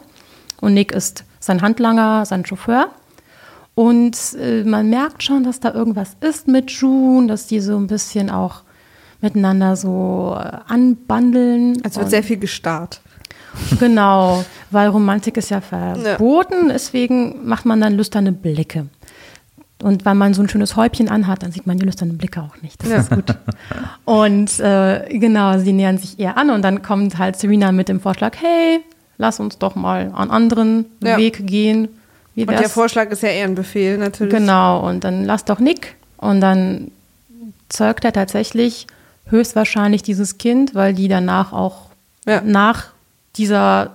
[0.60, 2.88] Und Nick ist sein Handlanger, sein Chauffeur.
[3.75, 7.87] Und äh, man merkt schon, dass da irgendwas ist mit June, dass die so ein
[7.87, 8.61] bisschen auch
[9.21, 11.81] miteinander so äh, anbandeln.
[11.83, 13.01] Es wird sehr viel gestarrt.
[13.79, 18.87] Genau, weil Romantik ist ja verboten, deswegen macht man dann lüsterne Blicke.
[19.81, 22.61] Und weil man so ein schönes Häubchen anhat, dann sieht man die lüsternen Blicke auch
[22.61, 22.81] nicht.
[22.81, 22.97] Das Ja.
[22.97, 23.35] ist gut.
[24.05, 27.99] Und äh, genau, sie nähern sich eher an und dann kommt halt Serena mit dem
[27.99, 28.79] Vorschlag, hey,
[29.17, 31.17] lass uns doch mal einen anderen Ja.
[31.17, 31.89] Weg gehen.
[32.35, 32.69] Wie Und der?
[32.69, 34.34] Vorschlag ist ja eher ein Befehl natürlich.
[34.34, 35.95] Genau, und dann lass doch Nick.
[36.18, 36.91] Und dann
[37.69, 38.88] zeugt er tatsächlich
[39.27, 41.88] höchstwahrscheinlich dieses Kind, weil die danach auch
[42.26, 42.41] Ja.
[42.41, 42.88] nach
[43.35, 43.91] dieser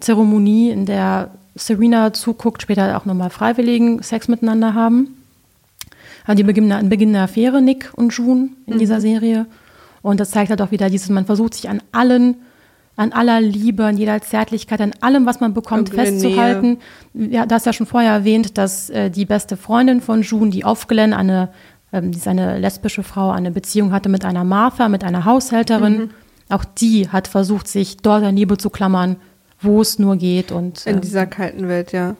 [0.00, 5.16] Zeremonie, in der Serena zuguckt, später auch nochmal freiwilligen Sex miteinander haben.
[6.26, 9.46] Also die beginnen ein Beginn der Affäre, Nick und June in dieser Serie.
[10.02, 12.36] Und das zeigt halt auch wieder dieses, man versucht sich an allen,
[13.00, 16.78] an aller Liebe, an jeder Zärtlichkeit, an allem, was man bekommt, Irgendeine festzuhalten.
[17.14, 20.66] Ja, du hast ja schon vorher erwähnt, dass äh, die beste Freundin von June, die
[20.66, 21.48] Aufgelen, eine,
[21.94, 25.98] ähm, die ist eine lesbische Frau, eine Beziehung hatte mit einer Martha, mit einer Haushälterin.
[25.98, 26.10] Mhm.
[26.50, 29.16] Auch die hat versucht, sich dort an Liebe zu klammern,
[29.62, 30.52] wo es nur geht.
[30.52, 32.16] Und In ähm, dieser kalten Welt, ja.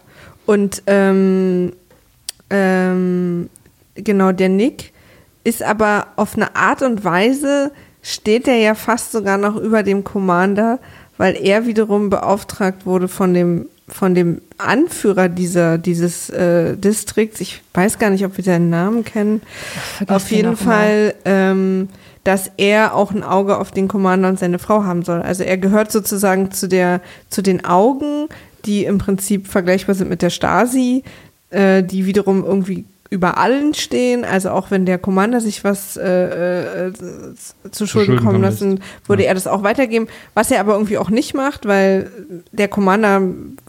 [0.46, 1.74] Und ähm,
[2.48, 3.50] ähm,
[3.96, 4.94] genau, der Nick
[5.44, 7.70] ist aber auf eine Art und Weise,
[8.02, 10.78] steht er ja fast sogar noch über dem Commander,
[11.18, 17.62] weil er wiederum beauftragt wurde von dem von dem Anführer dieser, dieses äh, Distrikts, ich
[17.74, 19.42] weiß gar nicht, ob wir seinen Namen kennen,
[20.06, 21.88] auf den jeden Fall, ähm,
[22.24, 25.22] dass er auch ein Auge auf den Commander und seine Frau haben soll.
[25.22, 27.00] Also er gehört sozusagen zu der,
[27.30, 28.28] zu den Augen,
[28.64, 31.02] die im Prinzip vergleichbar sind mit der Stasi,
[31.50, 34.24] äh, die wiederum irgendwie über allen stehen.
[34.24, 36.92] Also auch wenn der Commander sich was äh, äh,
[37.70, 40.06] zu Schulden kommen lassen, würde er das auch weitergeben.
[40.34, 42.10] Was er aber irgendwie auch nicht macht, weil
[42.52, 43.22] der Commander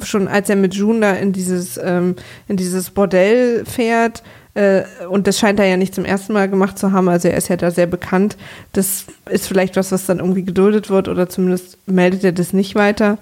[0.03, 2.15] schon als er mit June da in dieses, ähm,
[2.47, 4.22] in dieses Bordell fährt,
[4.53, 7.38] äh, und das scheint er ja nicht zum ersten Mal gemacht zu haben, also er
[7.38, 8.38] ist ja da sehr bekannt.
[8.73, 12.76] Das ist vielleicht was, was dann irgendwie geduldet wird oder zumindest meldet er das nicht
[12.76, 13.18] weiter.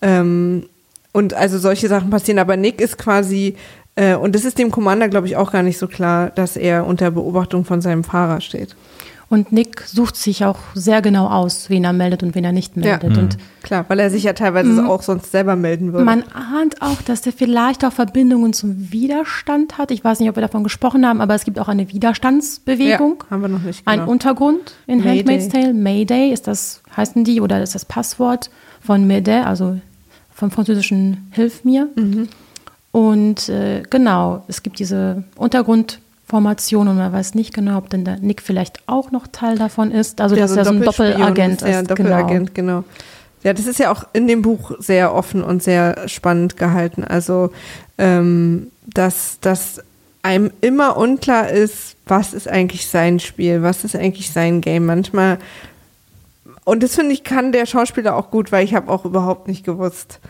[0.00, 0.64] Ähm,
[1.12, 3.56] und also solche Sachen passieren, aber Nick ist quasi,
[3.96, 6.86] äh, und das ist dem Commander, glaube ich, auch gar nicht so klar, dass er
[6.86, 8.74] unter Beobachtung von seinem Fahrer steht.
[9.28, 12.76] Und Nick sucht sich auch sehr genau aus, wen er meldet und wen er nicht
[12.76, 13.16] meldet.
[13.16, 16.04] Und Klar, weil er sich ja teilweise auch sonst selber melden würde.
[16.04, 19.90] man ahnt auch, dass er vielleicht auch Verbindungen zum Widerstand hat.
[19.90, 23.24] Ich weiß nicht, ob wir davon gesprochen haben, aber es gibt auch eine Widerstandsbewegung.
[23.24, 24.10] Ja, haben wir noch nicht, Ein genau.
[24.10, 25.16] Untergrund in Mayday.
[25.20, 25.72] Handmaid's Tale.
[25.72, 28.50] Mayday ist das, heißen die, oder ist das Passwort
[28.82, 29.78] von Mayday, also
[30.34, 31.88] vom französischen Hilf mir.
[31.96, 32.28] Mhm.
[32.92, 38.18] Und äh, genau, es gibt diese Untergrundformation und man weiß nicht genau, ob denn der
[38.18, 40.20] Nick vielleicht auch noch Teil davon ist.
[40.20, 41.68] Also, dass er so ein Doppelagent ist.
[41.68, 41.90] Ja, ist.
[41.90, 42.84] Doppelagent, genau.
[43.42, 47.02] Ja, das ist ja auch in dem Buch sehr offen und sehr spannend gehalten.
[47.02, 47.50] Also,
[47.98, 49.80] ähm, dass, dass
[50.22, 54.86] einem immer unklar ist, was ist eigentlich sein Spiel, was ist eigentlich sein Game.
[54.86, 55.38] Manchmal,
[56.64, 59.64] und das finde ich, kann der Schauspieler auch gut, weil ich habe auch überhaupt nicht
[59.64, 60.20] gewusst.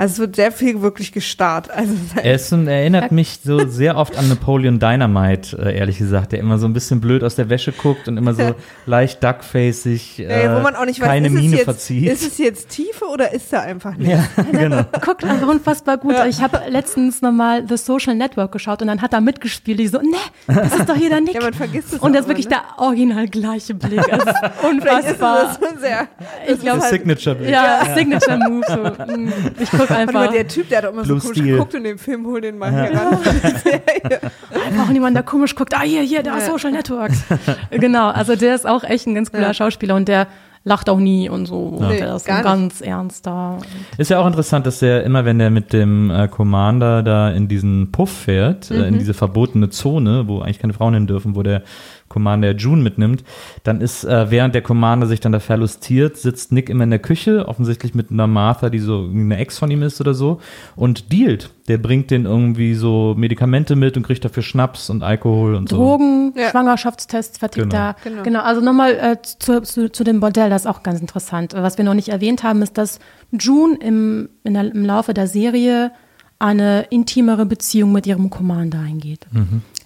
[0.00, 1.70] Also es wird sehr viel wirklich gestarrt.
[1.70, 6.56] Also Essen erinnert mich so sehr oft an Napoleon Dynamite, äh, ehrlich gesagt, der immer
[6.56, 8.54] so ein bisschen blöd aus der Wäsche guckt und immer so
[8.86, 12.08] leicht duckfacig, äh, äh, wo man auch nicht weiß, keine ist, Miene es jetzt, verzieht.
[12.10, 14.10] ist es jetzt Tiefe oder ist er einfach nicht?
[14.10, 14.84] ja, genau.
[15.04, 16.14] Guckt einfach unfassbar gut.
[16.30, 19.80] Ich habe letztens nochmal The Social Network geschaut und dann hat er mitgespielt.
[19.80, 20.16] Ich so, ne,
[20.46, 21.34] das ist doch hier der Nick.
[21.34, 22.56] Ja, man vergisst es und das ist wirklich ne?
[22.56, 24.00] der original gleiche Blick.
[24.10, 24.34] Es ist
[24.80, 25.50] Vielleicht ist unfassbar.
[25.60, 26.08] es schon sehr.
[26.48, 27.50] Ich glaube, Das Signature Bild.
[27.50, 28.64] ja, Signature Move.
[28.66, 29.12] So.
[29.14, 30.34] mm, Ich gucke Warte mal, einfach.
[30.34, 31.52] der Typ, der hat auch immer so komisch Steel.
[31.52, 33.18] geguckt in dem Film, hol den mal hier ran.
[34.66, 35.74] Einfach niemand, der komisch guckt.
[35.74, 36.40] Ah, hier, hier, da Ja.
[36.46, 37.22] Social Networks.
[37.70, 39.54] genau, also der ist auch echt ein ganz cooler Ja.
[39.54, 40.26] Schauspieler und der
[40.62, 41.78] lacht auch nie und so.
[41.80, 42.42] Nee, der ist nicht.
[42.42, 43.58] ganz ernst da.
[43.96, 47.48] Ist ja auch interessant, dass er immer, wenn er mit dem äh, Commander da in
[47.48, 51.42] diesen Puff fährt, äh, in diese verbotene Zone, wo eigentlich keine Frauen hin dürfen, wo
[51.42, 51.62] der
[52.10, 53.24] Commander June mitnimmt,
[53.64, 56.98] dann ist, äh, während der Commander sich dann da verlustiert, sitzt Nick immer in der
[56.98, 60.40] Küche, offensichtlich mit einer Martha, die so eine Ex von ihm ist oder so,
[60.76, 61.50] und dealt.
[61.68, 65.76] Der bringt den irgendwie so Medikamente mit und kriegt dafür Schnaps und Alkohol und so.
[65.76, 66.50] Drogen, Ja.
[66.50, 67.76] Schwangerschaftstests vertickt Genau.
[67.92, 67.96] da.
[68.02, 68.22] Genau.
[68.24, 68.42] Genau.
[68.42, 71.54] also nochmal äh, zu, zu, zu dem Bordell, das ist auch ganz interessant.
[71.54, 72.98] Was wir noch nicht erwähnt haben, ist, dass
[73.30, 75.92] June im, in der, im Laufe der Serie
[76.40, 79.26] eine intimere Beziehung mit ihrem Commander eingeht.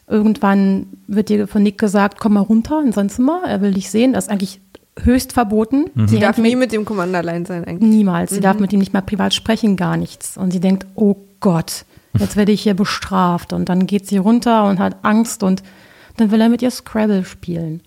[0.06, 3.90] Irgendwann wird ihr von Nick gesagt, komm mal runter in sein Zimmer, er will dich
[3.90, 4.12] sehen.
[4.12, 4.60] Das ist eigentlich
[5.02, 5.86] höchst verboten.
[6.06, 7.88] Sie darf nie mit dem Commander allein sein eigentlich.
[7.90, 8.30] Niemals.
[8.30, 10.36] Sie darf mit ihm nicht mal privat sprechen, gar nichts.
[10.36, 11.84] Und sie denkt, oh Gott,
[12.18, 13.52] jetzt werde ich hier bestraft.
[13.52, 15.62] Und dann geht sie runter und hat Angst und
[16.16, 17.82] dann will er mit ihr Scrabble spielen.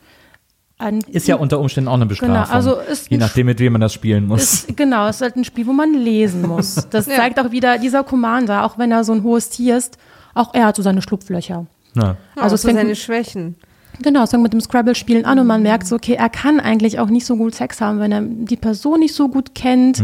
[0.80, 2.36] Ein, Ist ja unter Umständen auch eine Bestrafung.
[2.36, 4.42] Genau, also ist je nachdem, mit wem man das spielen muss.
[4.66, 6.76] ist, genau, es ist halt ein Spiel, wo man lesen muss.
[6.92, 7.16] Das Ja.
[7.16, 9.98] zeigt auch wieder, dieser Commander, auch wenn er so ein hohes Tier ist,
[10.36, 11.66] auch er hat so seine Schlupflöcher.
[12.02, 12.18] Ja.
[12.36, 13.56] Also es so fängt seine Schwächen.
[14.02, 17.00] Genau, es fängt mit dem Scrabble-Spielen an und man merkt so, okay, er kann eigentlich
[17.00, 20.04] auch nicht so gut Sex haben, wenn er die Person nicht so gut kennt.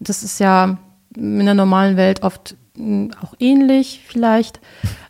[0.00, 0.78] Das ist ja
[1.16, 4.60] in der normalen Welt oft mh, auch ähnlich vielleicht.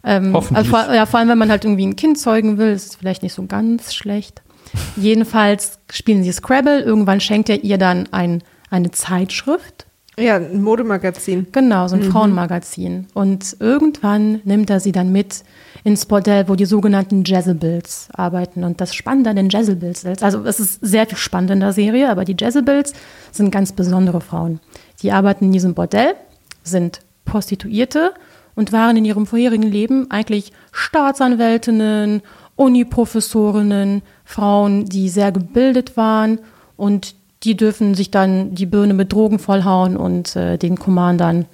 [0.04, 0.56] Ähm, Hoffentlich.
[0.56, 2.96] Also vor, ja, vor allem, wenn man halt irgendwie ein Kind zeugen will, ist es
[2.96, 4.42] vielleicht nicht so ganz schlecht.
[4.96, 6.80] Jedenfalls spielen sie Scrabble.
[6.80, 9.86] Irgendwann schenkt er ihr dann ein, eine Zeitschrift.
[10.18, 11.46] Ja, ein Modemagazin.
[11.52, 13.06] Genau, so ein Frauenmagazin.
[13.14, 15.44] Und irgendwann nimmt er sie dann mit
[15.84, 18.64] ins Bordell, wo die sogenannten Jezebels arbeiten.
[18.64, 21.72] Und das Spannende an den Jezebels ist, also es ist sehr viel spannend in der
[21.72, 22.92] Serie, aber die Jezebels
[23.32, 24.60] sind ganz besondere Frauen.
[25.02, 26.14] Die arbeiten in diesem Bordell,
[26.62, 28.12] sind Prostituierte
[28.54, 32.22] und waren in ihrem vorherigen Leben eigentlich Staatsanwältinnen,
[32.56, 36.40] Uniprofessorinnen, Frauen, die sehr gebildet waren
[36.76, 37.14] und
[37.44, 41.46] die dürfen sich dann die Birne mit Drogen vollhauen und äh, den Commandern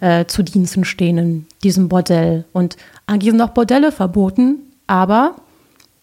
[0.00, 2.44] äh, zu Diensten stehen in diesem Bordell.
[2.52, 5.36] Und eigentlich sind auch Bordelle verboten, aber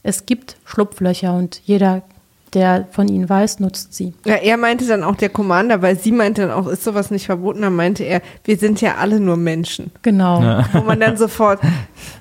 [0.03, 2.03] es gibt Schlupflöcher und jeder,
[2.53, 4.14] der von ihnen weiß, nutzt sie.
[4.26, 7.26] Ja, er meinte dann auch der Commander, weil sie meinte dann auch, ist sowas nicht
[7.26, 7.61] verboten?
[7.61, 9.91] Dann meinte er, wir sind ja alle nur Menschen.
[10.03, 10.64] Genau.
[10.72, 11.60] Wo man dann sofort,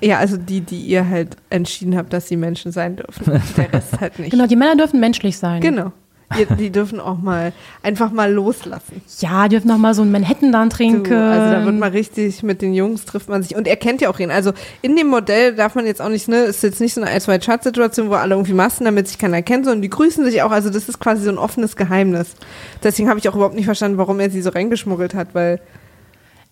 [0.01, 3.23] ja, also die, die ihr halt entschieden habt, dass sie Menschen sein dürfen.
[3.57, 4.31] Der Rest halt nicht.
[4.31, 5.61] Genau, die Männer dürfen menschlich sein.
[5.61, 5.93] Genau.
[6.35, 9.01] Die, die dürfen auch mal einfach mal loslassen.
[9.19, 11.05] Ja, die dürfen noch mal so ein Manhattan dann trinken.
[11.05, 14.01] So, also da wird mal richtig mit den Jungs trifft man sich und er kennt
[14.01, 14.29] ja auch ihn.
[14.29, 14.51] Also
[14.81, 17.31] in dem Modell darf man jetzt auch nicht, ne, ist jetzt nicht so eine Ice
[17.31, 20.41] White Shut Situation, wo alle irgendwie Masken, damit sich keiner kennt, sondern die grüßen sich
[20.41, 20.51] auch.
[20.51, 22.35] Also das ist quasi so ein offenes Geheimnis.
[22.83, 25.61] Deswegen habe ich auch überhaupt nicht verstanden, warum er sie so reingeschmuggelt hat, weil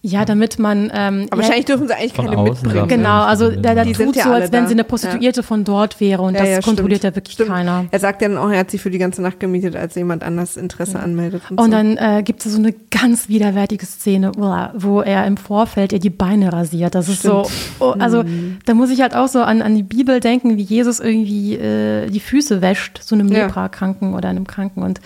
[0.02, 0.92] Ja, damit man.
[0.94, 2.88] Ähm, aber ja, wahrscheinlich dürfen sie eigentlich keine mitbringen.
[2.88, 4.68] Genau, also der, der Die tut ja so, als wenn da.
[4.68, 7.14] sie eine Prostituierte von dort wäre und Ja, das ja, kontrolliert stimmt.
[7.14, 7.50] ja wirklich Stimmt.
[7.50, 7.86] keiner.
[7.90, 10.24] Er sagt ja dann auch, er hat sie für die ganze Nacht gemietet, als jemand
[10.24, 11.42] anders Interesse anmeldet.
[11.50, 11.72] Und, Und so.
[11.72, 14.32] dann äh, gibt es so eine ganz widerwärtige Szene,
[14.76, 16.94] wo er im Vorfeld ihr die Beine rasiert.
[16.94, 17.48] Das ist so,
[17.80, 18.60] oh, also Mhm.
[18.66, 22.12] da muss ich halt auch so an, an die Bibel denken, wie Jesus irgendwie äh,
[22.12, 23.46] die Füße wäscht, so einem Ja.
[23.46, 24.84] Leprakranken oder einem Kranken.
[24.84, 25.00] Und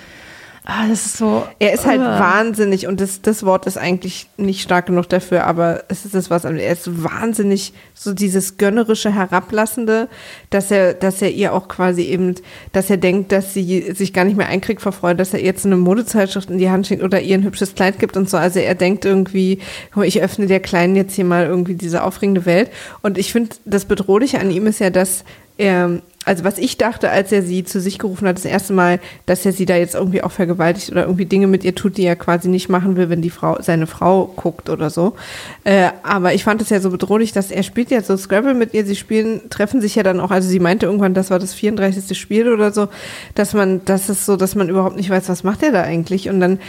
[0.64, 1.46] ah, das ist so.
[1.60, 2.20] Er ist halt uah.
[2.20, 6.30] wahnsinnig und das, das Wort ist eigentlich nicht stark genug dafür, aber es ist das
[6.30, 6.44] was.
[6.44, 10.08] Er ist wahnsinnig so dieses gönnerische, herablassende,
[10.50, 12.36] dass er, dass er ihr auch quasi eben,
[12.72, 15.66] dass er denkt, dass sie sich gar nicht mehr einkriegt vor Freude, dass er jetzt
[15.66, 18.38] eine Modezeitschrift in die Hand schickt oder ihr ein hübsches Kleid gibt und so.
[18.38, 19.60] Also er denkt irgendwie,
[20.04, 22.70] ich öffne der Kleinen jetzt hier mal irgendwie diese aufregende Welt.
[23.02, 25.24] Und ich finde, das Bedrohliche an ihm ist ja, dass
[25.58, 29.00] er, also was ich dachte, als er sie zu sich gerufen hat, das erste Mal,
[29.26, 32.04] dass er sie da jetzt irgendwie auch vergewaltigt oder irgendwie Dinge mit ihr tut, die
[32.04, 35.16] er quasi nicht machen will, wenn die Frau, seine Frau guckt oder so.
[35.64, 38.74] Äh, aber ich fand es ja so bedrohlich, dass er spielt jetzt so Scrabble mit
[38.74, 41.54] ihr, sie spielen, treffen sich ja dann auch, also sie meinte irgendwann, das war das
[41.54, 42.18] 34.
[42.20, 42.90] Spiel oder so,
[43.34, 46.30] dass man, das ist so, dass man überhaupt nicht weiß, was macht er da eigentlich
[46.30, 46.60] und dann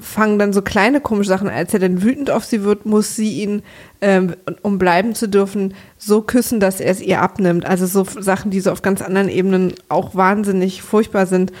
[0.00, 3.42] fangen dann so kleine komische Sachen, als er dann wütend auf sie wird, muss sie
[3.42, 3.62] ihn,
[4.00, 7.66] ähm, um bleiben zu dürfen, so küssen, dass er es ihr abnimmt.
[7.66, 11.52] Also so Sachen, die so auf ganz anderen Ebenen auch wahnsinnig furchtbar sind.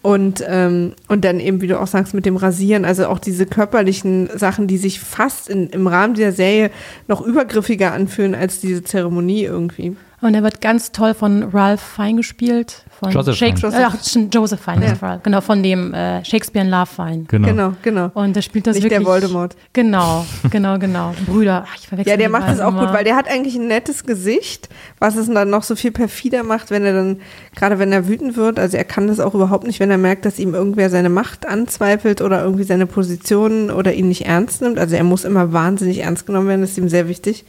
[0.00, 3.46] Und, ähm, und dann eben, wie du auch sagst, mit dem Rasieren, also auch diese
[3.46, 6.70] körperlichen Sachen, die sich fast in, im Rahmen dieser Serie
[7.08, 9.96] noch übergriffiger anfühlen als diese Zeremonie irgendwie.
[10.20, 12.84] Und er wird ganz toll von Ralph Fine gespielt.
[13.00, 13.92] Von Joseph Shakespeare.
[14.32, 15.16] Joseph Fine, Ja.
[15.22, 17.24] genau, von dem äh, Shakespeare in Love Fine.
[17.28, 17.46] Genau.
[17.48, 18.10] Genau, genau.
[18.14, 18.98] Und der spielt das Nicht wirklich.
[18.98, 19.56] der Voldemort.
[19.72, 21.14] Genau, genau, genau.
[21.26, 21.64] Brüder.
[21.68, 22.92] Ach, ich verwechsel Ja, der macht das auch gut, immer.
[22.92, 24.68] weil der hat eigentlich ein nettes Gesicht,
[24.98, 27.20] was es dann noch so viel perfider macht, wenn er dann,
[27.54, 30.24] gerade wenn er wütend wird, also er kann das auch überhaupt nicht, wenn er merkt,
[30.24, 34.78] dass ihm irgendwer seine Macht anzweifelt oder irgendwie seine Position oder ihn nicht ernst nimmt.
[34.78, 37.44] Also er muss immer wahnsinnig ernst genommen werden, das ist ihm sehr wichtig.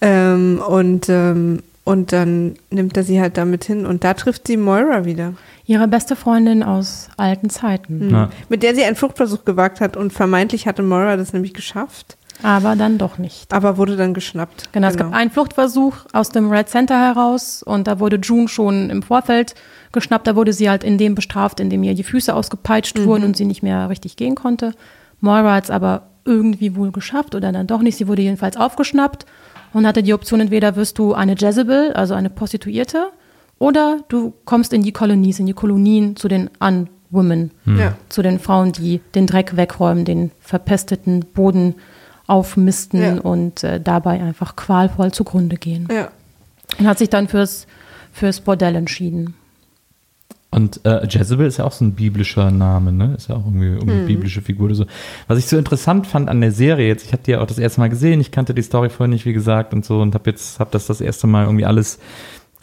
[0.00, 4.56] Ähm, und, ähm, und dann nimmt er sie halt damit hin und da trifft sie
[4.56, 5.34] Moira wieder,
[5.66, 8.10] Ihre beste Freundin aus alten Zeiten.
[8.10, 8.30] Ja.
[8.48, 12.74] mit der sie einen Fluchtversuch gewagt hat und vermeintlich hatte Moira das nämlich geschafft, Aber
[12.76, 13.52] dann doch nicht.
[13.52, 14.72] aber wurde dann geschnappt.
[14.72, 18.90] Genau, es gab einen Fluchtversuch aus dem Red Center heraus und da wurde June schon
[18.90, 19.54] im Vorfeld
[19.92, 20.26] geschnappt.
[20.26, 23.36] Da wurde sie halt in dem bestraft, in dem ihr die Füße ausgepeitscht wurden und
[23.36, 24.72] sie nicht mehr richtig gehen konnte.
[25.20, 27.96] Moira hat es aber irgendwie wohl geschafft oder dann doch nicht.
[27.96, 29.24] Sie wurde jedenfalls aufgeschnappt
[29.72, 33.08] und hatte die Option, entweder wirst du eine Jezebel, also eine Prostituierte,
[33.58, 37.94] oder du kommst in die Kolonies, in die Kolonien zu den Unwomen, Ja.
[38.08, 41.74] zu den Frauen, die den Dreck wegräumen, den verpesteten Boden
[42.26, 43.20] aufmisten Ja.
[43.20, 45.88] und äh, dabei einfach qualvoll zugrunde gehen.
[45.92, 46.08] Ja.
[46.78, 47.66] Und hat sich dann fürs,
[48.12, 49.34] fürs Bordell entschieden.
[50.52, 53.14] Und äh, Jezebel ist ja auch so ein biblischer Name, ne?
[53.16, 54.06] Ist ja auch irgendwie, irgendwie Mhm.
[54.06, 54.86] biblische Figur oder so.
[55.28, 57.58] Was ich so interessant fand an der Serie jetzt, ich habe die ja auch das
[57.58, 60.28] erste Mal gesehen, ich kannte die Story vorher nicht, wie gesagt, und so, und habe
[60.28, 62.00] jetzt, habe das das erste Mal irgendwie alles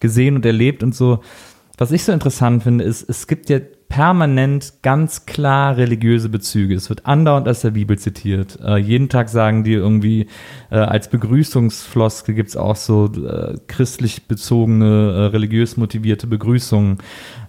[0.02, 1.22] gesehen und erlebt und so.
[1.78, 3.60] Was ich so interessant finde, ist, es gibt ja
[3.90, 6.76] permanent ganz klar religiöse Bezüge.
[6.76, 8.60] Es wird andauernd aus der Bibel zitiert.
[8.64, 10.28] Äh, jeden Tag sagen die irgendwie,
[10.70, 16.98] äh, als Begrüßungsfloskel gibt's auch so äh, christlich bezogene, äh, religiös motivierte Begrüßungen.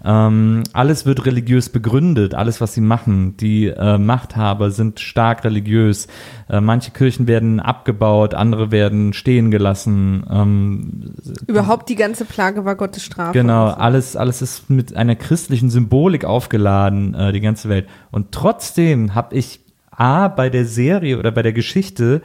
[0.04, 3.36] Ähm, alles wird religiös begründet, alles, was sie machen.
[3.36, 6.06] Die äh, Machthaber sind stark religiös.
[6.48, 10.24] Äh, manche Kirchen werden abgebaut, andere werden stehen gelassen.
[10.30, 11.14] Ähm,
[11.46, 13.32] Überhaupt die ganze Plage war Gottes Strafe.
[13.32, 17.88] Genau, alles, alles ist mit einer christlichen Symbolik aufgeladen, äh, die ganze Welt.
[18.10, 19.60] Und trotzdem habe ich
[19.90, 22.22] A, bei der Serie oder bei der Geschichte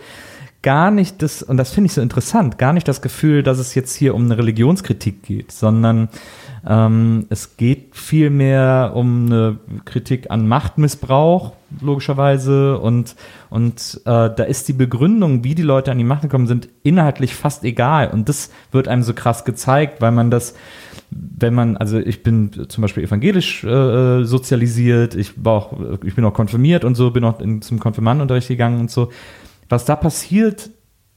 [0.62, 3.76] gar nicht das, und das finde ich so interessant, gar nicht das Gefühl, dass es
[3.76, 6.10] jetzt hier um eine Religionskritik geht, sondern
[6.66, 11.52] ähm, es geht vielmehr um eine Kritik an Machtmissbrauch,
[11.82, 13.16] logischerweise, und,
[13.50, 17.36] und äh, da ist die Begründung, wie die Leute an die Macht gekommen sind, inhaltlich
[17.36, 18.10] fast egal.
[18.12, 20.56] Und das wird einem so krass gezeigt, weil man das
[21.16, 25.74] wenn man, also ich bin zum Beispiel evangelisch äh, sozialisiert, ich war auch,
[26.04, 29.10] ich bin auch konfirmiert und so, bin auch in, zum Konfirmandenunterricht gegangen und so.
[29.70, 30.70] Was da passiert,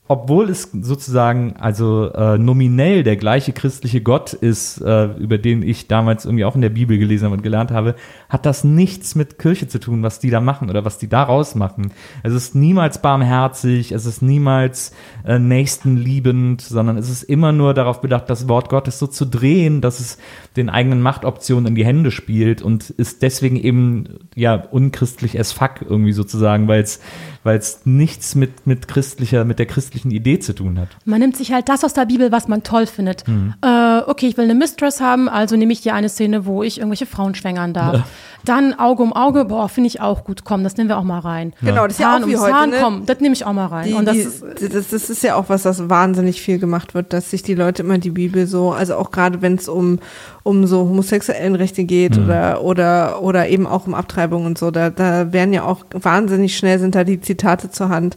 [0.09, 5.89] obwohl es sozusagen also äh, nominell der gleiche christliche Gott ist, äh, über den ich
[5.89, 7.97] damals irgendwie auch in der Bibel gelesen habe und gelernt habe,
[8.29, 11.57] hat das nichts mit Kirche zu tun, was die da machen oder was die daraus
[11.57, 11.93] machen.
[12.23, 14.93] Es ist niemals barmherzig, es ist niemals
[15.25, 19.81] äh, nächstenliebend, sondern es ist immer nur darauf bedacht, das Wort Gottes so zu drehen,
[19.81, 20.19] dass es
[20.57, 24.05] den eigenen Machtoptionen in die Hände spielt und ist deswegen eben
[24.37, 27.01] ja unchristlich as fuck irgendwie sozusagen, weil es
[27.47, 30.89] weil es nichts mit, mit christlicher, mit der christlichen Idee zu tun hat.
[31.05, 33.25] Man nimmt sich halt das aus der Bibel, was man toll findet.
[33.63, 36.79] Äh, okay, ich will eine Mistress haben, also nehme ich dir eine Szene, wo ich
[36.79, 38.03] irgendwelche Frauen schwängern darf.
[38.47, 40.45] Dann Auge um Auge, boah, finde ich auch gut.
[40.45, 41.53] Komm, das nehmen wir auch mal rein.
[41.61, 42.77] Genau, das ist ja auch wie um heute, Zahn, ne?
[42.81, 43.89] komm, das nehme ich auch mal rein.
[43.89, 44.45] Die, Und das die, ist,
[44.75, 47.83] das, das ist ja auch was, das wahnsinnig viel gemacht wird, dass sich die Leute
[47.83, 49.99] immer die Bibel so, also auch gerade wenn es um,
[50.45, 54.91] um so homosexuellen Rechte geht oder, oder, oder eben auch um Abtreibung und so, da,
[54.91, 58.17] da werden ja auch wahnsinnig schnell sind da die Zitate zur Hand,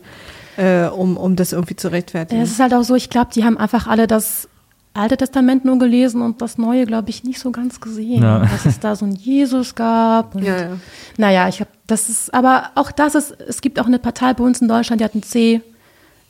[0.58, 2.42] äh, um, um das irgendwie zu rechtfertigen.
[2.42, 4.48] es ist halt auch so, ich glaube, die haben einfach alle das
[4.94, 8.24] Alte Testament nur gelesen und das Neue, glaube ich, nicht so ganz gesehen.
[8.24, 8.40] Ja.
[8.40, 10.36] Dass es da so einen Jesus gab.
[10.36, 10.70] Und, Ja, ja.
[11.18, 14.44] Naja, ich habe, das ist, aber auch das ist, es gibt auch eine Partei bei
[14.44, 15.62] uns in Deutschland, die hat ein C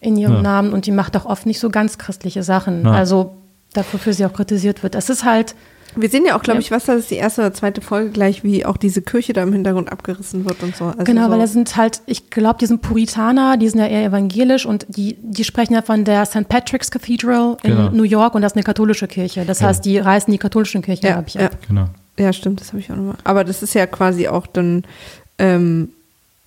[0.01, 0.41] in ihrem Ja.
[0.41, 2.83] Namen und die macht auch oft nicht so ganz christliche Sachen.
[2.85, 2.91] Ja.
[2.91, 3.35] Also
[3.73, 4.95] dafür für sie auch kritisiert wird.
[4.95, 5.55] Es ist halt,
[5.95, 6.61] Wir sehen ja auch, glaube Ja.
[6.61, 9.41] ich, was das ist die erste oder zweite Folge gleich, wie auch diese Kirche da
[9.41, 10.85] im Hintergrund abgerissen wird und so.
[10.85, 13.87] Also genau, so, weil das sind halt, ich glaube, die sind Puritaner, die sind ja
[13.87, 16.47] eher evangelisch und die, die sprechen ja von der St.
[16.47, 17.89] Patrick's Cathedral in Genau.
[17.89, 19.45] New York und das ist eine katholische Kirche.
[19.45, 21.57] Das heißt, die reißen die katholischen Kirchen, ja, glaube ich, ja, ab.
[21.67, 21.85] Genau.
[22.19, 23.15] ja, stimmt, das habe ich auch nochmal.
[23.23, 24.83] Aber das ist ja quasi auch dann,
[25.39, 25.89] ähm,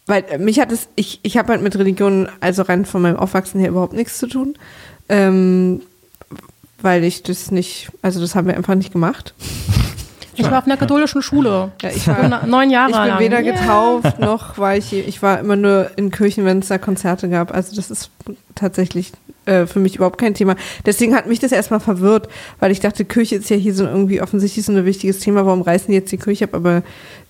[0.07, 3.59] weil mich hat es, ich, ich habe halt mit Religion, also rein von meinem Aufwachsen
[3.59, 4.55] her überhaupt nichts zu tun.
[5.09, 5.81] Ähm,
[6.83, 9.35] weil ich das nicht, also das haben wir einfach nicht gemacht.
[10.35, 11.73] Ich war auf einer katholischen Schule.
[11.83, 13.21] Ja, ich war, neun Jahre ich bin lang.
[13.21, 13.53] weder Yeah.
[13.53, 17.55] getauft noch war ich, ich war immer nur in Kirchen, wenn es da Konzerte gab.
[17.55, 18.11] Also das ist
[18.55, 19.13] tatsächlich
[19.45, 20.57] äh, für mich überhaupt kein Thema.
[20.87, 22.29] Deswegen hat mich das erstmal verwirrt,
[22.61, 25.45] weil ich dachte, Kirche ist ja hier so irgendwie offensichtlich so ein wichtiges Thema.
[25.45, 26.55] Warum reißen die jetzt die Kirche ab?
[26.55, 26.83] Aber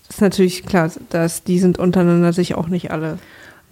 [0.07, 3.17] das ist natürlich klar, dass die sind untereinander sich auch nicht alle.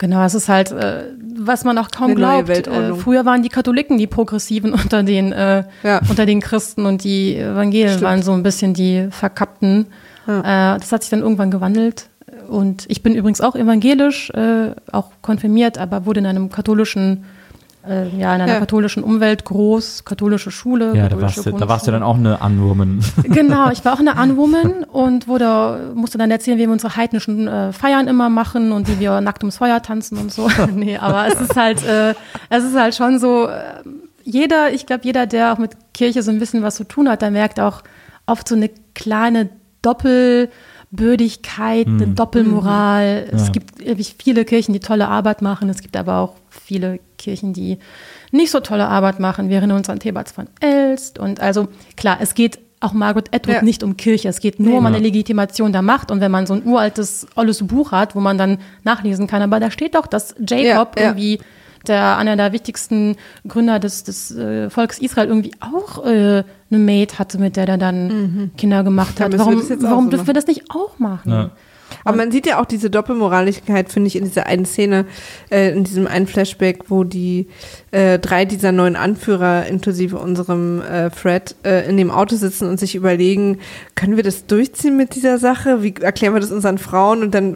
[0.01, 1.03] Genau, es ist halt, äh,
[1.37, 2.49] was man auch kaum Eine glaubt.
[2.49, 6.01] Äh, früher waren die Katholiken die Progressiven unter den, äh, Ja.
[6.09, 8.03] unter den Christen und die Evangelien Stimmt.
[8.03, 9.85] waren so ein bisschen die Verkappten.
[10.27, 12.09] Äh, das hat sich dann irgendwann gewandelt.
[12.49, 17.23] Und ich bin übrigens auch evangelisch, äh, auch konfirmiert, aber wurde in einem katholischen,
[17.87, 18.59] äh, ja, in einer Ja.
[18.59, 20.87] katholischen Umwelt groß, katholische Schule.
[20.95, 22.99] Ja, da katholische warst, du, da warst du dann auch eine Unwoman.
[23.23, 27.47] Genau, ich war auch eine Unwoman und wurde, musste dann erzählen, wie wir unsere heidnischen
[27.47, 30.49] äh, Feiern immer machen und wie wir nackt ums Feuer tanzen und so.
[30.75, 32.13] nee, aber es ist halt, äh,
[32.49, 33.61] es ist halt schon so, äh,
[34.23, 37.21] jeder, ich glaube, jeder, der auch mit Kirche so ein bisschen was zu tun hat,
[37.23, 37.81] der merkt auch
[38.27, 39.49] oft so eine kleine
[40.91, 43.27] Doppelbödigkeit, eine Doppelmoral.
[43.31, 43.51] Es Ja.
[43.53, 45.69] gibt ewig viele Kirchen, die tolle Arbeit machen.
[45.69, 47.77] Es gibt aber auch viele Kirchen, die
[48.31, 49.49] nicht so tolle Arbeit machen.
[49.49, 51.17] Wir erinnern uns an Thebats von Elst.
[51.19, 53.61] Und also klar, es geht auch Margaret Atwood Ja.
[53.61, 54.27] nicht um Kirche.
[54.27, 56.11] Es geht nur um eine Legitimation der Macht.
[56.11, 59.59] Und wenn man so ein uraltes, olles Buch hat, wo man dann nachlesen kann, aber
[59.59, 61.09] da steht doch, dass Jacob Ja, ja.
[61.09, 61.39] irgendwie
[61.87, 63.15] der einer der wichtigsten
[63.47, 67.77] Gründer des, des äh, Volkes Israel irgendwie auch äh, eine Maid hatte, mit der der
[67.77, 69.31] dann Kinder gemacht hat.
[69.31, 71.31] wir Warum, jetzt auch warum so dürfen wir das nicht auch machen?
[71.31, 71.51] Ja.
[72.03, 75.05] Aber man sieht ja auch diese Doppelmoraligkeit, finde ich, in dieser einen Szene,
[75.49, 77.47] äh, in diesem einen Flashback, wo die
[77.91, 82.79] äh, drei dieser neuen Anführer, inklusive unserem äh, Fred, äh, in dem Auto sitzen und
[82.79, 83.59] sich überlegen,
[83.95, 85.83] können wir das durchziehen mit dieser Sache?
[85.83, 87.21] Wie erklären wir das unseren Frauen?
[87.21, 87.55] Und dann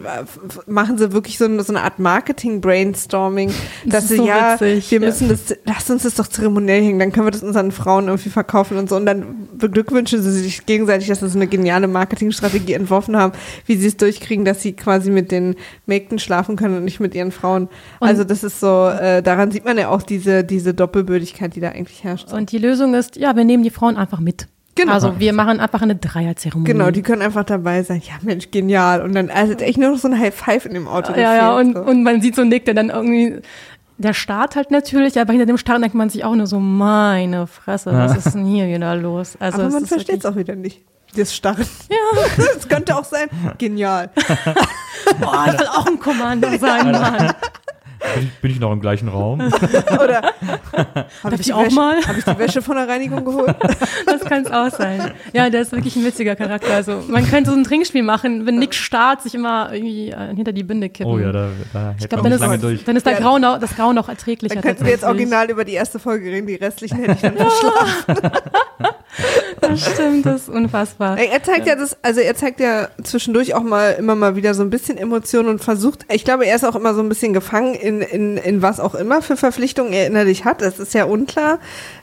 [0.66, 3.52] machen sie wirklich so, eine- so eine Art Marketing-Brainstorming,
[3.84, 5.06] dass ist sie, so ja, witzig, wir ja.
[5.06, 8.30] müssen das, lasst uns das doch zeremoniell hängen, dann können wir das unseren Frauen irgendwie
[8.30, 8.96] verkaufen und so.
[8.96, 13.32] Und dann beglückwünschen sie sich gegenseitig, dass sie so eine geniale Marketingstrategie entworfen haben,
[13.66, 15.54] wie sie es durchkriegen, dass sie quasi mit den
[15.86, 17.68] Mägden schlafen können und nicht mit ihren Frauen.
[18.00, 21.60] Und- also das ist so, äh, daran sieht man ja auch diese, diese Doppelbödigkeit, die
[21.60, 22.32] da eigentlich herrscht.
[22.32, 24.48] Und die Lösung ist, ja, wir nehmen die Frauen einfach mit.
[24.74, 24.92] Genau.
[24.92, 26.70] Also wir machen einfach eine Dreierzeremonie.
[26.70, 28.02] Genau, die können einfach dabei sein.
[28.06, 29.00] Ja, Mensch, genial.
[29.00, 31.14] Und dann also echt nur noch so ein High Five in dem Auto.
[31.14, 31.80] ja, ja, und, so.
[31.82, 33.36] und man sieht so Nick, der dann irgendwie,
[33.96, 37.46] der Start halt natürlich, aber hinter dem Start denkt man sich auch nur so, meine
[37.46, 39.36] Fresse, was ist denn hier wieder los?
[39.40, 40.82] Also Aber man versteht es auch wieder nicht.
[41.14, 41.66] Das Starren.
[41.88, 41.96] Ja,
[42.54, 43.28] Das könnte auch sein.
[43.58, 44.10] Genial.
[45.20, 47.34] boah, ich will auch ein Kommando sein, Mann.
[48.14, 49.40] Bin ich, bin ich noch im gleichen Raum?
[50.02, 50.22] Oder
[51.22, 51.96] habe ich auch mal?
[52.06, 53.54] Habe ich die Wäsche von der Reinigung geholt?
[54.06, 55.12] Das kann es auch sein.
[55.32, 56.72] Ja, der ist wirklich ein witziger Charakter.
[56.74, 60.52] Also man könnte so ein Trinkspiel machen, wenn Nick Start sich immer irgendwie äh, hinter
[60.52, 61.12] die Binde kippen.
[61.12, 62.84] Oh ja, da, da ich man dann, nicht lange ist- durch.
[62.84, 63.18] dann ist der Ja.
[63.20, 64.54] Grau noch, das Grau noch erträglicher.
[64.54, 66.46] Dann könnten wir jetzt original über die erste Folge reden.
[66.46, 68.30] Die restlichen hätte ich dann verschlafen.
[69.60, 71.18] Das das stimmt, das ist unfassbar.
[71.18, 71.74] Er zeigt ja.
[71.74, 75.48] das, also er zeigt ja zwischendurch auch mal immer mal wieder so ein bisschen Emotionen
[75.48, 78.62] und versucht, ich glaube, er ist auch immer so ein bisschen gefangen in, in, in
[78.62, 80.62] was auch immer für Verpflichtungen er innerlich hat.
[80.62, 81.58] Das ist ja unklar.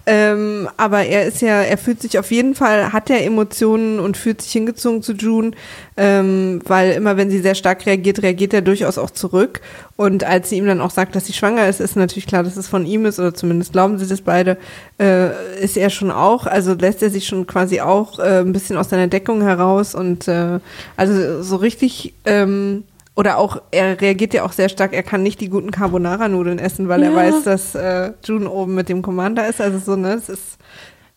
[0.05, 4.17] Ähm, aber er ist ja, er fühlt sich auf jeden Fall, hat er Emotionen und
[4.17, 5.51] fühlt sich hingezogen zu June,
[5.95, 9.61] ähm, weil immer wenn sie sehr stark reagiert, reagiert er durchaus auch zurück.
[9.95, 12.57] Und als sie ihm dann auch sagt, dass sie schwanger ist, ist natürlich klar, dass
[12.57, 14.57] es von ihm ist, oder zumindest glauben sie das beide,
[14.99, 15.29] äh,
[15.63, 18.89] ist er schon auch, also lässt er sich schon quasi auch äh, ein bisschen aus
[18.89, 20.59] seiner Deckung heraus und äh,
[20.97, 22.83] also so richtig ähm,
[23.15, 26.89] oder auch, er reagiert ja auch sehr stark, er kann nicht die guten Carbonara-Nudeln essen,
[26.89, 27.09] weil Ja.
[27.11, 29.61] er weiß, dass äh, June oben mit dem Commander ist.
[29.61, 30.57] Also so, ne, es ist.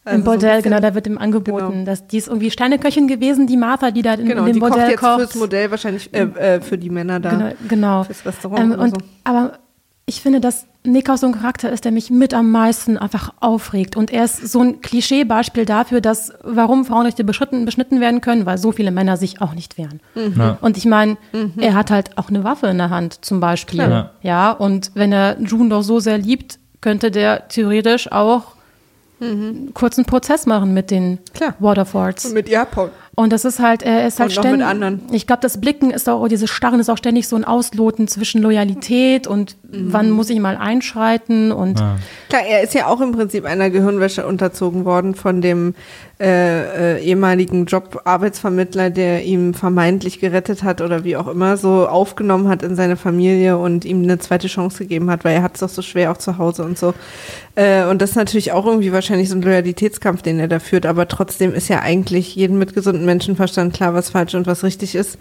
[0.04, 1.84] Also Im so Bordell, bisschen- genau, da wird ihm angeboten, Genau.
[1.84, 4.60] dass die ist irgendwie Sterneköchin gewesen, die Martha, die da in, Genau, in dem die
[4.60, 5.16] kocht Bordell jetzt kocht.
[5.20, 7.30] fürs Modell wahrscheinlich äh, äh, für die Männer da.
[7.30, 8.04] Genau, genau.
[8.04, 8.96] Fürs Restaurant Ähm, oder und, so.
[9.24, 9.58] Aber
[10.08, 13.32] ich finde, dass Nick auch so ein Charakter ist, der mich mit am meisten einfach
[13.40, 13.96] aufregt.
[13.96, 18.56] Und er ist so ein Klischeebeispiel dafür, dass warum Frauenrechte beschritten, beschnitten werden können, weil
[18.56, 19.98] so viele Männer sich auch nicht wehren.
[20.14, 20.58] Ja.
[20.60, 21.54] Und ich meine, Mhm.
[21.58, 23.80] er hat halt auch eine Waffe in der Hand, zum Beispiel.
[23.84, 24.12] Klar.
[24.22, 28.52] Ja, und wenn er June doch so sehr liebt, könnte der theoretisch auch
[29.20, 31.18] einen kurzen Prozess machen mit den Mhm.
[31.34, 31.54] Klar.
[31.58, 32.26] Waterfords.
[32.26, 32.90] Und mit ihr abhauen.
[33.18, 34.66] Und das ist halt, er ist halt ständig.
[34.66, 35.00] anderen.
[35.10, 38.42] Ich glaube, das Blicken ist auch, dieses Starren ist auch ständig so ein Ausloten zwischen
[38.42, 39.92] Loyalität und Mhm.
[39.92, 41.82] wann muss ich mal einschreiten und
[42.28, 45.74] Klar, er ist ja auch im Prinzip einer Gehirnwäsche unterzogen worden von dem
[46.18, 52.48] äh, äh, ehemaligen Job-Arbeitsvermittler, der ihm vermeintlich gerettet hat oder wie auch immer, so aufgenommen
[52.48, 55.60] hat in seine Familie und ihm eine zweite Chance gegeben hat, weil er hat es
[55.60, 56.94] doch so schwer auch zu Hause und so.
[57.54, 60.86] Äh, und das ist natürlich auch irgendwie wahrscheinlich so ein Loyalitätskampf, den er da führt,
[60.86, 64.94] aber trotzdem ist ja eigentlich jedem mit gesundem Menschenverstand klar, was falsch und was richtig
[64.94, 65.18] ist.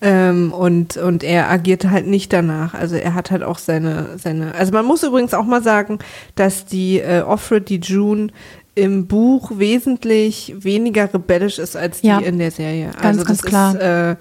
[0.00, 2.74] Ähm, und, und er agierte halt nicht danach.
[2.74, 4.54] Also er hat halt auch seine, seine.
[4.54, 5.98] Also man muss übrigens auch mal sagen,
[6.36, 8.28] dass die äh, Offred, die June,
[8.76, 12.20] im Buch wesentlich weniger rebellisch ist als die Ja.
[12.20, 12.90] in der Serie.
[12.92, 13.74] Ganz, also ganz das klar.
[13.74, 14.16] Ist, äh,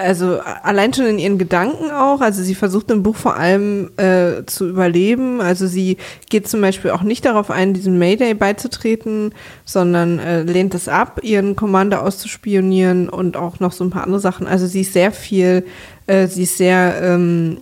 [0.00, 2.20] also allein schon in ihren Gedanken auch.
[2.20, 5.40] Also sie versucht im Buch vor allem äh, zu überleben.
[5.40, 5.96] Also sie
[6.28, 9.32] geht zum Beispiel auch nicht darauf ein, diesem Mayday beizutreten,
[9.64, 14.20] sondern äh, lehnt es ab, ihren Commander auszuspionieren und auch noch so ein paar andere
[14.20, 14.46] Sachen.
[14.46, 15.64] Also sie ist sehr viel,
[16.06, 17.58] äh, sie ist sehr ähm,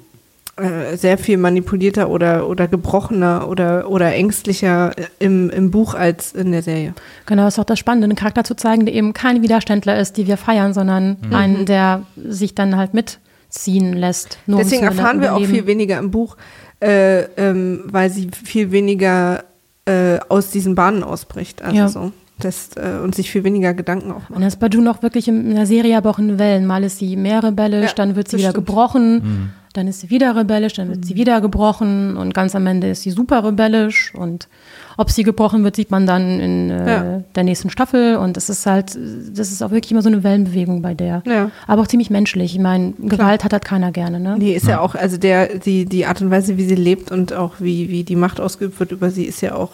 [0.58, 6.52] äh, sehr viel manipulierter oder, oder gebrochener oder, oder ängstlicher im, im Buch als in
[6.52, 6.94] der Serie.
[7.26, 10.26] genau, ist auch das Spannende, einen Charakter zu zeigen, der eben kein Widerständler ist, die
[10.26, 11.34] wir feiern, sondern Mhm.
[11.34, 14.38] einen, der sich dann halt mitziehen lässt.
[14.46, 16.36] Nur um Deswegen zu erfahren wir auch viel weniger im Buch,
[16.80, 19.44] äh, ähm, weil sie viel weniger
[19.86, 21.62] äh, aus diesen Bahnen ausbricht.
[21.62, 21.88] Also Ja.
[21.88, 22.12] so.
[22.40, 24.42] Das, äh, und sich viel weniger Gedanken auch Und macht.
[24.42, 26.66] das ist bei June auch wirklich in der Serie aber auch in Wellen.
[26.66, 28.66] Mal ist sie mehr rebellisch, Ja, dann wird sie das wieder stimmt.
[28.68, 32.90] gebrochen, dann ist sie wieder rebellisch, dann wird sie wieder gebrochen und ganz am Ende
[32.90, 34.48] ist sie super rebellisch und
[34.96, 37.22] ob sie gebrochen wird, sieht man dann in äh, Ja.
[37.34, 40.82] der nächsten Staffel und das ist halt, das ist auch wirklich immer so eine Wellenbewegung
[40.82, 41.22] bei der.
[41.26, 41.50] Ja.
[41.66, 42.54] Aber auch ziemlich menschlich.
[42.54, 44.36] Ich meine, Gewalt hat halt keiner gerne, ne?
[44.38, 47.32] Nee, ist ja auch, also der, die, die Art und Weise, wie sie lebt und
[47.32, 49.72] auch wie, wie die Macht ausgeübt wird über sie, ist ja auch,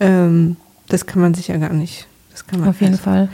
[0.00, 0.56] ähm,
[0.88, 2.06] das kann man sich ja gar nicht.
[2.32, 3.28] Das kann man Auf jeden also- Fall.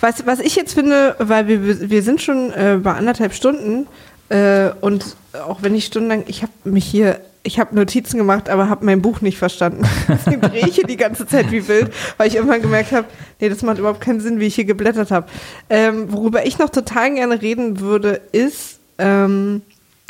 [0.00, 3.86] Was, was ich jetzt finde, weil wir, wir sind schon äh, bei anderthalb Stunden
[4.28, 8.68] äh, und auch wenn ich stundenlang, ich habe mich hier, ich habe Notizen gemacht, aber
[8.68, 9.84] habe mein Buch nicht verstanden.
[10.08, 13.06] Deswegen drehe ich hier die ganze Zeit wie wild, weil ich irgendwann gemerkt habe,
[13.40, 15.26] nee, das macht überhaupt keinen Sinn, wie ich hier geblättert habe.
[15.68, 19.62] Ähm, worüber ich noch total gerne reden würde, ist, ähm,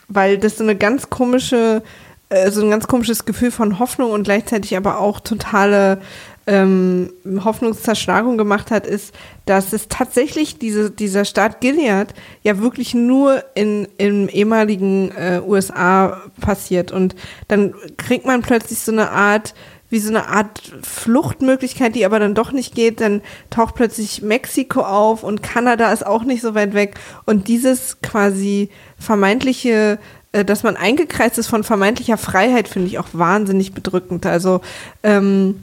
[0.09, 1.83] weil das so eine ganz komische,
[2.29, 6.01] äh, so ein ganz komisches Gefühl von Hoffnung und gleichzeitig aber auch totale
[6.47, 7.11] ähm,
[7.45, 9.15] Hoffnungszerschlagung gemacht hat, ist,
[9.47, 16.21] dass es tatsächlich diese, dieser Staat Gilead ja wirklich nur in, im ehemaligen äh, USA
[16.41, 16.93] passiert.
[16.93, 17.15] Und
[17.49, 19.55] dann kriegt man plötzlich so eine Art,
[19.89, 23.01] wie so eine Art Fluchtmöglichkeit, die aber dann doch nicht geht.
[23.01, 26.97] Dann taucht plötzlich Mexiko auf und Kanada ist auch nicht so weit weg.
[27.25, 28.69] Und dieses quasi
[28.99, 29.99] vermeintliche
[30.33, 34.27] äh, dass man eingekreist ist von vermeintlicher Freiheit, finde ich auch wahnsinnig bedrückend.
[34.27, 34.61] Also
[35.05, 35.63] ähm,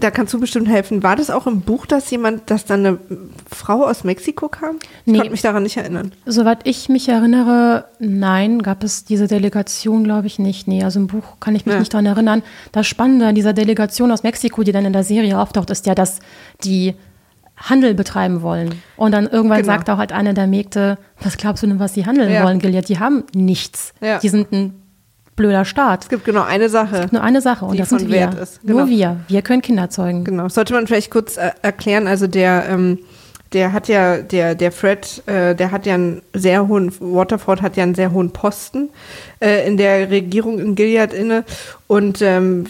[0.00, 1.02] da kannst du bestimmt helfen.
[1.02, 2.98] War das auch im Buch, dass jemand, dass dann eine
[3.50, 4.76] Frau aus Mexiko kam?
[5.04, 5.18] Ich Nee.
[5.18, 6.12] konnte mich daran nicht erinnern.
[6.26, 10.66] Soweit ich mich erinnere, nein, gab es diese Delegation, glaube ich, nicht.
[10.68, 11.78] Nee, also im Buch kann ich mich Ja.
[11.80, 12.42] nicht daran erinnern.
[12.72, 15.94] Das Spannende an dieser Delegation aus Mexiko, die dann in der Serie auftaucht, ist ja,
[15.94, 16.18] dass
[16.64, 16.94] die
[17.56, 18.74] Handel betreiben wollen.
[18.96, 19.72] Und dann irgendwann Genau.
[19.74, 22.42] sagt auch halt eine der Mägde, was glaubst du denn, was sie handeln Ja.
[22.44, 22.88] wollen, Gilead?
[22.88, 23.92] Die haben nichts.
[24.00, 24.18] Ja.
[24.18, 24.74] Die sind ein
[25.40, 26.04] blöder Staat.
[26.04, 27.06] Es gibt genau eine Sache.
[27.10, 28.30] Nur eine Sache und das sind wir.
[28.62, 28.80] Genau.
[28.80, 29.16] Nur wir.
[29.28, 30.24] Wir können Kinder zeugen.
[30.24, 32.06] Genau, sollte man vielleicht kurz äh, erklären.
[32.06, 32.98] Also der, ähm,
[33.54, 37.78] der hat ja, der, der Fred, äh, der hat ja einen sehr hohen, Waterford hat
[37.78, 38.90] ja einen sehr hohen Posten
[39.40, 41.44] äh, in der Regierung in Gilead inne
[41.86, 42.66] und ähm,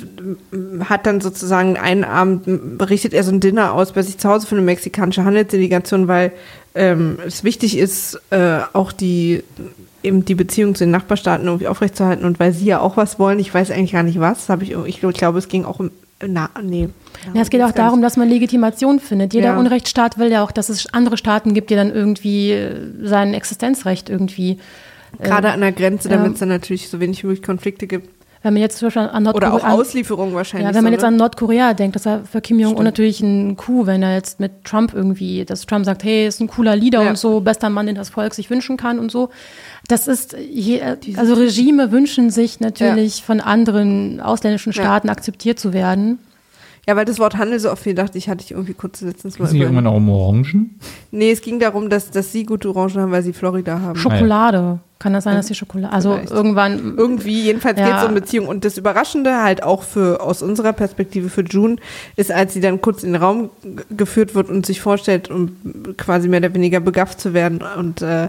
[0.89, 4.47] hat dann sozusagen einen Abend, berichtet er so ein Dinner aus bei sich zu Hause
[4.47, 6.31] für eine mexikanische Handelsdelegation, weil
[6.77, 9.43] ähm, es wichtig ist, äh, auch die
[10.03, 13.39] eben die Beziehung zu den Nachbarstaaten irgendwie aufrechtzuerhalten und weil sie ja auch was wollen,
[13.39, 15.91] ich weiß eigentlich gar nicht was, habe ich, ich glaube, es ging auch um,
[16.27, 16.89] na, nee.
[17.35, 19.33] Ja, es geht auch darum, dass man Legitimation findet.
[19.33, 19.59] Jeder Ja.
[19.59, 24.11] Unrechtsstaat will ja auch, dass es andere Staaten gibt, die dann irgendwie äh, sein Existenzrecht
[24.11, 24.59] irgendwie.
[25.19, 26.17] Gerade an der Grenze, ja.
[26.17, 28.09] damit es dann natürlich so wenig wie möglich Konflikte gibt.
[28.43, 29.75] Wenn man jetzt zum Beispiel an Oder auch Nordkorea.
[29.75, 30.69] Auslieferung wahrscheinlich.
[30.69, 31.09] Ja, wenn man so, jetzt ne?
[31.09, 34.65] an Nordkorea denkt, das war für Kim Jong-un natürlich ein Coup, wenn er jetzt mit
[34.65, 37.11] Trump irgendwie, dass Trump sagt, hey, ist ein cooler Leader Ja.
[37.11, 39.29] und so, bester Mann, den das Volk sich wünschen kann und so.
[39.89, 40.81] Das ist, je,
[41.17, 44.83] also Regime wünschen sich natürlich von anderen ausländischen Ja.
[44.83, 46.19] Staaten akzeptiert zu werden.
[46.89, 49.39] Ja, weil das Wort Handel so oft viel dachte ich, hatte ich irgendwie kurz letztens
[49.39, 50.81] mal Ist nicht irgendwann auch um Orangen?
[51.11, 53.97] Nee, es ging darum, dass, dass sie gute Orangen haben, weil sie Florida haben.
[53.99, 54.79] Schokolade.
[55.01, 56.31] Kann das sein, dass die Schokolade, also Vielleicht.
[56.31, 57.87] irgendwann, Irgendwie, jedenfalls Ja.
[57.87, 58.47] geht es um Beziehung.
[58.49, 61.77] Und das Überraschende halt auch für aus unserer Perspektive für June
[62.17, 63.49] ist, als sie dann kurz in den Raum
[63.91, 65.57] geführt wird und sich vorstellt, um
[65.97, 67.63] quasi mehr oder weniger begafft zu werden.
[67.79, 68.29] Und äh,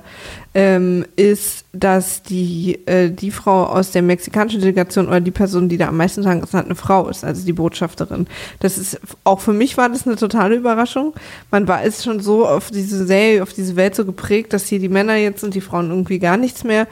[0.53, 5.77] ähm, ist, dass die, äh, die Frau aus der mexikanischen Delegation oder die Person, die
[5.77, 8.27] da am meisten dran ist, eine Frau ist, also die Botschafterin.
[8.59, 11.13] Das ist, auch für mich war das eine totale Überraschung.
[11.51, 14.79] Man war ist schon so auf diese Serie, auf diese Welt so geprägt, dass hier
[14.79, 16.87] die Männer jetzt und die Frauen irgendwie gar nichts mehr.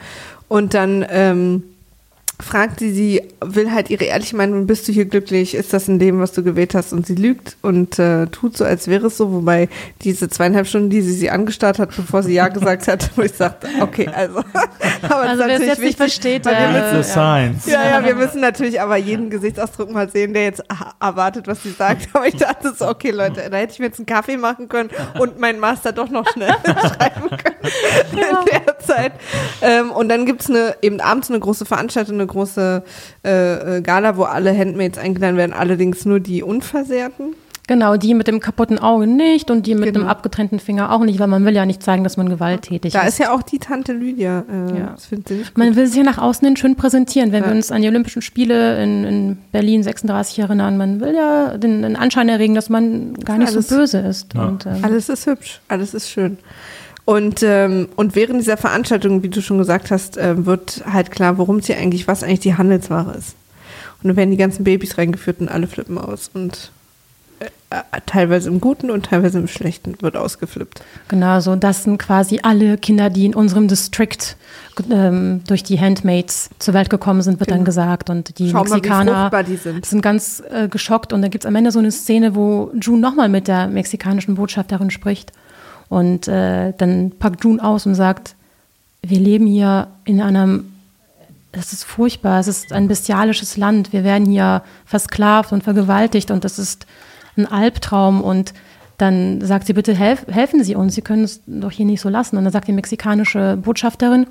[0.48, 1.62] Und dann ähm,
[2.42, 5.54] fragt sie sie, will halt ihre ehrliche Meinung, bist du hier glücklich?
[5.54, 6.92] Ist das in dem, was du gewählt hast?
[6.92, 9.68] Und sie lügt und äh, tut so, als wäre es so, wobei
[10.02, 13.32] diese zweieinhalb Stunden, die sie sie angestarrt hat, bevor sie Ja gesagt hat, wo ich
[13.32, 14.38] sagte, okay, also.
[15.02, 17.66] aber also wer es jetzt nicht versteht, weil wir der, müssen- Science.
[17.66, 20.62] ja, ja, wir müssen natürlich aber jeden Gesichtsausdruck mal sehen, der jetzt
[21.00, 22.08] erwartet, was sie sagt.
[22.12, 24.90] Aber ich dachte so, okay, Leute, da hätte ich mir jetzt einen Kaffee machen können
[25.18, 27.72] und meinen Master doch noch schnell schreiben können
[28.12, 29.12] in der Zeit.
[29.62, 32.82] Ähm, und dann gibt's eine, eben abends eine große Veranstaltung, eine große
[33.24, 37.34] äh, äh, Gala, wo alle Handmaids eingeladen werden, allerdings nur die Unversehrten.
[37.68, 40.00] Genau, die mit dem kaputten Auge nicht und die mit Genau.
[40.00, 43.02] dem abgetrennten Finger auch nicht, weil man will ja nicht zeigen, dass man gewalttätig Da
[43.02, 43.10] ist.
[43.10, 44.42] ist ja auch die Tante Lydia.
[44.50, 44.94] Äh, Ja.
[45.54, 47.30] Man will sich ja nach außen hin schön präsentieren.
[47.30, 47.50] Wenn Ja.
[47.50, 51.82] wir uns an die Olympischen Spiele in, in Berlin 36 erinnern, man will ja den,
[51.82, 54.34] den Anschein erregen, dass man gar nicht Alles- so böse ist.
[54.34, 54.46] Ja.
[54.48, 56.38] Und, ähm, Alles ist hübsch, alles ist schön.
[57.10, 61.38] Und, ähm, und während dieser Veranstaltung, wie du schon gesagt hast, äh, wird halt klar,
[61.38, 63.34] worum es hier eigentlich, was eigentlich die Handelsware ist.
[64.00, 66.30] Und dann werden die ganzen Babys reingeführt und alle flippen aus.
[66.32, 66.70] Und
[67.40, 70.82] äh, äh, teilweise im Guten und teilweise im Schlechten wird ausgeflippt.
[71.08, 74.36] Genau, so das sind quasi alle Kinder, die in unserem District
[74.88, 78.08] ähm, durch die Handmaids zur Welt gekommen sind, wird dann gesagt.
[78.08, 79.84] Und die Schau mal, Mexikaner fruchtbar die sind.
[79.84, 81.12] sind ganz äh, geschockt.
[81.12, 84.36] Und da gibt es am Ende so eine Szene, wo June nochmal mit der mexikanischen
[84.36, 85.32] Botschafterin spricht.
[85.90, 88.36] Und äh, dann packt June aus und sagt,
[89.02, 90.72] wir leben hier in einem,
[91.52, 96.44] es ist furchtbar, es ist ein bestialisches Land, wir werden hier versklavt und vergewaltigt und
[96.44, 96.86] das ist
[97.36, 98.54] ein Albtraum und
[98.98, 102.10] dann sagt sie, bitte helf, helfen Sie uns, Sie können es doch hier nicht so
[102.10, 102.36] lassen.
[102.36, 104.26] Und dann sagt die mexikanische Botschafterin,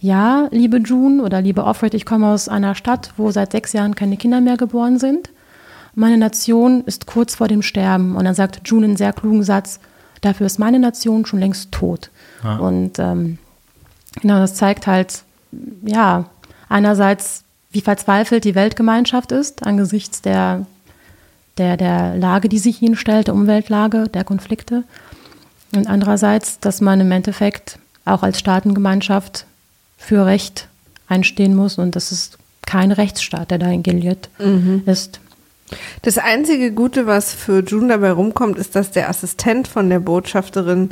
[0.00, 3.94] ja, liebe June oder liebe Offred, ich komme aus einer Stadt, wo seit sechs Jahren
[3.94, 5.30] keine Kinder mehr geboren sind.
[5.94, 8.16] Meine Nation ist kurz vor dem Sterben.
[8.16, 9.80] Und dann sagt June einen sehr klugen Satz,
[10.20, 12.10] dafür ist meine Nation schon längst tot.
[12.58, 13.38] Und ähm,
[14.20, 15.22] genau, das zeigt halt,
[15.82, 16.26] ja,
[16.68, 20.66] einerseits, wie verzweifelt die Weltgemeinschaft ist angesichts der,
[21.58, 24.84] der, der Lage, die sich ihnen stellt, der Umweltlage, der Konflikte.
[25.74, 29.46] Und andererseits, dass man im Endeffekt auch als Staatengemeinschaft
[29.98, 30.68] für Recht
[31.08, 34.28] einstehen muss und das ist kein Rechtsstaat, der da in Gilead
[34.86, 35.20] ist.
[36.02, 40.90] Das einzige Gute, was für June dabei rumkommt, ist, dass der Assistent von der Botschafterin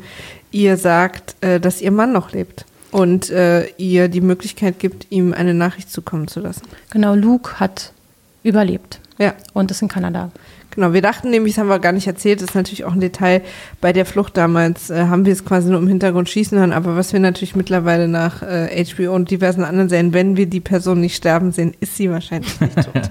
[0.51, 5.33] ihr sagt, äh, dass ihr Mann noch lebt und äh, ihr die Möglichkeit gibt, ihm
[5.33, 6.63] eine Nachricht zukommen zu lassen.
[6.91, 7.93] Genau, Luke hat
[8.43, 10.31] überlebt Ja, und ist in Kanada.
[10.75, 10.93] Genau.
[10.93, 13.43] Wir dachten nämlich, das haben wir gar nicht erzählt, das ist natürlich auch ein Detail.
[13.81, 16.97] Bei der Flucht damals äh, haben wir es quasi nur im Hintergrund schießen hören, aber
[16.97, 21.01] was wir natürlich mittlerweile nach äh, HBO und diversen anderen Serien, wenn wir die Person
[21.01, 23.11] nicht sterben sehen, ist sie wahrscheinlich nicht tot.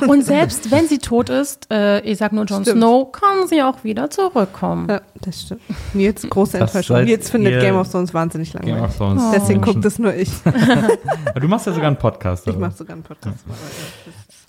[0.08, 2.64] Und selbst wenn sie tot ist, äh, ich sag nur Jon.
[2.64, 4.88] Snow, kann sie auch wieder zurückkommen.
[4.88, 5.60] ja, das stimmt.
[5.94, 7.04] Nils, große Enttäuschung.
[7.04, 8.90] Nils findet Game of Thrones wahnsinnig Game langweilig.
[8.90, 9.22] of Thrones.
[9.32, 9.74] Deswegen Menschen.
[9.74, 10.30] guckt es nur ich.
[11.40, 12.46] Du machst ja sogar einen Podcast.
[12.46, 12.66] Ich oder?
[12.66, 13.44] mache sogar einen Podcast.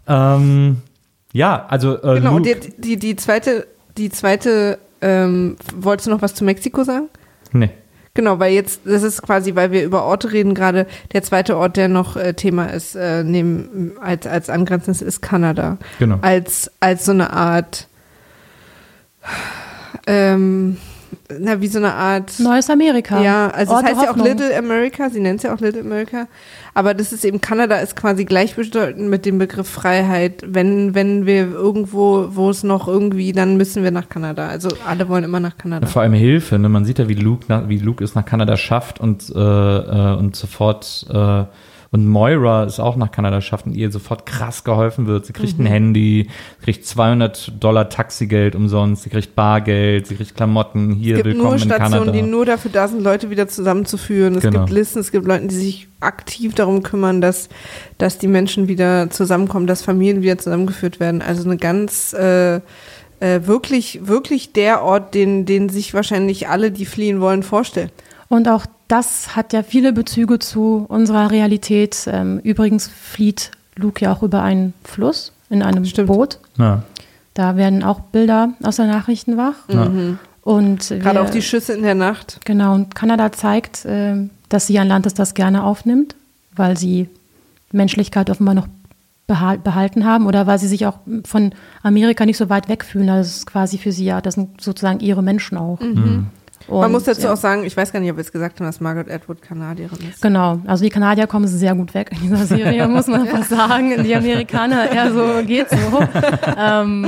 [0.07, 0.81] Ähm,
[1.33, 6.11] ja, also äh, Genau, und Luke, die, die, die zweite, die zweite, ähm, wolltest du
[6.11, 7.09] noch was zu Mexiko sagen?
[7.51, 7.69] nee.
[8.15, 11.77] Genau, weil jetzt, das ist quasi, weil wir über Orte reden gerade, der zweite Ort,
[11.77, 15.77] der noch äh, Thema ist, äh, neben, als, als angrenzendes ist Kanada.
[15.99, 16.17] Genau.
[16.21, 17.87] Als, als so eine Art,
[20.07, 20.77] ähm,
[21.39, 22.39] na, wie so eine Art.
[22.39, 23.21] Neues Amerika.
[23.21, 24.17] Ja, also Ort es heißt ja auch.
[24.17, 26.27] Little America, sie nennt es ja auch Little America.
[26.73, 30.43] Aber das ist eben, Kanada ist quasi gleichbedeutend mit dem Begriff Freiheit.
[30.45, 34.47] Wenn, wenn wir irgendwo, wo es noch irgendwie, dann müssen wir nach Kanada.
[34.47, 35.87] Also alle wollen immer nach Kanada.
[35.87, 36.69] Vor allem Hilfe, ne?
[36.69, 40.15] Man sieht ja, wie Luke, nach, wie Luke es nach Kanada schafft und, äh, äh,
[40.15, 41.43] und sofort äh,
[41.91, 45.25] und Moira es auch nach Kanada schafft und ihr sofort krass geholfen wird.
[45.25, 46.29] Sie kriegt ein Handy,
[46.59, 50.93] sie kriegt 200 Dollar Taxigeld umsonst, sie kriegt Bargeld, sie kriegt Klamotten.
[50.93, 51.87] Hier, Es gibt willkommen nur in Kanada.
[51.87, 54.35] Stationen, die nur dafür da sind, Leute wieder zusammenzuführen.
[54.35, 54.59] Es Genau.
[54.59, 57.49] gibt Listen, es gibt Leute, die sich aktiv darum kümmern, dass,
[57.97, 61.21] dass die Menschen wieder zusammenkommen, dass Familien wieder zusammengeführt werden.
[61.21, 62.57] Also eine ganz äh,
[63.21, 67.89] äh, wirklich, wirklich der Ort, den, den sich wahrscheinlich alle, die fliehen wollen, vorstellen.
[68.29, 72.05] Und auch das hat ja viele Bezüge zu unserer Realität.
[72.11, 76.07] Ähm, übrigens flieht Luke ja auch über einen Fluss in einem Stimmt.
[76.09, 76.39] Boot.
[76.57, 76.83] ja.
[77.35, 79.53] Da werden auch Bilder aus der Nachrichten wach.
[79.71, 79.89] Ja.
[80.41, 82.39] Und Gerade wir- auch die Schüsse in der Nacht.
[82.43, 86.15] Genau, und Kanada zeigt, ähm, dass sie ein Land ist, das gerne aufnimmt,
[86.55, 87.07] weil sie
[87.71, 88.67] Menschlichkeit offenbar noch
[89.27, 91.53] behal- behalten haben oder weil sie sich auch von
[91.83, 93.09] Amerika nicht so weit weg fühlen.
[93.09, 95.79] Also es ist quasi für sie ja, das sind sozusagen ihre Menschen auch.
[95.79, 96.25] Mhm.
[96.69, 97.33] Und, Man muss dazu ja.
[97.33, 99.97] auch sagen, ich weiß gar nicht, ob wir es gesagt haben, dass Margaret Atwood Kanadierin
[100.09, 100.21] ist.
[100.21, 104.03] Genau, also die Kanadier kommen sehr gut weg in dieser Serie, muss man einfach sagen.
[104.03, 105.77] Die Amerikaner eher so, geht so.
[106.57, 107.07] ähm,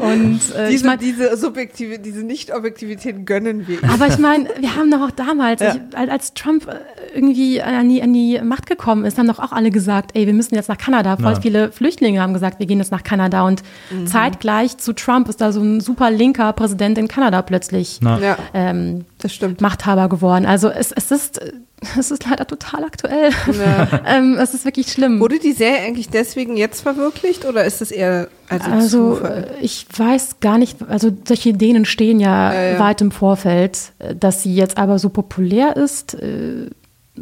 [0.00, 3.78] und äh, ich Diese, mein, diese subjektive, diese Nicht-Objektivität gönnen wir.
[3.90, 5.74] Aber ich meine, wir haben doch auch damals, Ja.
[5.74, 6.74] ich, als- als Trump äh,
[7.14, 10.34] irgendwie an die, an die Macht gekommen ist, haben doch auch alle gesagt, ey, wir
[10.34, 11.16] müssen jetzt nach Kanada.
[11.16, 11.40] Voll Ja.
[11.40, 13.42] viele Flüchtlinge haben gesagt, wir gehen jetzt nach Kanada.
[13.42, 14.06] Und Mhm.
[14.06, 18.00] zeitgleich zu Trump ist da so ein super linker Präsident in Kanada plötzlich.
[18.02, 19.60] Ja, ähm, das stimmt.
[19.60, 20.46] Machthaber geworden.
[20.46, 21.40] Also es, es ist,
[21.98, 23.30] es ist leider total aktuell.
[23.30, 24.00] Ja.
[24.06, 25.18] ähm, es ist wirklich schlimm.
[25.20, 29.50] Wurde die Serie eigentlich deswegen jetzt verwirklicht oder ist es eher also, Also Zufall?
[29.62, 32.78] ich weiß gar nicht, also solche Ideen entstehen ja, Ja, ja.
[32.78, 36.68] weit im Vorfeld, Äh, dass sie jetzt aber so populär ist, äh,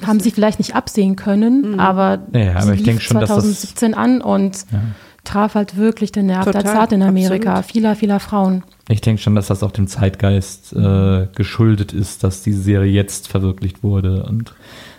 [0.07, 1.81] haben sie vielleicht nicht absehen können, Mhm.
[1.81, 4.65] aber, Ja, aber ich lief denk schon, dass das- 2017 an und
[5.25, 7.73] traf halt wirklich den Nerv Total, der Zart in Amerika, absolut.
[7.73, 8.63] vieler, vieler Frauen.
[8.89, 13.29] Ich denke schon, dass das auch dem Zeitgeist äh, geschuldet ist, dass diese Serie jetzt
[13.29, 14.55] verwirklicht wurde und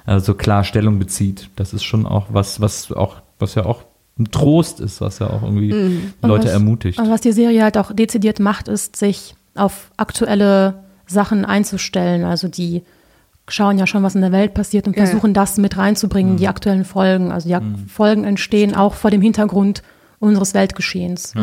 [0.06, 1.50] äh, so klar Stellung bezieht.
[1.56, 3.84] Das ist schon auch was, was auch, was ja auch
[4.20, 7.00] ein Trost ist, was ja auch irgendwie Und Leute was, ermutigt.
[7.00, 12.24] Und was die Serie halt auch dezidiert macht, ist, sich auf aktuelle Sachen einzustellen.
[12.24, 12.84] Also die
[13.52, 15.10] schauen ja schon, was in der Welt passiert und Ja, ja.
[15.10, 17.32] versuchen das mit reinzubringen, die aktuellen Folgen.
[17.32, 19.84] Also die ak- Folgen entstehen auch vor dem Hintergrund
[20.20, 21.34] unseres Weltgeschehens.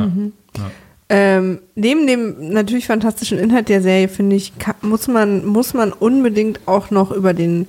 [1.08, 5.92] Ähm, neben dem natürlich fantastischen Inhalt der Serie, finde ich, ka- muss man, muss man
[5.92, 7.68] unbedingt auch noch über den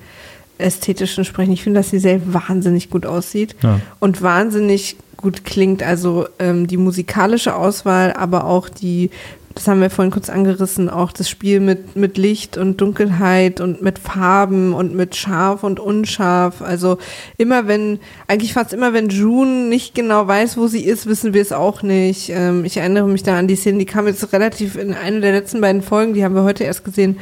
[0.57, 1.51] ästhetischen sprechen.
[1.51, 3.79] Ich finde, dass die Serie wahnsinnig gut aussieht Ja.
[3.99, 5.83] und wahnsinnig gut klingt.
[5.83, 9.11] Also ähm, die musikalische Auswahl, aber auch die,
[9.57, 13.81] das haben wir vorhin kurz angerissen, auch das Spiel mit, mit Licht und Dunkelheit und
[13.81, 16.61] mit Farben und mit scharf und unscharf.
[16.61, 16.99] Also
[17.37, 21.41] immer wenn, eigentlich fast immer wenn June nicht genau weiß, wo sie ist, wissen wir
[21.41, 22.29] es auch nicht.
[22.29, 25.31] Ähm, ich erinnere mich da an die Szene, die kam jetzt relativ in einer der
[25.31, 27.17] letzten beiden Folgen, die haben wir heute erst gesehen,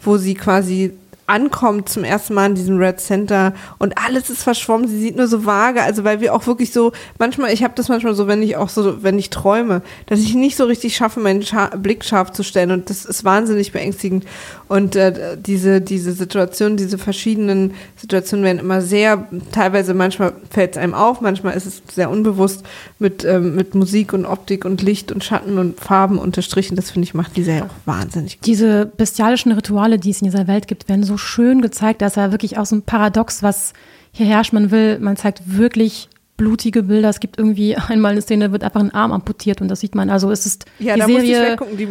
[0.00, 0.92] wo sie quasi
[1.30, 5.28] ankommt zum ersten Mal in diesem Red Center und alles ist verschwommen, sie sieht nur
[5.28, 8.42] so vage, also weil wir auch wirklich so, manchmal, ich habe das manchmal so, wenn
[8.42, 12.04] ich auch so, wenn ich träume, dass ich nicht so richtig schaffe, meinen Scha Blick
[12.04, 14.24] scharf zu stellen und das ist wahnsinnig beängstigend
[14.66, 20.78] und äh, diese, diese Situation, diese verschiedenen Situationen werden immer sehr, teilweise manchmal fällt es
[20.78, 22.64] einem auf, manchmal ist es sehr unbewusst
[22.98, 27.04] mit, ähm, mit Musik und Optik und Licht und Schatten und Farben unterstrichen, das finde
[27.04, 28.46] ich macht die Serie auch wahnsinnig gut.
[28.46, 32.02] Diese bestialischen Rituale, die es in dieser Welt gibt, werden so schön gezeigt.
[32.02, 33.72] Das ist ja wirklich auch so ein Paradox, was
[34.12, 34.52] hier herrscht.
[34.52, 37.10] Man will, man zeigt wirklich blutige Bilder.
[37.10, 40.08] Es gibt irgendwie einmal eine Szene, wird einfach ein Arm amputiert und das sieht man.
[40.10, 41.56] Also es ist Ja, die da musste ich Serie.
[41.76, 41.86] die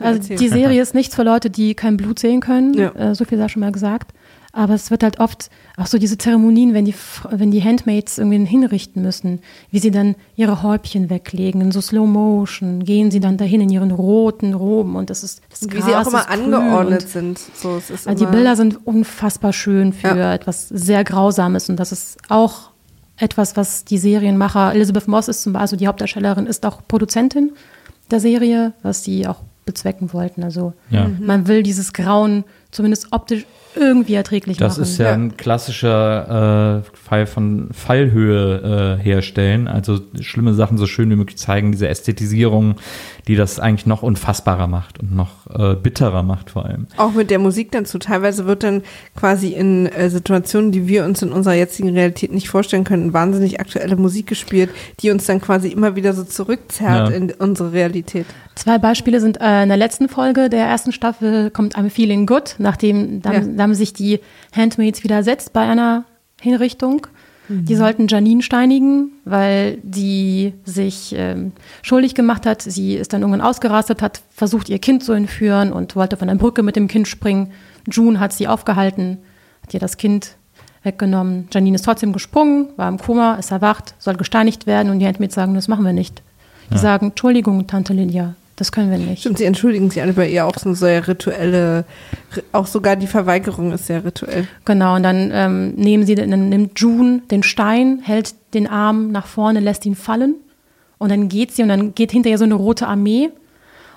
[0.00, 2.74] Also die Serie ist nichts für Leute, die kein Blut sehen können.
[2.74, 2.90] Ja.
[2.94, 4.12] Äh, so viel sei schon mal gesagt.
[4.58, 6.94] Aber es wird halt oft auch so diese Zeremonien, wenn die,
[7.30, 9.38] wenn die Handmaids irgendwie hinrichten müssen,
[9.70, 13.70] wie sie dann ihre Häubchen weglegen, in so Slow Motion, gehen sie dann dahin in
[13.70, 17.38] ihren roten Roben und das ist das wie sie auch Gras immer angeordnet sind.
[17.54, 20.34] So, es ist also die Bilder sind unfassbar schön für Ja.
[20.34, 22.70] etwas sehr Grausames und das ist auch
[23.16, 27.52] etwas, was die Serienmacher, Elizabeth Moss ist zum Beispiel, also die Hauptdarstellerin, ist auch Produzentin
[28.10, 30.42] der Serie, was sie auch bezwecken wollten.
[30.42, 31.08] Also Ja.
[31.20, 33.44] Man will dieses Grauen zumindest optisch
[33.78, 34.82] irgendwie erträglich Das machen.
[34.82, 35.12] ist ja, Ja.
[35.12, 39.68] ein klassischer äh, Fall von Fallhöhe äh, herstellen.
[39.68, 42.76] Also schlimme Sachen so schön wie möglich zeigen, diese Ästhetisierung,
[43.26, 46.86] die das eigentlich noch unfassbarer macht und noch äh, bitterer macht vor allem.
[46.96, 47.98] Auch mit der Musik dazu.
[47.98, 48.82] Teilweise wird dann
[49.16, 53.60] quasi in äh, Situationen, die wir uns in unserer jetzigen Realität nicht vorstellen können, wahnsinnig
[53.60, 57.14] aktuelle Musik gespielt, die uns dann quasi immer wieder so zurückzerrt Ja.
[57.16, 58.26] in unsere Realität.
[58.54, 62.56] Zwei Beispiele sind äh, in der letzten Folge der ersten Staffel kommt I'm Feeling Good,
[62.58, 63.40] nachdem da, Ja.
[63.40, 64.20] da haben sich die
[64.54, 66.04] Handmaids widersetzt bei einer
[66.40, 67.06] Hinrichtung.
[67.50, 72.60] Die sollten Janine steinigen, weil die sich ähm, schuldig gemacht hat.
[72.60, 76.34] Sie ist dann irgendwann ausgerastet, hat versucht, ihr Kind zu entführen und wollte von der
[76.34, 77.52] Brücke mit dem Kind springen.
[77.90, 79.16] June hat sie aufgehalten,
[79.62, 80.36] hat ihr das Kind
[80.82, 81.48] weggenommen.
[81.50, 85.34] Janine ist trotzdem gesprungen, war im Koma, ist erwacht, soll gesteinigt werden und die Handmaids
[85.34, 86.22] sagen, das machen wir nicht.
[86.70, 89.20] Die sagen, Entschuldigung, Tante Lydia, das können wir nicht.
[89.20, 91.84] Stimmt, sie entschuldigen sich alle bei ihr auch so sehr rituelle,
[92.52, 94.48] auch sogar die Verweigerung ist sehr rituell.
[94.64, 99.26] Genau, und dann ähm, nehmen sie, dann nimmt June den Stein, hält den Arm nach
[99.26, 100.34] vorne, lässt ihn fallen
[100.98, 103.30] und dann geht sie und dann geht hinter ihr so eine rote Armee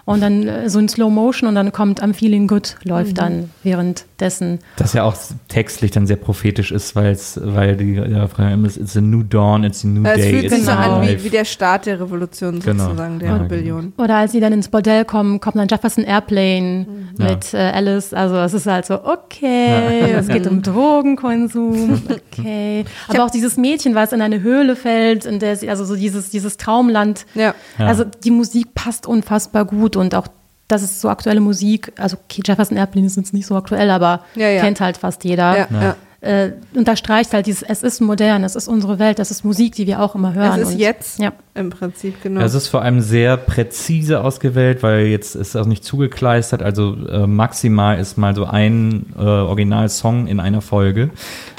[0.06, 3.50] und dann äh, so in Slow Motion und dann kommt I'm Feeling Good, läuft dann
[3.64, 4.60] währenddessen.
[4.78, 5.16] Das ja auch
[5.48, 9.02] textlich dann sehr prophetisch ist, weil es, weil die ja, Frage immer ist, it's a
[9.02, 11.46] new dawn, it's a new Es day, fühlt it's sich so an wie, wie der
[11.46, 12.86] Start der Revolution Genau.
[12.86, 13.94] sozusagen, der Ja, Rebellion.
[13.98, 16.86] Oder als sie dann ins Bordell kommen, kommt dann Jefferson Airplane
[17.18, 17.30] Ja.
[17.30, 18.14] mit äh, Alice.
[18.14, 20.62] Also es ist halt so, okay, es geht um
[21.22, 22.86] Drogenkonsum, okay.
[23.08, 26.30] Aber auch dieses Mädchen, was in eine Höhle fällt, in der sie, also so dieses,
[26.30, 27.26] dieses Traumland.
[27.36, 27.54] Ja.
[27.78, 27.88] Ja.
[27.88, 30.28] Also die Musik passt unfassbar gut und auch
[30.68, 31.92] das ist so aktuelle Musik.
[31.98, 34.62] Also okay, Jefferson Airplane ist jetzt nicht so aktuell, aber Ja, ja.
[34.62, 35.58] kennt halt fast jeder.
[35.58, 35.96] Ja, ja.
[36.24, 39.88] Äh, unterstreicht halt dieses, es ist modern, es ist unsere Welt, das ist Musik, die
[39.88, 40.62] wir auch immer hören.
[40.62, 41.34] Es ist und, jetzt Ja.
[41.56, 42.42] im Prinzip, genau.
[42.42, 46.62] Ja, Es ist vor allem sehr präzise ausgewählt, weil jetzt ist auch nicht zugekleistert.
[46.62, 51.10] Also äh, maximal ist mal so ein äh, Originalsong in einer Folge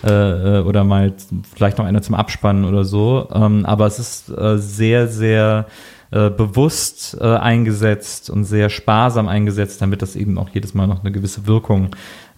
[0.06, 0.10] äh,
[0.58, 1.12] äh, oder mal
[1.56, 3.28] vielleicht noch einer zum Abspannen oder so.
[3.34, 5.66] Ähm, aber es ist äh, sehr, sehr
[6.12, 11.00] äh, bewusst äh, eingesetzt und sehr sparsam eingesetzt, damit das eben auch jedes Mal noch
[11.00, 11.88] eine gewisse Wirkung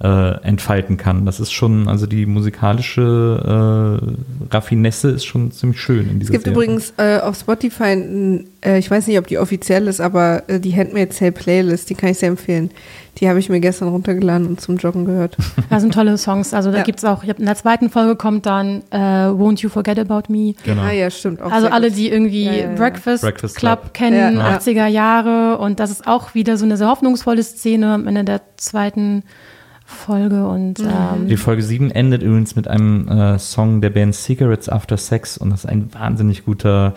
[0.01, 1.27] äh, entfalten kann.
[1.27, 4.01] Das ist schon, also die musikalische
[4.51, 6.57] äh, Raffinesse ist schon ziemlich schön in Es dieser gibt Serie.
[6.57, 10.75] übrigens äh, auf Spotify, äh, ich weiß nicht, ob die offiziell ist, aber äh, die
[10.75, 12.71] Handmaid's Tale Playlist, die kann ich sehr empfehlen.
[13.19, 15.37] Die habe ich mir gestern runtergeladen und zum Joggen gehört.
[15.71, 16.53] Das sind tolle Songs.
[16.53, 16.83] Also da Ja.
[16.83, 20.33] gibt's auch, ich hab, in der zweiten Folge kommt dann äh, Won't You Forget About
[20.33, 20.55] Me.
[20.65, 20.83] Genau.
[20.83, 21.41] Ah ja, stimmt.
[21.41, 22.75] Auch Also alle, die irgendwie Ja, ja, ja.
[22.75, 23.95] Breakfast, Breakfast Club, Club.
[23.95, 24.59] kennen, Ja, ja.
[24.59, 25.59] 80er Jahre.
[25.59, 29.54] Und das ist auch wieder so eine sehr hoffnungsvolle Szene am Ende der zweiten Folge.
[30.47, 30.87] Und Mhm.
[30.89, 35.37] ähm, Die Folge 7 endet übrigens mit einem äh, Song der Band Cigarettes After Sex
[35.39, 36.95] und das ist ein wahnsinnig guter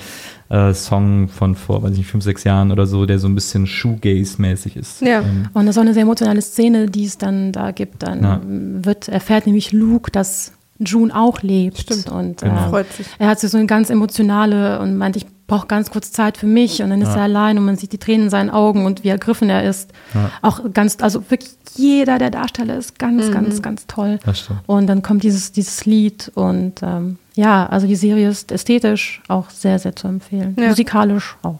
[0.49, 3.35] äh, Song von vor, weiß ich nicht, fünf, sechs Jahren oder so, der so ein
[3.35, 5.01] bisschen Shoegaze-mäßig ist.
[5.01, 5.19] Ja.
[5.21, 8.03] Ähm, Und das ist auch eine sehr emotionale Szene, die es dann da gibt.
[8.03, 8.41] Dann Ja.
[8.45, 11.79] wird, erfährt nämlich Luke, dass June auch lebt.
[11.79, 12.09] Stimmt.
[12.09, 12.67] Und Genau.
[12.67, 13.07] äh, Freut sich.
[13.19, 16.81] er hat so eine ganz emotionale und meint, ich brauche ganz kurz Zeit für mich.
[16.83, 17.15] Und dann ist Ja.
[17.17, 19.91] er allein und man sieht die Tränen in seinen Augen und wie ergriffen er ist.
[20.13, 20.29] Ja.
[20.41, 22.97] Auch ganz, also wirklich jeder der Darsteller ist Mhm.
[22.97, 24.19] ganz, ganz, ganz toll.
[24.65, 29.49] Und dann kommt dieses, dieses Lied und ähm, ja, also die Serie ist ästhetisch auch
[29.49, 30.55] sehr, sehr zu empfehlen.
[30.59, 30.69] Ja.
[30.69, 31.59] Musikalisch auch.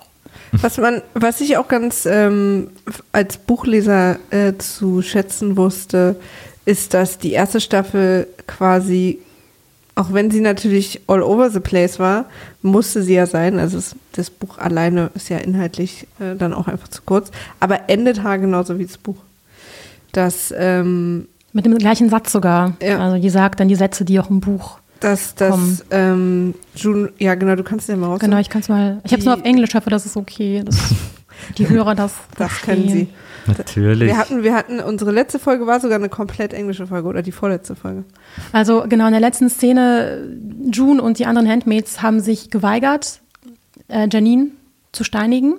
[0.53, 2.69] Was man, was ich auch ganz ähm,
[3.11, 6.15] als Buchleser äh, zu schätzen wusste,
[6.65, 9.19] ist, dass die erste Staffel quasi,
[9.98, 12.26] auch wenn sie natürlich all over the place war,
[12.61, 13.57] musste sie ja sein.
[13.57, 17.90] Also es, das Buch alleine ist ja inhaltlich äh, dann auch einfach zu kurz, aber
[17.90, 19.18] endet haargenauso wie das Buch.
[20.11, 22.78] Das, ähm, Mit dem gleichen Satz sogar.
[22.82, 22.99] Ja.
[22.99, 24.78] Also die sagt dann die Sätze, die auch im Buch.
[24.99, 28.19] das, das, ähm, June, ja genau, du kannst den mal raus.
[28.19, 29.02] Genau, ich kann es mal.
[29.03, 30.61] Ich habe es nur auf Englisch, hoffe, das ist okay.
[30.64, 30.94] Das,
[31.57, 32.14] die Hörer das.
[32.38, 33.07] das können sie.
[33.57, 34.07] Natürlich.
[34.07, 37.32] Wir hatten, wir hatten, unsere letzte Folge war sogar eine komplett englische Folge oder die
[37.32, 38.03] vorletzte Folge.
[38.52, 40.28] Also genau, in der letzten Szene,
[40.72, 43.22] June und die anderen Handmaids haben sich geweigert,
[43.88, 44.48] äh, Janine
[44.91, 45.56] zu steinigen.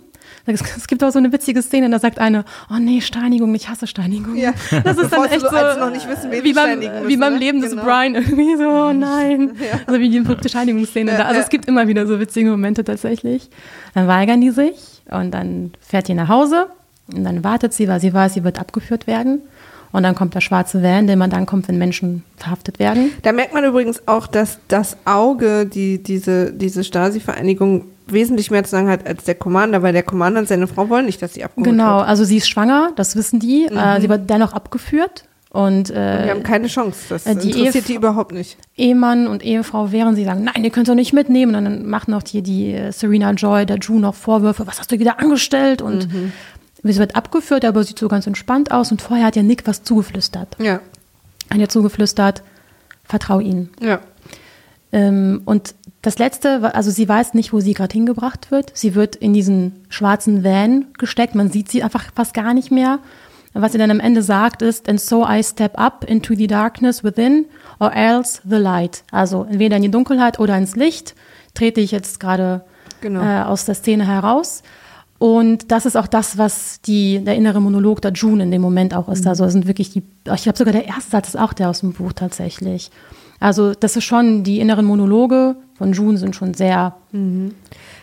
[0.47, 3.69] Es, es gibt auch so eine witzige Szene, da sagt eine, oh nee, Steinigung, ich
[3.69, 4.37] hasse Steinigung.
[4.37, 4.53] Ja.
[4.71, 7.33] Das ist Bevor dann echt so, noch nicht wissen, wie beim, steinigen wie müssen, beim
[7.35, 7.39] ne?
[7.39, 7.85] Leben des Genau.
[7.85, 9.53] Brian irgendwie so, oh nein.
[9.87, 11.25] Also wie die verrückte Steinigungsszene Ja, da.
[11.25, 11.43] Also ja.
[11.43, 13.51] es gibt immer wieder so witzige Momente tatsächlich.
[13.95, 16.69] Dann weigern die sich und dann fährt die nach Hause
[17.15, 19.41] und dann wartet sie, weil sie weiß, sie wird abgeführt werden.
[19.91, 23.11] Und dann kommt der schwarze Van, der man dann kommt, wenn Menschen verhaftet werden.
[23.23, 28.71] Da merkt man übrigens auch, dass das Auge, die, diese, diese Stasi-Vereinigung wesentlich mehr zu
[28.71, 31.43] sagen hat als der Commander, weil der Commander und seine Frau wollen nicht, dass sie
[31.45, 32.09] abgeholt Genau, wird.
[32.09, 33.65] also sie ist schwanger, das wissen die.
[33.67, 35.25] Äh, sie wird dennoch abgeführt.
[35.51, 36.99] Und, äh, haben keine Chance.
[37.09, 38.59] Das äh, die interessiert Ehef- die überhaupt nicht.
[38.77, 41.55] Ehemann und Ehefrau wären sie sagen, nein, ihr könnt doch nicht mitnehmen.
[41.55, 44.93] Und dann machen auch hier die äh, Serena Joy, der Drew noch Vorwürfe, was hast
[44.93, 45.81] du wieder angestellt?
[45.81, 46.09] Und
[46.83, 48.91] sie wird abgeführt, aber sieht so ganz entspannt aus.
[48.93, 50.57] Und vorher hat ja Nick was zugeflüstert.
[50.61, 50.81] Ja,
[51.51, 52.43] Hat ihr zugeflüstert,
[53.05, 53.71] vertrau ihnen.
[53.81, 54.01] ja.
[54.91, 58.71] Ähm, und das Letzte, also sie weiß nicht, wo sie gerade hingebracht wird.
[58.75, 61.35] Sie wird in diesen schwarzen Van gesteckt.
[61.35, 63.01] Man sieht sie einfach fast gar nicht mehr.
[63.53, 67.03] Was sie dann am Ende sagt, ist, and so I step up into the darkness
[67.05, 67.47] within
[67.81, 69.03] or else the light.
[69.11, 71.15] Also entweder in die Dunkelheit oder ins Licht
[71.55, 72.63] trete ich jetzt gerade
[73.03, 73.23] Genau.
[73.23, 74.63] äh, aus der Szene heraus.
[75.19, 78.95] Und das ist auch das, was die, der innere Monolog der June in dem Moment
[78.95, 79.27] auch ist.
[79.27, 81.81] Also es sind wirklich die, ich glaube sogar der erste Satz ist auch der aus
[81.81, 82.91] dem Buch tatsächlich.
[83.41, 86.97] Also das ist schon, die inneren Monologe von June sind schon sehr,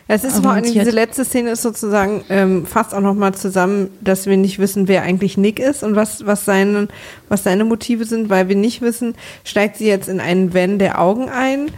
[0.07, 4.27] Es ist vor allem, diese letzte Szene ist sozusagen ähm, fasst auch nochmal zusammen, dass
[4.27, 6.87] wir nicht wissen, wer eigentlich Nick ist und was, was, seine,
[7.27, 11.01] was seine Motive sind, weil wir nicht wissen, steigt sie jetzt in einen Van der
[11.01, 11.69] Augen ein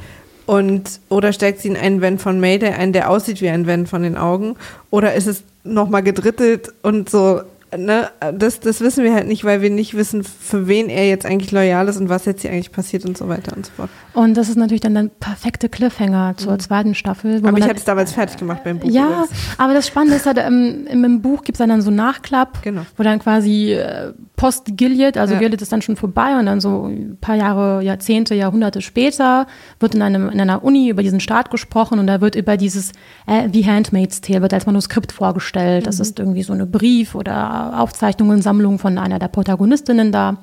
[0.47, 3.85] und oder steigt sie in einen Van von Mayday ein, der aussieht wie ein Van
[3.85, 4.55] von den Augen?
[4.89, 7.41] Oder ist es nochmal gedrittelt und so,
[7.75, 11.25] ne, das, das wissen wir halt nicht, weil wir nicht wissen, für wen er jetzt
[11.25, 13.89] eigentlich loyal ist und was jetzt hier eigentlich passiert und so weiter und so fort.
[14.13, 17.39] und das ist natürlich dann der perfekte Cliffhanger zur zweiten Staffel.
[17.39, 17.45] Mhm.
[17.47, 18.89] Aber ich hatte es damals fertig gemacht beim Buch.
[18.89, 19.29] Ja, übrigens.
[19.57, 22.61] aber das Spannende ist halt, ähm, im, im Buch gibt es dann so einen Nachklapp,
[22.61, 22.81] Genau.
[22.95, 25.39] wo dann quasi äh, Post-Gilead, also Ja.
[25.39, 29.47] Gilead ist dann schon vorbei und dann so ein paar Jahre, Jahrzehnte, Jahrhunderte später
[29.79, 32.91] wird in, einem, in einer Uni über diesen Staat gesprochen und da wird über dieses
[33.25, 35.87] äh, The Handmaid's Tale wird als Manuskript vorgestellt.
[35.87, 40.37] Das ist irgendwie so eine Brief- oder Aufzeichnungen-Sammlung von einer der Protagonistinnen da.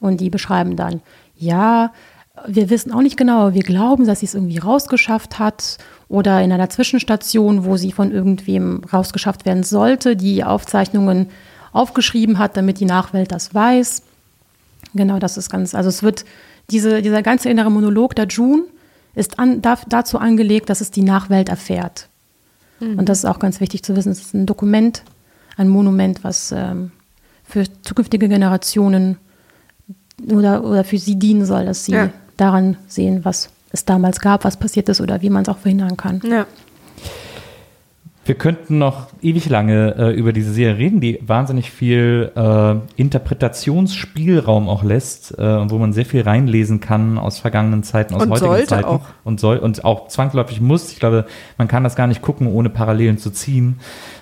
[0.00, 1.00] Und die beschreiben dann,
[1.36, 1.92] ja,
[2.46, 5.78] wir wissen auch nicht genau, aber wir glauben, dass sie es irgendwie rausgeschafft hat
[6.08, 11.28] oder in einer Zwischenstation, wo sie von irgendwem rausgeschafft werden sollte, die Aufzeichnungen
[11.72, 14.02] aufgeschrieben hat, damit die Nachwelt das weiß.
[14.94, 16.24] Genau, das ist ganz, also es wird,
[16.70, 18.64] diese, dieser ganze innere Monolog der June
[19.14, 22.08] ist an, da, dazu angelegt, dass es die Nachwelt erfährt.
[22.82, 24.10] Und das ist auch ganz wichtig zu wissen.
[24.10, 25.04] Es ist ein Dokument,
[25.56, 26.90] ein Monument, was ähm,
[27.44, 29.18] für zukünftige Generationen
[30.30, 32.10] oder, oder für sie dienen soll, dass sie Ja.
[32.36, 35.96] daran sehen, was es damals gab, was passiert ist oder wie man es auch verhindern
[35.96, 36.20] kann.
[36.24, 36.46] Ja.
[38.32, 44.70] Wir könnten noch ewig lange äh, über diese Serie reden, die wahnsinnig viel äh, Interpretationsspielraum
[44.70, 48.30] auch lässt äh, und wo man sehr viel reinlesen kann aus vergangenen Zeiten, aus Und
[48.30, 48.84] heutigen Zeiten.
[48.86, 49.02] auch.
[49.22, 50.92] Und soll und auch zwangsläufig muss.
[50.92, 51.26] Ich glaube,
[51.58, 53.80] man kann das gar nicht gucken, ohne Parallelen zu ziehen.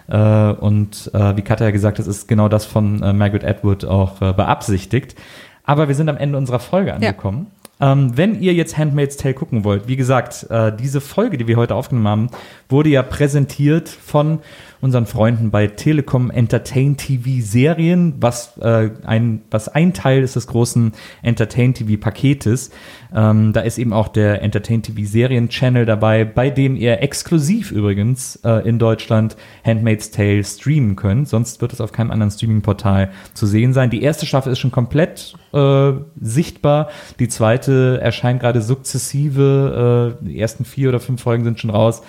[0.08, 4.16] Äh, und äh, wie Katja gesagt hat, ist genau das von äh, Margaret Atwood auch
[4.16, 5.14] beabsichtigt.
[5.62, 7.46] Aber wir sind am Ende unserer Folge angekommen.
[7.80, 11.56] Ähm, wenn ihr jetzt Handmaid's Tale gucken wollt, wie gesagt, äh, diese Folge, die wir
[11.56, 12.30] heute aufgenommen haben,
[12.68, 14.40] wurde ja präsentiert von
[14.80, 20.46] unseren Freunden bei Telekom Entertain TV Serien, was, äh, ein, was ein Teil ist des
[20.46, 20.92] großen
[21.22, 22.70] Entertain TV Paketes.
[23.14, 27.72] Ähm, da ist eben auch der Entertain TV Serien Channel dabei, bei dem ihr exklusiv
[27.72, 31.28] übrigens äh, in Deutschland Handmaid's Tale streamen könnt.
[31.28, 33.90] Sonst wird es auf keinem anderen Streaming-Portal zu sehen sein.
[33.90, 36.88] Die erste Staffel ist schon komplett äh, sichtbar.
[37.18, 40.16] Die zweite erscheint gerade sukzessive.
[40.22, 42.02] Äh, die ersten vier oder fünf Folgen sind schon raus.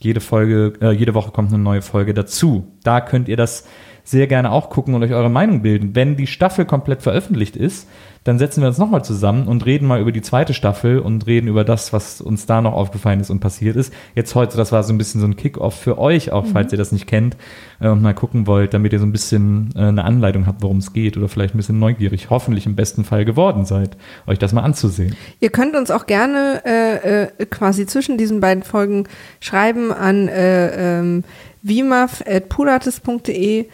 [0.00, 2.76] Jede Folge, äh, jede Woche kommt eine neue Folge dazu.
[2.82, 3.66] Da könnt ihr das
[4.04, 5.94] sehr gerne auch gucken und euch eure Meinung bilden.
[5.94, 7.88] Wenn die Staffel komplett veröffentlicht ist,
[8.24, 11.46] dann setzen wir uns nochmal zusammen und reden mal über die zweite Staffel und reden
[11.46, 13.92] über das, was uns da noch aufgefallen ist und passiert ist.
[14.14, 16.78] Jetzt heute, das war so ein bisschen so ein Kick-Off für euch, auch falls ihr
[16.78, 17.36] das nicht kennt
[17.80, 20.78] äh, und mal gucken wollt, damit ihr so ein bisschen äh, eine Anleitung habt, worum
[20.78, 24.54] es geht oder vielleicht ein bisschen neugierig, hoffentlich im besten Fall geworden seid, euch das
[24.54, 25.14] mal anzusehen.
[25.40, 29.04] Ihr könnt uns auch gerne äh, äh, quasi zwischen diesen beiden Folgen
[29.40, 31.24] schreiben an äh, ähm,
[31.62, 33.66] vimaf.pulates.de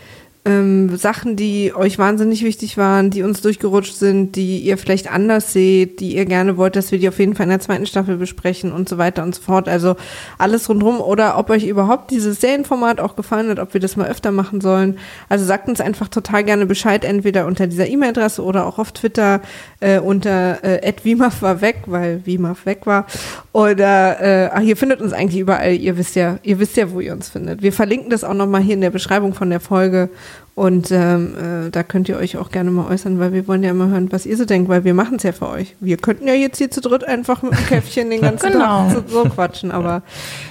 [0.46, 5.52] ähm, Sachen, die euch wahnsinnig wichtig waren, die uns durchgerutscht sind, die ihr vielleicht anders
[5.52, 8.16] seht, die ihr gerne wollt, dass wir die auf jeden Fall in der zweiten Staffel
[8.16, 9.68] besprechen und so weiter und so fort.
[9.68, 9.96] Also
[10.38, 14.08] alles rundherum oder ob euch überhaupt dieses Serienformat auch gefallen hat, ob wir das mal
[14.08, 14.98] öfter machen sollen.
[15.28, 19.42] Also sagt uns einfach total gerne Bescheid, entweder unter dieser E-Mail-Adresse oder auch auf Twitter
[19.80, 23.06] äh, unter äh, @wimaf war weg, weil Wimaf weg war.
[23.52, 25.74] Oder äh, ach, ihr findet uns eigentlich überall.
[25.74, 27.60] Ihr wisst ja, ihr wisst ja, wo ihr uns findet.
[27.60, 30.08] Wir verlinken das auch nochmal hier in der Beschreibung von der Folge.
[30.54, 33.70] Und ähm, äh, da könnt ihr euch auch gerne mal äußern, weil wir wollen ja
[33.70, 35.74] immer hören, was ihr so denkt, weil wir machen es ja für euch.
[35.80, 38.88] Wir könnten ja jetzt hier zu dritt einfach mit dem Käffchen den ganzen Genau.
[38.88, 40.02] Tag so, so quatschen, aber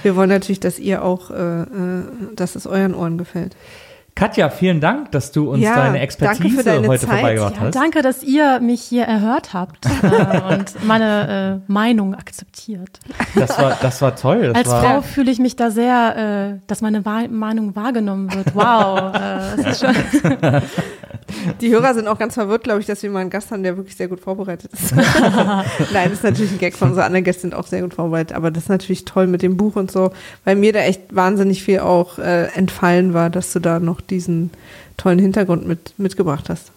[0.02, 1.66] wir wollen natürlich, dass ihr auch, äh, äh,
[2.34, 3.54] dass es euren Ohren gefällt.
[4.14, 7.10] Katja, vielen Dank, dass du uns Ja, deine Expertise deine heute Zeit.
[7.18, 7.74] vorbeigebracht Ja, hast.
[7.74, 13.00] danke, dass ihr mich hier erhört habt äh, und meine äh, Meinung akzeptiert.
[13.34, 14.48] Das war, das war toll.
[14.48, 18.54] Das Als war, Frau fühle ich mich da sehr, äh, dass meine Meinung wahrgenommen wird.
[18.54, 19.94] Wow, äh, das ist schon
[21.60, 23.76] Die Hörer sind auch ganz verwirrt, glaube ich, dass wir mal einen Gast haben, der
[23.76, 24.94] wirklich sehr gut vorbereitet ist.
[24.96, 28.36] Nein, das ist natürlich ein Gag von unseren anderen Gäste sind auch sehr gut vorbereitet,
[28.36, 30.12] aber das ist natürlich toll mit dem Buch und so,
[30.44, 34.50] weil mir da echt wahnsinnig viel auch äh, entfallen war, dass du da noch diesen
[34.96, 36.72] tollen Hintergrund mit, mitgebracht hast.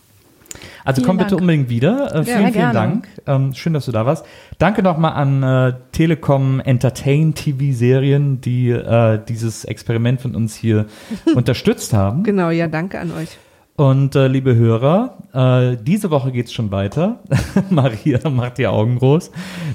[0.84, 1.41] Also Vielen komm bitte Dank.
[1.41, 2.14] unbedingt wieder.
[2.14, 2.73] Äh, vielen, vielen gerne.
[2.73, 3.07] Dank.
[3.26, 4.26] Ähm, schön, dass du da warst.
[4.57, 10.85] Danke nochmal an äh, Telekom Entertain TV Serien, die äh, dieses Experiment von uns hier
[11.35, 12.23] unterstützt haben.
[12.23, 13.38] Genau, ja, danke an euch.
[13.76, 17.20] Und äh, liebe Hörer, äh, diese Woche geht's schon weiter.
[17.72, 19.32] Maria macht die Augen groß,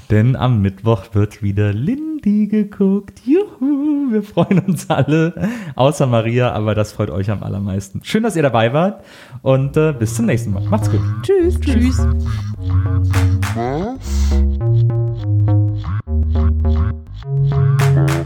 [0.09, 3.21] denn am Mittwoch wird wieder Lindy geguckt.
[3.25, 5.33] Juhu, wir freuen uns alle,
[5.75, 7.99] außer Maria, aber das freut euch am allermeisten.
[8.03, 9.03] Schön, dass ihr dabei wart
[9.41, 10.63] und äh, bis zum nächsten Mal.
[10.63, 11.01] Macht's gut.
[11.21, 11.59] Tschüss.
[11.59, 11.99] Tschüss.
[17.99, 18.25] Wiedersehen,